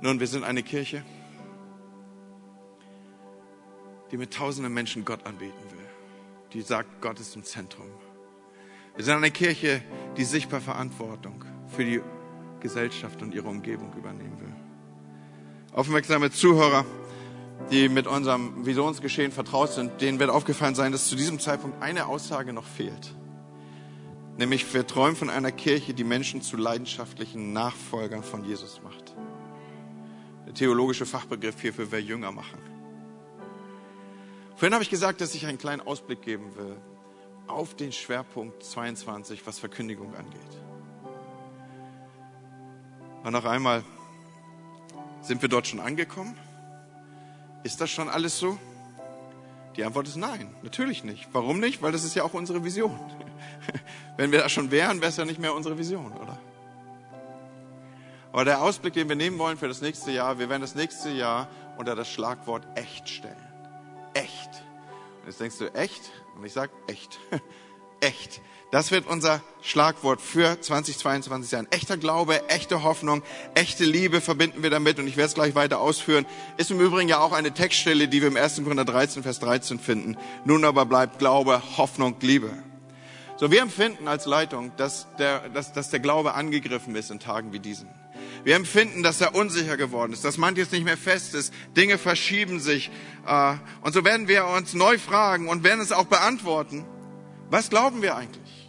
Nun, 0.00 0.20
wir 0.20 0.26
sind 0.28 0.44
eine 0.44 0.62
Kirche, 0.62 1.02
die 4.10 4.16
mit 4.16 4.32
tausenden 4.32 4.72
Menschen 4.72 5.04
Gott 5.04 5.26
anbeten 5.26 5.60
will. 5.70 5.86
Die 6.52 6.62
sagt, 6.62 7.00
Gott 7.00 7.18
ist 7.20 7.34
im 7.34 7.44
Zentrum. 7.44 7.86
Wir 8.94 9.04
sind 9.04 9.16
eine 9.16 9.30
Kirche, 9.30 9.82
die 10.16 10.24
sichtbar 10.24 10.60
Verantwortung 10.60 11.44
für 11.66 11.84
die 11.84 12.00
Gesellschaft 12.60 13.22
und 13.22 13.34
ihre 13.34 13.48
Umgebung 13.48 13.92
übernehmen 13.94 14.40
will. 14.40 14.54
Aufmerksame 15.72 16.30
Zuhörer, 16.30 16.84
die 17.70 17.88
mit 17.88 18.06
unserem 18.06 18.64
Visionsgeschehen 18.64 19.32
vertraut 19.32 19.72
sind, 19.72 20.00
denen 20.00 20.18
wird 20.18 20.30
aufgefallen 20.30 20.74
sein, 20.74 20.92
dass 20.92 21.08
zu 21.08 21.16
diesem 21.16 21.38
Zeitpunkt 21.38 21.82
eine 21.82 22.06
Aussage 22.06 22.52
noch 22.52 22.66
fehlt. 22.66 23.14
Nämlich 24.38 24.72
wir 24.72 24.86
träumen 24.86 25.16
von 25.16 25.30
einer 25.30 25.50
Kirche, 25.50 25.92
die 25.92 26.04
Menschen 26.04 26.40
zu 26.40 26.56
leidenschaftlichen 26.56 27.52
Nachfolgern 27.52 28.22
von 28.22 28.44
Jesus 28.44 28.80
macht. 28.82 29.16
Theologische 30.54 31.06
Fachbegriff 31.06 31.60
hierfür 31.60 31.90
wäre 31.90 32.02
Jünger 32.02 32.32
machen. 32.32 32.58
Vorhin 34.56 34.74
habe 34.74 34.82
ich 34.82 34.90
gesagt, 34.90 35.20
dass 35.20 35.34
ich 35.34 35.46
einen 35.46 35.58
kleinen 35.58 35.80
Ausblick 35.80 36.22
geben 36.22 36.56
will 36.56 36.76
auf 37.46 37.74
den 37.74 37.92
Schwerpunkt 37.92 38.62
22, 38.62 39.46
was 39.46 39.58
Verkündigung 39.58 40.14
angeht. 40.14 40.40
Und 43.24 43.32
noch 43.32 43.44
einmal, 43.44 43.84
sind 45.20 45.42
wir 45.42 45.48
dort 45.48 45.66
schon 45.66 45.80
angekommen? 45.80 46.36
Ist 47.62 47.80
das 47.80 47.90
schon 47.90 48.08
alles 48.08 48.38
so? 48.38 48.58
Die 49.76 49.84
Antwort 49.84 50.08
ist 50.08 50.16
nein, 50.16 50.54
natürlich 50.62 51.04
nicht. 51.04 51.28
Warum 51.32 51.60
nicht? 51.60 51.82
Weil 51.82 51.92
das 51.92 52.04
ist 52.04 52.14
ja 52.14 52.24
auch 52.24 52.34
unsere 52.34 52.64
Vision. 52.64 52.98
Wenn 54.16 54.32
wir 54.32 54.40
da 54.40 54.48
schon 54.48 54.70
wären, 54.70 55.00
wäre 55.00 55.10
es 55.10 55.16
ja 55.16 55.24
nicht 55.24 55.38
mehr 55.38 55.54
unsere 55.54 55.78
Vision, 55.78 56.12
oder? 56.12 56.38
Aber 58.32 58.44
der 58.44 58.62
Ausblick, 58.62 58.94
den 58.94 59.08
wir 59.08 59.16
nehmen 59.16 59.38
wollen 59.38 59.56
für 59.56 59.68
das 59.68 59.80
nächste 59.80 60.10
Jahr, 60.10 60.38
wir 60.38 60.48
werden 60.48 60.62
das 60.62 60.74
nächste 60.74 61.10
Jahr 61.10 61.48
unter 61.76 61.94
das 61.94 62.10
Schlagwort 62.10 62.66
echt 62.74 63.08
stellen. 63.08 63.36
Echt. 64.14 64.50
Und 65.20 65.28
jetzt 65.28 65.40
denkst 65.40 65.58
du, 65.58 65.74
echt? 65.74 66.10
Und 66.36 66.44
ich 66.44 66.52
sage, 66.52 66.72
echt. 66.86 67.18
echt. 68.00 68.40
Das 68.70 68.90
wird 68.90 69.06
unser 69.06 69.40
Schlagwort 69.62 70.20
für 70.20 70.60
2022 70.60 71.48
sein. 71.48 71.66
Echter 71.70 71.96
Glaube, 71.96 72.50
echte 72.50 72.82
Hoffnung, 72.82 73.22
echte 73.54 73.84
Liebe 73.84 74.20
verbinden 74.20 74.62
wir 74.62 74.68
damit 74.68 74.98
und 74.98 75.06
ich 75.06 75.16
werde 75.16 75.28
es 75.28 75.34
gleich 75.34 75.54
weiter 75.54 75.80
ausführen. 75.80 76.26
Ist 76.58 76.70
im 76.70 76.78
Übrigen 76.78 77.08
ja 77.08 77.20
auch 77.20 77.32
eine 77.32 77.52
Textstelle, 77.52 78.08
die 78.08 78.20
wir 78.20 78.28
im 78.28 78.36
1. 78.36 78.62
Korinther 78.62 78.84
13, 78.84 79.22
Vers 79.22 79.40
13 79.40 79.78
finden. 79.78 80.18
Nun 80.44 80.66
aber 80.66 80.84
bleibt 80.84 81.18
Glaube, 81.18 81.62
Hoffnung, 81.78 82.16
Liebe. 82.20 82.50
So, 83.38 83.50
wir 83.50 83.62
empfinden 83.62 84.06
als 84.06 84.26
Leitung, 84.26 84.72
dass 84.76 85.06
der, 85.16 85.48
dass, 85.48 85.72
dass 85.72 85.88
der 85.88 86.00
Glaube 86.00 86.34
angegriffen 86.34 86.94
ist 86.94 87.10
in 87.10 87.20
Tagen 87.20 87.54
wie 87.54 87.60
diesen. 87.60 87.88
Wir 88.48 88.56
empfinden, 88.56 89.02
dass 89.02 89.20
er 89.20 89.34
unsicher 89.34 89.76
geworden 89.76 90.14
ist, 90.14 90.24
dass 90.24 90.38
manches 90.38 90.72
nicht 90.72 90.82
mehr 90.82 90.96
fest 90.96 91.34
ist, 91.34 91.52
Dinge 91.76 91.98
verschieben 91.98 92.60
sich. 92.60 92.90
Äh, 93.26 93.56
und 93.82 93.92
so 93.92 94.06
werden 94.06 94.26
wir 94.26 94.46
uns 94.46 94.72
neu 94.72 94.96
fragen 94.96 95.50
und 95.50 95.64
werden 95.64 95.80
es 95.80 95.92
auch 95.92 96.06
beantworten. 96.06 96.86
Was 97.50 97.68
glauben 97.68 98.00
wir 98.00 98.16
eigentlich? 98.16 98.67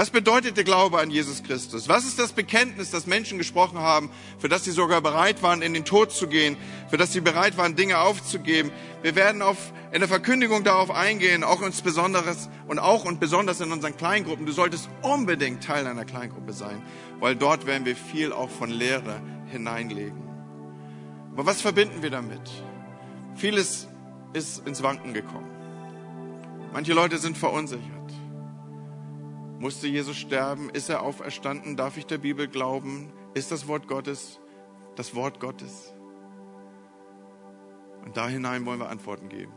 Was 0.00 0.08
bedeutet 0.08 0.56
der 0.56 0.64
Glaube 0.64 0.98
an 0.98 1.10
Jesus 1.10 1.42
Christus? 1.42 1.86
Was 1.86 2.06
ist 2.06 2.18
das 2.18 2.32
Bekenntnis, 2.32 2.90
das 2.90 3.06
Menschen 3.06 3.36
gesprochen 3.36 3.80
haben, 3.80 4.08
für 4.38 4.48
das 4.48 4.64
sie 4.64 4.70
sogar 4.70 5.02
bereit 5.02 5.42
waren, 5.42 5.60
in 5.60 5.74
den 5.74 5.84
Tod 5.84 6.10
zu 6.10 6.26
gehen, 6.26 6.56
für 6.88 6.96
das 6.96 7.12
sie 7.12 7.20
bereit 7.20 7.58
waren, 7.58 7.76
Dinge 7.76 7.98
aufzugeben? 7.98 8.70
Wir 9.02 9.14
werden 9.14 9.42
auf, 9.42 9.58
in 9.92 9.98
der 9.98 10.08
Verkündigung 10.08 10.64
darauf 10.64 10.90
eingehen, 10.90 11.44
auch 11.44 11.60
insbesondere 11.60 12.34
und 12.66 12.78
auch 12.78 13.04
und 13.04 13.20
besonders 13.20 13.60
in 13.60 13.72
unseren 13.72 13.94
Kleingruppen. 13.94 14.46
Du 14.46 14.52
solltest 14.52 14.88
unbedingt 15.02 15.62
Teil 15.62 15.86
einer 15.86 16.06
Kleingruppe 16.06 16.54
sein, 16.54 16.80
weil 17.18 17.36
dort 17.36 17.66
werden 17.66 17.84
wir 17.84 17.94
viel 17.94 18.32
auch 18.32 18.48
von 18.48 18.70
Lehre 18.70 19.20
hineinlegen. 19.50 20.22
Aber 21.34 21.44
was 21.44 21.60
verbinden 21.60 22.02
wir 22.02 22.08
damit? 22.08 22.40
Vieles 23.36 23.86
ist 24.32 24.66
ins 24.66 24.82
Wanken 24.82 25.12
gekommen. 25.12 25.50
Manche 26.72 26.94
Leute 26.94 27.18
sind 27.18 27.36
verunsichert. 27.36 27.99
Musste 29.60 29.86
Jesus 29.86 30.16
sterben? 30.16 30.70
Ist 30.70 30.88
er 30.88 31.02
auferstanden? 31.02 31.76
Darf 31.76 31.96
ich 31.96 32.06
der 32.06 32.18
Bibel 32.18 32.48
glauben? 32.48 33.12
Ist 33.34 33.52
das 33.52 33.68
Wort 33.68 33.86
Gottes 33.86 34.40
das 34.96 35.14
Wort 35.14 35.40
Gottes? 35.40 35.94
Und 38.04 38.16
da 38.16 38.28
hinein 38.28 38.66
wollen 38.66 38.80
wir 38.80 38.90
Antworten 38.90 39.28
geben. 39.28 39.52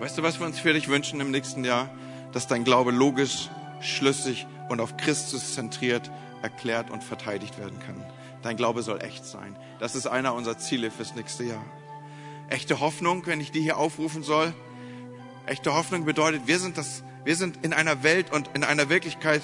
Weißt 0.00 0.18
du, 0.18 0.22
was 0.22 0.40
wir 0.40 0.46
uns 0.46 0.58
für 0.58 0.72
dich 0.72 0.88
wünschen 0.88 1.20
im 1.20 1.30
nächsten 1.30 1.64
Jahr? 1.64 1.90
Dass 2.32 2.48
dein 2.48 2.64
Glaube 2.64 2.90
logisch, 2.90 3.48
schlüssig 3.80 4.46
und 4.68 4.80
auf 4.80 4.96
Christus 4.96 5.54
zentriert 5.54 6.10
erklärt 6.42 6.90
und 6.90 7.02
verteidigt 7.02 7.58
werden 7.58 7.78
kann. 7.80 8.04
Dein 8.42 8.56
Glaube 8.56 8.82
soll 8.82 9.02
echt 9.02 9.24
sein. 9.24 9.56
Das 9.78 9.94
ist 9.94 10.06
einer 10.06 10.34
unserer 10.34 10.58
Ziele 10.58 10.90
fürs 10.90 11.14
nächste 11.14 11.44
Jahr. 11.44 11.64
Echte 12.48 12.80
Hoffnung, 12.80 13.26
wenn 13.26 13.40
ich 13.40 13.50
die 13.50 13.62
hier 13.62 13.78
aufrufen 13.78 14.22
soll. 14.22 14.52
Echte 15.46 15.74
Hoffnung 15.74 16.04
bedeutet, 16.04 16.46
wir 16.46 16.58
sind 16.58 16.76
das 16.76 17.02
wir 17.26 17.34
sind 17.34 17.64
in 17.64 17.72
einer 17.72 18.04
Welt 18.04 18.32
und 18.32 18.50
in 18.54 18.62
einer 18.62 18.88
Wirklichkeit. 18.88 19.42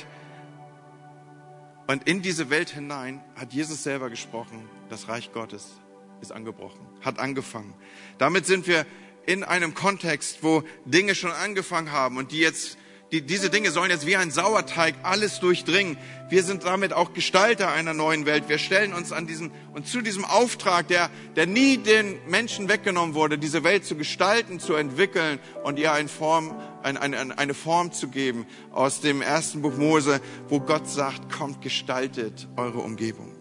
Und 1.89 2.07
in 2.09 2.23
diese 2.23 2.49
Welt 2.49 2.71
hinein 2.71 3.21
hat 3.35 3.53
Jesus 3.53 3.83
selber 3.83 4.09
gesprochen, 4.09 4.71
das 4.89 5.09
Reich 5.09 5.33
Gottes 5.33 5.73
ist 6.21 6.31
angebrochen, 6.31 6.87
hat 7.01 7.19
angefangen. 7.19 7.75
Damit 8.19 8.47
sind 8.47 8.69
wir 8.69 8.87
in 9.27 9.43
einem 9.43 9.75
Kontext, 9.75 10.45
wo 10.45 10.63
Dinge 10.85 11.17
schon 11.17 11.33
angefangen 11.33 11.91
haben 11.91 12.19
und 12.19 12.31
die 12.31 12.39
jetzt 12.39 12.79
die, 13.13 13.21
diese 13.21 13.51
Dinge 13.51 13.71
sollen 13.71 13.91
jetzt 13.91 14.07
wie 14.07 14.17
ein 14.17 14.31
Sauerteig 14.31 14.95
alles 15.03 15.39
durchdringen. 15.39 15.99
Wir 16.31 16.43
sind 16.43 16.65
damit 16.65 16.95
auch 16.95 17.13
Gestalter 17.13 17.71
einer 17.71 17.93
neuen 17.93 18.25
Welt. 18.25 18.49
Wir 18.49 18.57
stellen 18.57 18.95
uns 18.95 19.13
an 19.13 19.27
diesen 19.27 19.53
und 19.75 19.87
zu 19.87 20.01
diesem 20.01 20.25
Auftrag, 20.25 20.89
der, 20.89 21.11
der 21.37 21.47
nie 21.47 21.77
den 21.77 22.17
Menschen 22.27 22.71
weggenommen 22.71 23.15
wurde, 23.15 23.37
diese 23.37 23.65
Welt 23.65 23.85
zu 23.85 23.97
gestalten, 23.97 24.61
zu 24.61 24.75
entwickeln 24.75 25.39
und 25.63 25.79
ihr 25.79 25.93
eine 25.93 26.09
Form, 26.09 26.59
eine, 26.83 27.01
eine, 27.03 27.39
eine 27.39 27.55
Form 27.55 27.93
zu 27.93 28.09
geben 28.09 28.47
aus 28.73 29.03
dem 29.03 29.21
ersten 29.21 29.61
Buch 29.61 29.77
Mose, 29.77 30.21
wo 30.49 30.61
Gott 30.61 30.89
sagt, 30.89 31.31
kommt, 31.31 31.61
gestaltet 31.61 32.49
eure 32.57 32.79
Umgebung. 32.79 33.32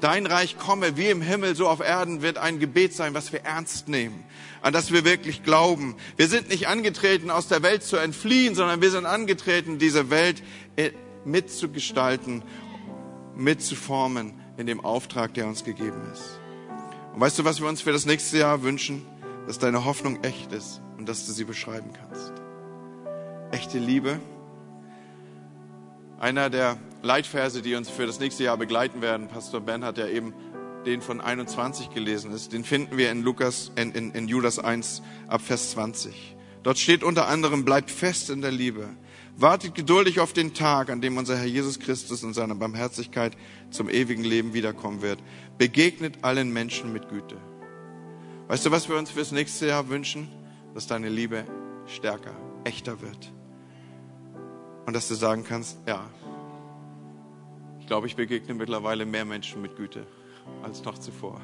Dein 0.00 0.26
Reich 0.26 0.58
komme 0.58 0.96
wie 0.96 1.08
im 1.08 1.22
Himmel, 1.22 1.56
so 1.56 1.68
auf 1.68 1.80
Erden 1.80 2.22
wird 2.22 2.38
ein 2.38 2.58
Gebet 2.60 2.94
sein, 2.94 3.14
was 3.14 3.32
wir 3.32 3.44
ernst 3.44 3.88
nehmen 3.88 4.24
an 4.62 4.72
das 4.72 4.92
wir 4.92 5.04
wirklich 5.04 5.42
glauben. 5.42 5.96
Wir 6.16 6.28
sind 6.28 6.48
nicht 6.48 6.68
angetreten, 6.68 7.30
aus 7.30 7.48
der 7.48 7.62
Welt 7.62 7.82
zu 7.82 7.96
entfliehen, 7.96 8.54
sondern 8.54 8.80
wir 8.82 8.90
sind 8.90 9.06
angetreten, 9.06 9.78
diese 9.78 10.10
Welt 10.10 10.42
äh, 10.76 10.90
mitzugestalten, 11.24 12.42
mitzuformen 13.36 14.34
in 14.56 14.66
dem 14.66 14.84
Auftrag, 14.84 15.34
der 15.34 15.46
uns 15.46 15.64
gegeben 15.64 16.02
ist. 16.12 16.40
Und 17.14 17.20
weißt 17.20 17.38
du, 17.38 17.44
was 17.44 17.60
wir 17.60 17.68
uns 17.68 17.80
für 17.80 17.92
das 17.92 18.06
nächste 18.06 18.38
Jahr 18.38 18.62
wünschen? 18.62 19.06
Dass 19.46 19.58
deine 19.58 19.84
Hoffnung 19.84 20.22
echt 20.24 20.52
ist 20.52 20.82
und 20.98 21.08
dass 21.08 21.26
du 21.26 21.32
sie 21.32 21.44
beschreiben 21.44 21.90
kannst. 21.94 22.32
Echte 23.50 23.78
Liebe. 23.78 24.20
Einer 26.18 26.50
der 26.50 26.78
Leitverse, 27.02 27.62
die 27.62 27.76
uns 27.76 27.88
für 27.88 28.06
das 28.06 28.18
nächste 28.18 28.42
Jahr 28.42 28.56
begleiten 28.56 29.00
werden, 29.02 29.28
Pastor 29.28 29.60
Ben 29.60 29.84
hat 29.84 29.98
ja 29.98 30.08
eben 30.08 30.34
den 30.84 31.00
von 31.00 31.20
21 31.20 31.90
gelesen 31.90 32.32
ist, 32.32 32.52
den 32.52 32.64
finden 32.64 32.96
wir 32.96 33.12
in 33.12 33.22
Lukas, 33.22 33.70
in, 33.76 33.92
in, 33.92 34.10
in 34.12 34.26
Judas 34.26 34.58
1 34.58 35.02
ab 35.28 35.42
Vers 35.42 35.72
20. 35.72 36.36
Dort 36.64 36.78
steht 36.78 37.04
unter 37.04 37.28
anderem, 37.28 37.64
bleibt 37.64 37.90
fest 37.90 38.30
in 38.30 38.42
der 38.42 38.50
Liebe. 38.50 38.88
Wartet 39.36 39.76
geduldig 39.76 40.18
auf 40.18 40.32
den 40.32 40.54
Tag, 40.54 40.90
an 40.90 41.00
dem 41.00 41.16
unser 41.16 41.36
Herr 41.36 41.46
Jesus 41.46 41.78
Christus 41.78 42.24
in 42.24 42.34
seiner 42.34 42.56
Barmherzigkeit 42.56 43.36
zum 43.70 43.88
ewigen 43.88 44.24
Leben 44.24 44.54
wiederkommen 44.54 45.02
wird. 45.02 45.20
Begegnet 45.56 46.24
allen 46.24 46.52
Menschen 46.52 46.92
mit 46.92 47.08
Güte. 47.08 47.36
Weißt 48.48 48.66
du, 48.66 48.72
was 48.72 48.88
wir 48.88 48.96
uns 48.96 49.10
fürs 49.10 49.30
nächste 49.30 49.68
Jahr 49.68 49.88
wünschen? 49.88 50.28
Dass 50.74 50.88
deine 50.88 51.08
Liebe 51.08 51.44
stärker, 51.86 52.34
echter 52.64 53.00
wird. 53.00 53.32
Und 54.88 54.94
dass 54.94 55.06
du 55.06 55.14
sagen 55.16 55.44
kannst, 55.46 55.76
ja, 55.86 56.08
ich 57.78 57.86
glaube, 57.86 58.06
ich 58.06 58.16
begegne 58.16 58.54
mittlerweile 58.54 59.04
mehr 59.04 59.26
Menschen 59.26 59.60
mit 59.60 59.76
Güte 59.76 60.06
als 60.62 60.82
noch 60.82 60.96
zuvor. 60.96 61.42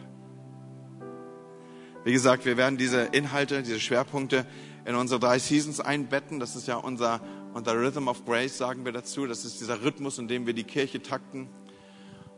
Wie 2.05 2.12
gesagt, 2.14 2.47
wir 2.47 2.57
werden 2.57 2.78
diese 2.78 3.03
Inhalte, 3.03 3.62
diese 3.62 3.80
Schwerpunkte 3.80 4.47
in 4.86 4.95
unsere 4.95 5.20
drei 5.20 5.38
Seasons 5.38 5.80
einbetten. 5.80 6.40
Das 6.40 6.57
ist 6.57 6.66
ja 6.66 6.76
unser, 6.76 7.20
unser 7.53 7.74
Rhythm 7.74 8.09
of 8.09 8.24
Grace, 8.24 8.57
sagen 8.57 8.86
wir 8.86 8.92
dazu. 8.92 9.26
Das 9.26 9.45
ist 9.45 9.61
dieser 9.61 9.84
Rhythmus, 9.84 10.16
in 10.16 10.26
dem 10.26 10.47
wir 10.47 10.55
die 10.55 10.64
Kirche 10.64 11.03
takten, 11.03 11.47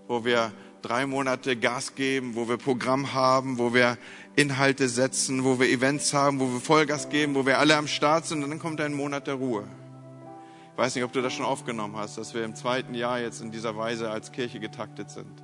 wo 0.08 0.24
wir 0.24 0.50
drei 0.82 1.06
Monate 1.06 1.54
Gas 1.54 1.94
geben, 1.94 2.34
wo 2.34 2.48
wir 2.48 2.56
Programm 2.56 3.14
haben, 3.14 3.58
wo 3.58 3.72
wir 3.72 3.96
Inhalte 4.34 4.88
setzen, 4.88 5.44
wo 5.44 5.60
wir 5.60 5.68
Events 5.70 6.12
haben, 6.12 6.40
wo 6.40 6.52
wir 6.52 6.58
Vollgas 6.58 7.10
geben, 7.10 7.36
wo 7.36 7.46
wir 7.46 7.60
alle 7.60 7.76
am 7.76 7.86
Start 7.86 8.26
sind 8.26 8.42
und 8.42 8.50
dann 8.50 8.58
kommt 8.58 8.80
ein 8.80 8.92
Monat 8.92 9.28
der 9.28 9.34
Ruhe. 9.34 9.68
Ich 10.76 10.78
weiß 10.78 10.94
nicht, 10.94 11.04
ob 11.04 11.12
du 11.12 11.22
das 11.22 11.32
schon 11.32 11.46
aufgenommen 11.46 11.96
hast, 11.96 12.18
dass 12.18 12.34
wir 12.34 12.44
im 12.44 12.54
zweiten 12.54 12.92
Jahr 12.92 13.18
jetzt 13.18 13.40
in 13.40 13.50
dieser 13.50 13.78
Weise 13.78 14.10
als 14.10 14.30
Kirche 14.30 14.60
getaktet 14.60 15.08
sind. 15.08 15.42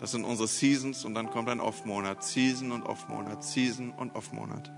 Das 0.00 0.10
sind 0.10 0.24
unsere 0.24 0.48
Seasons 0.48 1.04
und 1.04 1.14
dann 1.14 1.30
kommt 1.30 1.48
ein 1.48 1.60
Off-Monat. 1.60 2.24
Season 2.24 2.72
und 2.72 2.82
Off-Monat, 2.82 3.44
Season 3.44 3.92
und 3.92 4.16
Off-Monat. 4.16 4.72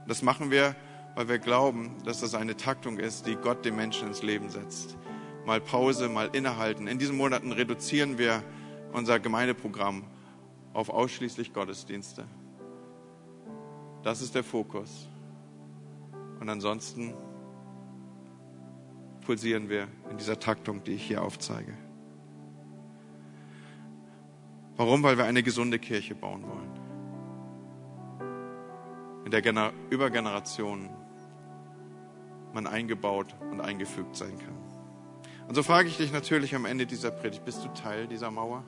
Und 0.00 0.10
das 0.10 0.22
machen 0.22 0.50
wir, 0.50 0.74
weil 1.14 1.28
wir 1.28 1.38
glauben, 1.38 2.02
dass 2.04 2.18
das 2.18 2.34
eine 2.34 2.56
Taktung 2.56 2.98
ist, 2.98 3.28
die 3.28 3.36
Gott 3.36 3.64
dem 3.64 3.76
Menschen 3.76 4.08
ins 4.08 4.24
Leben 4.24 4.50
setzt. 4.50 4.96
Mal 5.46 5.60
Pause, 5.60 6.08
mal 6.08 6.30
innehalten. 6.32 6.88
In 6.88 6.98
diesen 6.98 7.16
Monaten 7.16 7.52
reduzieren 7.52 8.18
wir 8.18 8.42
unser 8.92 9.20
Gemeindeprogramm 9.20 10.02
auf 10.72 10.90
ausschließlich 10.90 11.52
Gottesdienste. 11.52 12.24
Das 14.02 14.20
ist 14.20 14.34
der 14.34 14.42
Fokus. 14.42 15.06
Und 16.40 16.48
ansonsten 16.48 17.14
pulsieren 19.24 19.68
wir 19.68 19.88
in 20.10 20.16
dieser 20.16 20.38
Taktung, 20.38 20.84
die 20.84 20.92
ich 20.92 21.02
hier 21.02 21.22
aufzeige. 21.22 21.72
Warum? 24.76 25.02
Weil 25.02 25.18
wir 25.18 25.24
eine 25.24 25.42
gesunde 25.42 25.78
Kirche 25.78 26.14
bauen 26.14 26.44
wollen. 26.44 26.70
In 29.24 29.30
der 29.30 29.42
Gener 29.42 29.72
über 29.90 30.10
Generationen 30.10 30.90
man 32.52 32.66
eingebaut 32.66 33.34
und 33.50 33.60
eingefügt 33.60 34.16
sein 34.16 34.38
kann. 34.38 34.56
Und 35.48 35.54
so 35.54 35.62
frage 35.62 35.88
ich 35.88 35.96
dich 35.96 36.12
natürlich 36.12 36.54
am 36.54 36.64
Ende 36.64 36.86
dieser 36.86 37.10
Predigt, 37.10 37.44
bist 37.44 37.64
du 37.64 37.68
Teil 37.68 38.06
dieser 38.06 38.30
Mauer? 38.30 38.64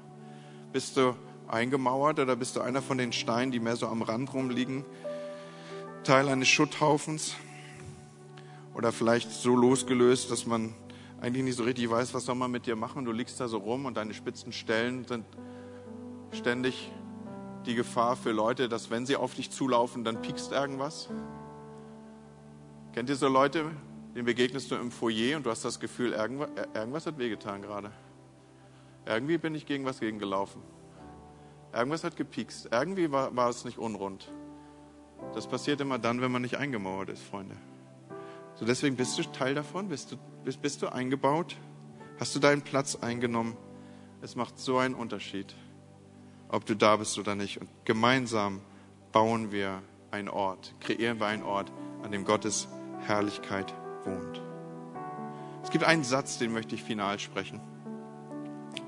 Bist 0.72 0.96
du 0.96 1.14
eingemauert 1.48 2.18
oder 2.18 2.36
bist 2.36 2.56
du 2.56 2.60
einer 2.60 2.82
von 2.82 2.98
den 2.98 3.12
Steinen, 3.12 3.52
die 3.52 3.60
mehr 3.60 3.76
so 3.76 3.86
am 3.86 4.02
Rand 4.02 4.34
rumliegen? 4.34 4.84
Teil 6.04 6.28
eines 6.28 6.48
Schutthaufens? 6.48 7.36
Oder 8.76 8.92
vielleicht 8.92 9.30
so 9.30 9.56
losgelöst, 9.56 10.30
dass 10.30 10.44
man 10.44 10.74
eigentlich 11.22 11.42
nicht 11.42 11.56
so 11.56 11.64
richtig 11.64 11.88
weiß, 11.88 12.12
was 12.12 12.26
soll 12.26 12.34
man 12.34 12.50
mit 12.50 12.66
dir 12.66 12.76
machen? 12.76 13.06
Du 13.06 13.12
liegst 13.12 13.40
da 13.40 13.48
so 13.48 13.56
rum 13.56 13.86
und 13.86 13.96
deine 13.96 14.12
spitzen 14.12 14.52
Stellen 14.52 15.06
sind 15.06 15.24
ständig 16.30 16.92
die 17.64 17.74
Gefahr 17.74 18.16
für 18.16 18.32
Leute, 18.32 18.68
dass 18.68 18.90
wenn 18.90 19.06
sie 19.06 19.16
auf 19.16 19.34
dich 19.34 19.50
zulaufen, 19.50 20.04
dann 20.04 20.20
piekst 20.20 20.52
irgendwas? 20.52 21.08
Kennt 22.92 23.08
ihr 23.08 23.16
so 23.16 23.28
Leute, 23.28 23.70
denen 24.14 24.26
begegnest 24.26 24.70
du 24.70 24.74
im 24.74 24.90
Foyer 24.90 25.38
und 25.38 25.46
du 25.46 25.50
hast 25.50 25.64
das 25.64 25.80
Gefühl, 25.80 26.12
irgendwas, 26.12 26.50
irgendwas 26.74 27.06
hat 27.06 27.16
wehgetan 27.16 27.62
gerade. 27.62 27.90
Irgendwie 29.06 29.38
bin 29.38 29.54
ich 29.54 29.64
gegen 29.64 29.86
was 29.86 30.00
gegengelaufen. 30.00 30.60
Irgendwas 31.72 32.04
hat 32.04 32.14
gepiekst. 32.14 32.68
Irgendwie 32.70 33.10
war, 33.10 33.34
war 33.34 33.48
es 33.48 33.64
nicht 33.64 33.78
unrund. 33.78 34.30
Das 35.34 35.46
passiert 35.46 35.80
immer 35.80 35.98
dann, 35.98 36.20
wenn 36.20 36.30
man 36.30 36.42
nicht 36.42 36.58
eingemauert 36.58 37.08
ist, 37.08 37.22
Freunde. 37.22 37.56
So 38.56 38.64
deswegen 38.64 38.96
bist 38.96 39.18
du 39.18 39.22
Teil 39.22 39.54
davon, 39.54 39.88
bist 39.88 40.12
du, 40.12 40.16
bist, 40.44 40.60
bist 40.60 40.82
du 40.82 40.92
eingebaut, 40.92 41.56
hast 42.18 42.34
du 42.34 42.40
deinen 42.40 42.62
Platz 42.62 42.96
eingenommen. 42.96 43.56
Es 44.22 44.34
macht 44.34 44.58
so 44.58 44.78
einen 44.78 44.94
Unterschied 44.94 45.54
ob 46.48 46.66
du 46.66 46.74
da 46.74 46.96
bist 46.96 47.18
oder 47.18 47.34
nicht. 47.34 47.60
Und 47.60 47.68
gemeinsam 47.84 48.60
bauen 49.12 49.52
wir 49.52 49.82
einen 50.10 50.28
Ort, 50.28 50.74
kreieren 50.80 51.20
wir 51.20 51.26
einen 51.26 51.42
Ort, 51.42 51.72
an 52.02 52.12
dem 52.12 52.24
Gottes 52.24 52.68
Herrlichkeit 53.06 53.72
wohnt. 54.04 54.42
Es 55.62 55.70
gibt 55.70 55.84
einen 55.84 56.04
Satz, 56.04 56.38
den 56.38 56.52
möchte 56.52 56.74
ich 56.74 56.82
final 56.82 57.18
sprechen. 57.18 57.60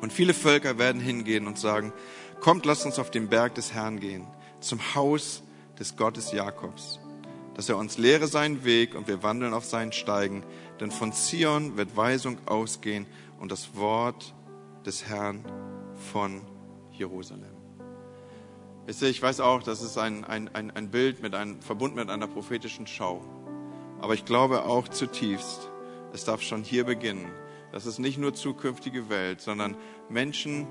Und 0.01 0.13
viele 0.13 0.35
Völker 0.35 0.79
werden 0.79 1.01
hingehen 1.01 1.47
und 1.47 1.59
sagen, 1.59 1.93
kommt, 2.41 2.67
lasst 2.67 2.87
uns 2.87 2.99
auf 2.99 3.11
den 3.11 3.29
Berg 3.29 3.55
des 3.57 3.73
Herrn 3.73 3.99
gehen, 3.99 4.27
zum 4.61 4.79
Haus 4.95 5.43
des 5.79 5.97
Gottes 5.97 6.31
Jakobs, 6.31 7.01
dass 7.59 7.69
er 7.69 7.77
uns 7.77 7.99
lehre 7.99 8.29
seinen 8.29 8.63
Weg 8.63 8.95
und 8.95 9.09
wir 9.09 9.25
wandeln 9.25 9.53
auf 9.53 9.65
seinen 9.65 9.91
Steigen, 9.91 10.45
denn 10.79 10.93
von 10.93 11.13
Zion 11.13 11.77
wird 11.77 11.97
Weisung 11.97 12.39
ausgehen 12.47 13.05
und 13.41 13.51
das 13.51 13.75
Wort 13.75 14.33
des 14.87 15.07
Herrn 15.09 15.45
von 16.13 16.43
Jerusalem. 16.93 17.57
Ich 18.87 19.21
weiß 19.21 19.41
auch, 19.41 19.65
das 19.65 19.83
ist 19.83 19.99
ein, 19.99 20.25
ein, 20.25 20.55
ein, 20.55 20.91
Bild 20.93 21.21
mit 21.21 21.35
einem, 21.35 21.61
verbunden 21.61 21.97
mit 21.97 22.11
einer 22.11 22.29
prophetischen 22.29 22.87
Schau. 22.87 23.25
Aber 24.01 24.15
ich 24.15 24.25
glaube 24.25 24.65
auch 24.65 24.87
zutiefst, 24.87 25.69
es 26.13 26.25
darf 26.25 26.43
schon 26.43 26.63
hier 26.63 26.85
beginnen. 26.85 27.27
Das 27.73 27.87
ist 27.87 27.99
nicht 27.99 28.19
nur 28.19 28.35
zukünftige 28.35 29.09
Welt, 29.09 29.41
sondern 29.41 29.77
Menschen, 30.09 30.69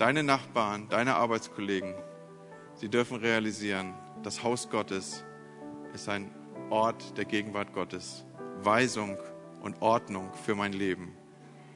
deine 0.00 0.24
Nachbarn, 0.24 0.88
deine 0.88 1.14
Arbeitskollegen, 1.14 1.94
sie 2.74 2.88
dürfen 2.88 3.18
realisieren, 3.18 3.94
das 4.24 4.42
Haus 4.42 4.70
Gottes 4.70 5.24
ist 5.94 6.08
ein 6.08 6.30
Ort 6.70 7.16
der 7.16 7.24
Gegenwart 7.24 7.72
Gottes. 7.72 8.24
Weisung 8.62 9.16
und 9.62 9.80
Ordnung 9.80 10.30
für 10.44 10.54
mein 10.54 10.72
Leben 10.72 11.12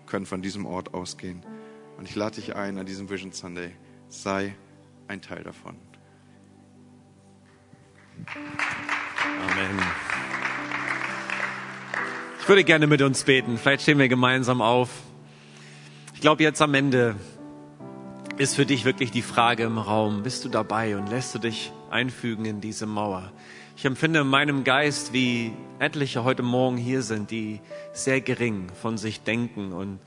können 0.06 0.26
von 0.26 0.42
diesem 0.42 0.66
Ort 0.66 0.94
ausgehen. 0.94 1.42
Und 1.96 2.08
ich 2.08 2.14
lade 2.14 2.36
dich 2.36 2.54
ein 2.56 2.78
an 2.78 2.86
diesem 2.86 3.10
Vision 3.10 3.32
Sunday. 3.32 3.70
Sei 4.08 4.54
ein 5.08 5.20
Teil 5.20 5.42
davon. 5.42 5.76
Amen. 9.40 9.82
Ich 12.40 12.48
würde 12.48 12.64
gerne 12.64 12.86
mit 12.86 13.02
uns 13.02 13.24
beten. 13.24 13.58
Vielleicht 13.58 13.82
stehen 13.82 13.98
wir 13.98 14.08
gemeinsam 14.08 14.60
auf. 14.60 14.90
Ich 16.14 16.20
glaube, 16.20 16.42
jetzt 16.42 16.60
am 16.62 16.74
Ende 16.74 17.16
ist 18.36 18.56
für 18.56 18.66
dich 18.66 18.84
wirklich 18.84 19.10
die 19.10 19.22
Frage 19.22 19.64
im 19.64 19.78
Raum, 19.78 20.22
bist 20.22 20.44
du 20.44 20.48
dabei 20.48 20.96
und 20.96 21.08
lässt 21.08 21.34
du 21.34 21.38
dich 21.38 21.72
einfügen 21.94 22.44
in 22.44 22.60
diese 22.60 22.84
Mauer? 22.84 23.32
Ich 23.76 23.84
empfinde 23.86 24.20
in 24.20 24.26
meinem 24.26 24.64
Geist, 24.64 25.12
wie 25.12 25.52
etliche 25.78 26.24
heute 26.24 26.42
Morgen 26.42 26.76
hier 26.76 27.02
sind, 27.02 27.30
die 27.30 27.60
sehr 27.92 28.20
gering 28.20 28.66
von 28.80 28.98
sich 28.98 29.22
denken 29.22 29.72
und 29.72 29.98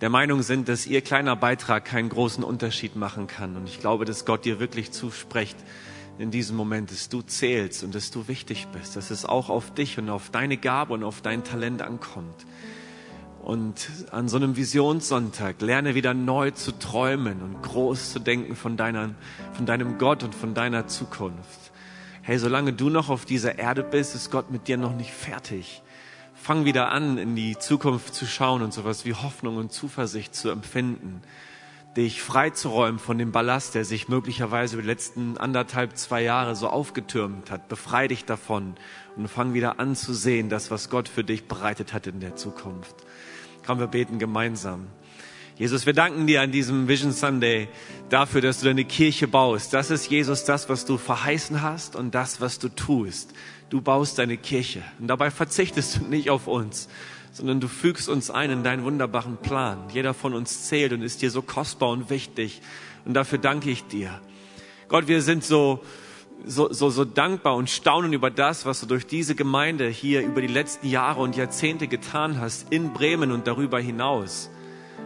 der 0.00 0.10
Meinung 0.10 0.42
sind, 0.42 0.68
dass 0.68 0.86
ihr 0.86 1.00
kleiner 1.00 1.36
Beitrag 1.36 1.84
keinen 1.84 2.08
großen 2.08 2.42
Unterschied 2.42 2.96
machen 2.96 3.28
kann. 3.28 3.56
Und 3.56 3.68
ich 3.68 3.80
glaube, 3.80 4.04
dass 4.04 4.24
Gott 4.24 4.44
dir 4.44 4.58
wirklich 4.58 4.90
zuspricht, 4.90 5.56
in 6.18 6.30
diesem 6.30 6.56
Moment, 6.56 6.90
dass 6.90 7.08
du 7.08 7.22
zählst 7.22 7.84
und 7.84 7.94
dass 7.94 8.10
du 8.10 8.28
wichtig 8.28 8.66
bist, 8.72 8.96
dass 8.96 9.10
es 9.10 9.24
auch 9.24 9.48
auf 9.48 9.72
dich 9.72 9.98
und 9.98 10.10
auf 10.10 10.30
deine 10.30 10.56
Gabe 10.56 10.92
und 10.92 11.04
auf 11.04 11.22
dein 11.22 11.44
Talent 11.44 11.82
ankommt. 11.82 12.46
Und 13.42 13.90
an 14.12 14.28
so 14.28 14.36
einem 14.36 14.56
Visionssonntag 14.56 15.60
lerne 15.60 15.96
wieder 15.96 16.14
neu 16.14 16.52
zu 16.52 16.78
träumen 16.78 17.42
und 17.42 17.62
groß 17.62 18.12
zu 18.12 18.20
denken 18.20 18.54
von, 18.54 18.76
deiner, 18.76 19.10
von 19.54 19.66
deinem 19.66 19.98
Gott 19.98 20.22
und 20.22 20.34
von 20.34 20.54
deiner 20.54 20.86
Zukunft. 20.86 21.72
Hey, 22.22 22.38
solange 22.38 22.72
du 22.72 22.88
noch 22.88 23.08
auf 23.10 23.24
dieser 23.24 23.58
Erde 23.58 23.82
bist, 23.82 24.14
ist 24.14 24.30
Gott 24.30 24.52
mit 24.52 24.68
dir 24.68 24.76
noch 24.76 24.94
nicht 24.94 25.10
fertig. 25.10 25.82
Fang 26.34 26.64
wieder 26.64 26.92
an, 26.92 27.18
in 27.18 27.34
die 27.34 27.58
Zukunft 27.58 28.14
zu 28.14 28.26
schauen 28.26 28.62
und 28.62 28.72
sowas 28.72 29.04
wie 29.04 29.14
Hoffnung 29.14 29.56
und 29.56 29.72
Zuversicht 29.72 30.34
zu 30.34 30.48
empfinden 30.48 31.22
dich 31.96 32.22
freizuräumen 32.22 32.98
von 32.98 33.18
dem 33.18 33.32
Ballast, 33.32 33.74
der 33.74 33.84
sich 33.84 34.08
möglicherweise 34.08 34.76
über 34.76 34.82
die 34.82 34.88
letzten 34.88 35.36
anderthalb, 35.36 35.96
zwei 35.96 36.22
Jahre 36.22 36.56
so 36.56 36.68
aufgetürmt 36.68 37.50
hat. 37.50 37.68
Befrei 37.68 38.08
dich 38.08 38.24
davon 38.24 38.74
und 39.16 39.28
fang 39.28 39.52
wieder 39.52 39.78
an 39.78 39.94
zu 39.94 40.14
sehen, 40.14 40.48
das, 40.48 40.70
was 40.70 40.88
Gott 40.88 41.08
für 41.08 41.24
dich 41.24 41.48
bereitet 41.48 41.92
hat 41.92 42.06
in 42.06 42.20
der 42.20 42.36
Zukunft. 42.36 42.94
Kommen 43.66 43.80
wir 43.80 43.86
beten 43.86 44.18
gemeinsam. 44.18 44.88
Jesus, 45.56 45.86
wir 45.86 45.92
danken 45.92 46.26
dir 46.26 46.42
an 46.42 46.50
diesem 46.50 46.88
Vision 46.88 47.12
Sunday 47.12 47.68
dafür, 48.08 48.40
dass 48.40 48.58
du 48.58 48.66
deine 48.66 48.84
Kirche 48.84 49.28
baust. 49.28 49.72
Das 49.72 49.90
ist 49.90 50.10
Jesus 50.10 50.44
das, 50.44 50.68
was 50.68 50.84
du 50.84 50.98
verheißen 50.98 51.62
hast 51.62 51.94
und 51.94 52.14
das, 52.14 52.40
was 52.40 52.58
du 52.58 52.68
tust. 52.68 53.32
Du 53.70 53.80
baust 53.80 54.18
deine 54.18 54.36
Kirche 54.36 54.82
und 54.98 55.06
dabei 55.06 55.30
verzichtest 55.30 55.96
du 55.96 56.04
nicht 56.06 56.30
auf 56.30 56.48
uns, 56.48 56.88
sondern 57.32 57.60
du 57.60 57.68
fügst 57.68 58.08
uns 58.08 58.30
ein 58.30 58.50
in 58.50 58.64
deinen 58.64 58.82
wunderbaren 58.82 59.36
Plan. 59.36 59.78
Jeder 59.92 60.14
von 60.14 60.34
uns 60.34 60.64
zählt 60.68 60.92
und 60.92 61.02
ist 61.02 61.22
dir 61.22 61.30
so 61.30 61.42
kostbar 61.42 61.90
und 61.90 62.10
wichtig. 62.10 62.60
Und 63.04 63.14
dafür 63.14 63.38
danke 63.38 63.70
ich 63.70 63.84
dir. 63.84 64.20
Gott, 64.88 65.06
wir 65.06 65.22
sind 65.22 65.44
so, 65.44 65.84
so, 66.44 66.72
so, 66.72 66.90
so 66.90 67.04
dankbar 67.04 67.56
und 67.56 67.70
staunen 67.70 68.12
über 68.12 68.30
das, 68.30 68.66
was 68.66 68.80
du 68.80 68.86
durch 68.86 69.06
diese 69.06 69.34
Gemeinde 69.34 69.88
hier 69.88 70.22
über 70.22 70.40
die 70.40 70.46
letzten 70.46 70.88
Jahre 70.88 71.20
und 71.20 71.36
Jahrzehnte 71.36 71.88
getan 71.88 72.40
hast, 72.40 72.72
in 72.72 72.92
Bremen 72.92 73.32
und 73.32 73.46
darüber 73.46 73.80
hinaus. 73.80 74.50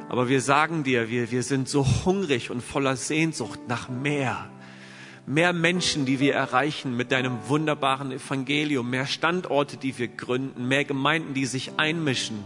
Aber 0.08 0.28
wir 0.28 0.40
sagen 0.40 0.84
dir, 0.84 1.10
wir, 1.10 1.30
wir 1.30 1.42
sind 1.42 1.68
so 1.68 1.86
hungrig 2.04 2.50
und 2.50 2.62
voller 2.62 2.96
Sehnsucht 2.96 3.60
nach 3.68 3.88
mehr. 3.88 4.50
Mehr 5.26 5.52
Menschen, 5.52 6.06
die 6.06 6.20
wir 6.20 6.34
erreichen 6.34 6.96
mit 6.96 7.10
deinem 7.10 7.36
wunderbaren 7.48 8.12
Evangelium, 8.12 8.88
mehr 8.88 9.06
Standorte, 9.06 9.76
die 9.76 9.98
wir 9.98 10.08
gründen, 10.08 10.68
mehr 10.68 10.84
Gemeinden, 10.84 11.34
die 11.34 11.46
sich 11.46 11.72
einmischen 11.78 12.44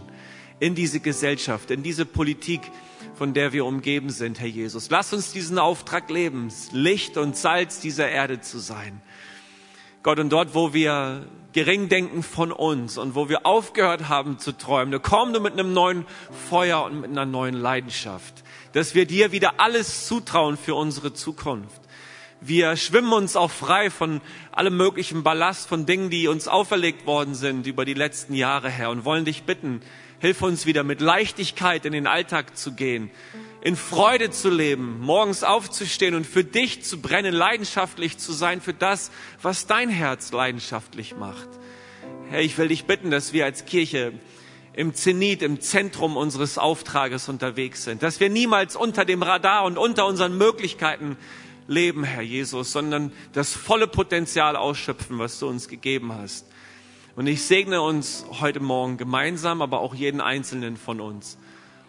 in 0.61 0.75
diese 0.75 0.99
Gesellschaft, 0.99 1.71
in 1.71 1.81
diese 1.81 2.05
Politik, 2.05 2.61
von 3.15 3.33
der 3.33 3.51
wir 3.51 3.65
umgeben 3.65 4.11
sind, 4.11 4.39
Herr 4.39 4.47
Jesus. 4.47 4.91
Lass 4.91 5.11
uns 5.11 5.33
diesen 5.33 5.57
Auftrag 5.57 6.09
leben, 6.11 6.53
Licht 6.71 7.17
und 7.17 7.35
Salz 7.35 7.79
dieser 7.79 8.07
Erde 8.07 8.41
zu 8.41 8.59
sein. 8.59 9.01
Gott, 10.03 10.19
und 10.19 10.29
dort, 10.29 10.53
wo 10.53 10.71
wir 10.71 11.25
gering 11.51 11.89
denken 11.89 12.21
von 12.21 12.51
uns 12.51 12.99
und 12.99 13.15
wo 13.15 13.27
wir 13.27 13.45
aufgehört 13.45 14.07
haben 14.07 14.37
zu 14.37 14.51
träumen, 14.51 15.01
komm 15.01 15.33
du 15.33 15.39
mit 15.39 15.53
einem 15.53 15.73
neuen 15.73 16.05
Feuer 16.49 16.83
und 16.83 17.01
mit 17.01 17.09
einer 17.09 17.25
neuen 17.25 17.55
Leidenschaft, 17.55 18.43
dass 18.73 18.93
wir 18.93 19.07
dir 19.07 19.31
wieder 19.31 19.59
alles 19.59 20.05
zutrauen 20.05 20.57
für 20.57 20.75
unsere 20.75 21.11
Zukunft. 21.11 21.81
Wir 22.39 22.75
schwimmen 22.75 23.13
uns 23.13 23.35
auch 23.35 23.51
frei 23.51 23.89
von 23.89 24.21
allem 24.51 24.77
möglichen 24.77 25.23
Ballast, 25.23 25.67
von 25.67 25.87
Dingen, 25.87 26.11
die 26.11 26.27
uns 26.27 26.47
auferlegt 26.47 27.07
worden 27.07 27.33
sind 27.33 27.65
über 27.65 27.83
die 27.83 27.93
letzten 27.95 28.35
Jahre 28.35 28.69
her 28.69 28.91
und 28.91 29.05
wollen 29.05 29.25
dich 29.25 29.43
bitten, 29.43 29.81
hilf 30.21 30.41
uns 30.43 30.67
wieder 30.67 30.83
mit 30.83 31.01
Leichtigkeit 31.01 31.83
in 31.85 31.93
den 31.93 32.05
Alltag 32.05 32.55
zu 32.55 32.73
gehen, 32.73 33.09
in 33.61 33.75
Freude 33.75 34.29
zu 34.29 34.49
leben, 34.49 34.99
morgens 34.99 35.43
aufzustehen 35.43 36.13
und 36.13 36.27
für 36.27 36.43
dich 36.43 36.83
zu 36.83 37.01
brennen, 37.01 37.33
leidenschaftlich 37.33 38.19
zu 38.19 38.31
sein 38.31 38.61
für 38.61 38.73
das, 38.73 39.11
was 39.41 39.65
dein 39.65 39.89
Herz 39.89 40.31
leidenschaftlich 40.31 41.15
macht. 41.15 41.49
Herr, 42.29 42.41
ich 42.41 42.57
will 42.57 42.67
dich 42.67 42.85
bitten, 42.85 43.09
dass 43.09 43.33
wir 43.33 43.45
als 43.45 43.65
Kirche 43.65 44.13
im 44.73 44.93
Zenit, 44.93 45.41
im 45.41 45.59
Zentrum 45.59 46.15
unseres 46.15 46.57
Auftrages 46.57 47.27
unterwegs 47.27 47.83
sind, 47.83 48.03
dass 48.03 48.19
wir 48.19 48.29
niemals 48.29 48.75
unter 48.75 49.05
dem 49.05 49.23
Radar 49.23 49.65
und 49.65 49.77
unter 49.77 50.05
unseren 50.05 50.37
Möglichkeiten 50.37 51.17
leben, 51.67 52.03
Herr 52.03 52.21
Jesus, 52.21 52.71
sondern 52.71 53.11
das 53.33 53.53
volle 53.53 53.87
Potenzial 53.87 54.55
ausschöpfen, 54.55 55.17
was 55.17 55.39
du 55.39 55.47
uns 55.47 55.67
gegeben 55.67 56.13
hast. 56.13 56.45
Und 57.15 57.27
ich 57.27 57.43
segne 57.43 57.81
uns 57.81 58.25
heute 58.39 58.61
Morgen 58.61 58.97
gemeinsam, 58.97 59.61
aber 59.61 59.81
auch 59.81 59.93
jeden 59.93 60.21
Einzelnen 60.21 60.77
von 60.77 61.01
uns 61.01 61.37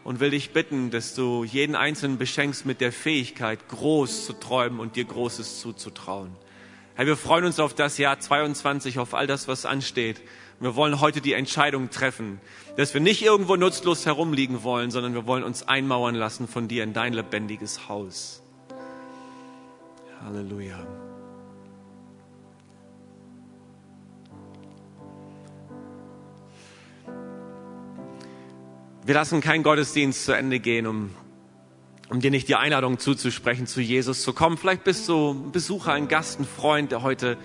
und 0.04 0.20
will 0.20 0.30
dich 0.30 0.52
bitten, 0.52 0.90
dass 0.90 1.14
du 1.14 1.44
jeden 1.44 1.76
Einzelnen 1.76 2.18
beschenkst 2.18 2.66
mit 2.66 2.80
der 2.80 2.92
Fähigkeit, 2.92 3.68
groß 3.68 4.26
zu 4.26 4.32
träumen 4.32 4.80
und 4.80 4.96
dir 4.96 5.04
Großes 5.04 5.60
zuzutrauen. 5.60 6.32
Herr, 6.94 7.06
wir 7.06 7.16
freuen 7.16 7.44
uns 7.44 7.60
auf 7.60 7.74
das 7.74 7.98
Jahr 7.98 8.18
22, 8.18 8.98
auf 8.98 9.14
all 9.14 9.26
das, 9.26 9.48
was 9.48 9.64
ansteht. 9.64 10.20
Wir 10.60 10.76
wollen 10.76 11.00
heute 11.00 11.20
die 11.20 11.32
Entscheidung 11.32 11.90
treffen, 11.90 12.40
dass 12.76 12.94
wir 12.94 13.00
nicht 13.00 13.22
irgendwo 13.22 13.56
nutzlos 13.56 14.06
herumliegen 14.06 14.62
wollen, 14.62 14.90
sondern 14.90 15.14
wir 15.14 15.26
wollen 15.26 15.42
uns 15.42 15.66
einmauern 15.66 16.14
lassen 16.14 16.46
von 16.46 16.68
dir 16.68 16.84
in 16.84 16.92
dein 16.92 17.14
lebendiges 17.14 17.88
Haus. 17.88 18.42
Halleluja. 20.24 20.86
Wir 29.05 29.14
lassen 29.14 29.40
keinen 29.40 29.64
Gottesdienst 29.64 30.26
zu 30.26 30.32
Ende 30.32 30.61
gehen, 30.61 30.86
um, 30.86 31.11
um 32.09 32.20
dir 32.20 32.30
nicht 32.30 32.46
die 32.46 32.55
Einladung 32.55 33.00
zuzusprechen, 33.00 33.66
zu 33.66 33.80
Jesus 33.80 34.22
zu 34.22 34.32
kommen. 34.32 34.57
Vielleicht 34.57 34.84
bist 34.84 35.09
du 35.09 35.32
ein 35.32 35.50
Besucher, 35.50 35.92
ein 35.92 36.07
Gast, 36.07 36.38
ein 36.38 36.46
Freund, 36.46 36.92
der 36.92 37.03
heute 37.03 37.36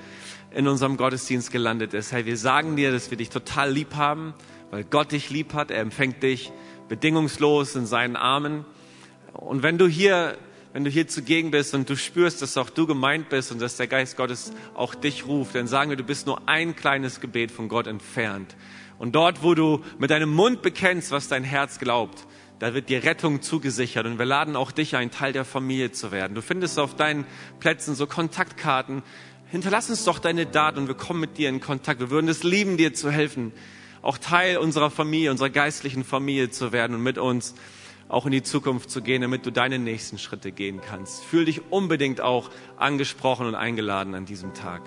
in 0.52 0.68
unserem 0.68 0.98
Gottesdienst 0.98 1.52
gelandet 1.52 1.96
ist. 1.96 2.12
Hey, 2.12 2.28
wir 2.28 2.38
sagen 2.38 2.76
dir, 2.76 2.92
dass 2.92 3.10
wir 3.10 3.18
dich 3.18 3.32
total 3.32 3.72
lieb 3.72 3.96
haben, 3.96 4.36
weil 4.70 4.84
Gott 4.84 5.12
dich 5.12 5.32
lieb 5.32 5.56
hat. 5.56 5.72
Er 5.72 5.80
empfängt 5.80 6.22
dich 6.22 6.52
bedingungslos 6.90 7.76
in 7.76 7.88
seinen 7.88 8.18
Armen. 8.18 8.64
Und 9.34 9.64
wenn 9.64 9.80
du 9.80 9.88
hier 9.88 10.38
wenn 10.74 10.84
du 10.84 10.92
hier 10.92 11.08
zugegen 11.08 11.50
bist 11.50 11.74
und 11.74 11.90
du 11.90 11.98
spürst, 11.98 12.44
dass 12.44 12.56
auch 12.56 12.70
du 12.70 12.86
gemeint 12.86 13.30
bist 13.30 13.52
und 13.52 13.60
dass 13.60 13.78
der 13.78 13.88
Geist 13.88 14.16
Gottes 14.16 14.54
auch 14.76 14.94
dich 14.94 15.26
ruft, 15.26 15.56
dann 15.56 15.66
sagen 15.66 15.90
wir, 15.90 15.98
du 15.98 16.04
bist 16.04 16.28
nur 16.28 16.48
ein 16.48 16.76
kleines 16.76 17.20
Gebet 17.20 17.50
von 17.50 17.68
Gott 17.68 17.88
entfernt. 17.88 18.56
Und 19.00 19.14
dort, 19.14 19.44
wo 19.44 19.54
du 19.54 19.84
mit 20.00 20.10
deinem 20.10 20.34
Mund 20.34 20.62
bekennst, 20.62 21.12
was 21.12 21.28
dein 21.28 21.44
Herz 21.44 21.80
glaubt, 21.80 22.26
da 22.60 22.74
wird 22.74 22.90
dir 22.90 23.04
Rettung 23.04 23.44
zugesichert 23.44 24.08
und 24.08 24.18
wir 24.18 24.26
laden 24.26 24.56
auch 24.56 24.72
dich 24.72 24.96
ein, 24.96 25.12
Teil 25.12 25.32
der 25.32 25.46
Familie 25.46 25.92
zu 25.92 26.12
werden. 26.12 26.34
Du 26.34 26.42
findest 26.42 26.80
auf 26.80 26.96
deinen 26.96 27.26
Plätzen 27.60 27.94
so 27.94 28.08
Kontaktkarten. 28.08 29.04
Hinterlass 29.52 29.92
uns 29.92 30.04
doch 30.06 30.18
deine 30.18 30.48
Daten 30.48 30.80
und 30.80 30.88
wir 30.88 30.96
kommen 30.96 31.20
mit 31.20 31.38
dir 31.38 31.50
in 31.50 31.60
Kontakt. 31.60 32.00
Wir 32.00 32.10
würden 32.10 32.28
es 32.28 32.42
lieben, 32.42 32.78
dir 32.78 32.96
zu 32.96 33.12
helfen, 33.12 33.54
auch 34.02 34.18
Teil 34.18 34.58
unserer 34.58 34.90
Familie, 34.90 35.30
unserer 35.30 35.52
geistlichen 35.52 36.04
Familie 36.04 36.50
zu 36.50 36.72
werden 36.72 36.96
und 36.96 37.04
mit 37.04 37.20
uns 37.20 37.54
auch 38.10 38.26
in 38.26 38.32
die 38.32 38.44
Zukunft 38.44 38.90
zu 38.90 39.02
gehen, 39.02 39.22
damit 39.22 39.46
du 39.46 39.52
deine 39.52 39.78
nächsten 39.78 40.18
Schritte 40.18 40.52
gehen 40.52 40.82
kannst. 40.82 41.24
Fühl 41.24 41.46
dich 41.46 41.62
unbedingt 41.72 42.22
auch 42.22 42.50
angesprochen 42.78 43.46
und 43.46 43.56
eingeladen 43.56 44.16
an 44.16 44.26
diesem 44.26 44.54
Tag. 44.54 44.82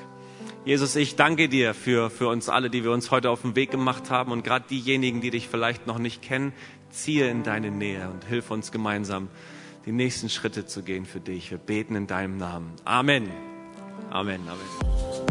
Jesus, 0.65 0.95
ich 0.97 1.17
danke 1.17 1.49
dir 1.49 1.73
für, 1.73 2.11
für 2.11 2.29
uns 2.29 2.51
alle, 2.51 2.69
die 2.69 2.85
wir 2.85 2.93
uns 2.93 3.11
heute 3.11 3.31
auf 3.31 3.43
den 3.43 3.57
Weg 3.57 3.71
gemacht 3.71 4.11
haben 4.11 4.31
und 4.31 4.45
gerade 4.45 4.67
diejenigen, 4.69 5.23
die 5.23 5.31
dich 5.31 5.49
vielleicht 5.49 5.87
noch 5.87 5.99
nicht 5.99 6.21
kennen, 6.21 6.53
ziehe 6.91 7.31
in 7.31 7.43
deine 7.43 7.71
Nähe 7.71 8.11
und 8.11 8.25
hilf 8.25 8.51
uns 8.51 8.71
gemeinsam, 8.71 9.29
die 9.87 9.93
nächsten 9.93 10.29
Schritte 10.29 10.67
zu 10.67 10.83
gehen 10.83 11.07
für 11.07 11.21
dich. 11.21 11.51
Wir 11.51 11.57
beten 11.57 11.95
in 11.95 12.07
deinem 12.07 12.37
Namen. 12.37 12.73
Amen. 12.85 13.31
Amen. 14.11 14.41
Amen. 14.47 15.31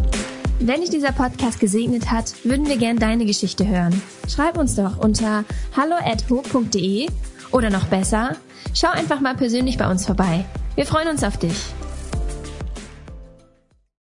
Wenn 0.60 0.82
dich 0.82 0.90
dieser 0.90 1.12
Podcast 1.12 1.60
gesegnet 1.60 2.10
hat, 2.10 2.34
würden 2.44 2.68
wir 2.68 2.78
gern 2.78 2.98
deine 2.98 3.26
Geschichte 3.26 3.68
hören. 3.68 4.02
Schreib 4.28 4.58
uns 4.58 4.76
doch 4.76 4.98
unter 4.98 5.46
hallo@ho.de 5.78 7.08
oder 7.52 7.70
noch 7.70 7.86
besser, 7.86 8.36
schau 8.74 8.90
einfach 8.90 9.22
mal 9.22 9.36
persönlich 9.36 9.78
bei 9.78 9.90
uns 9.90 10.06
vorbei. 10.06 10.44
Wir 10.76 10.86
freuen 10.86 11.08
uns 11.08 11.24
auf 11.24 11.38
dich. 11.38 11.56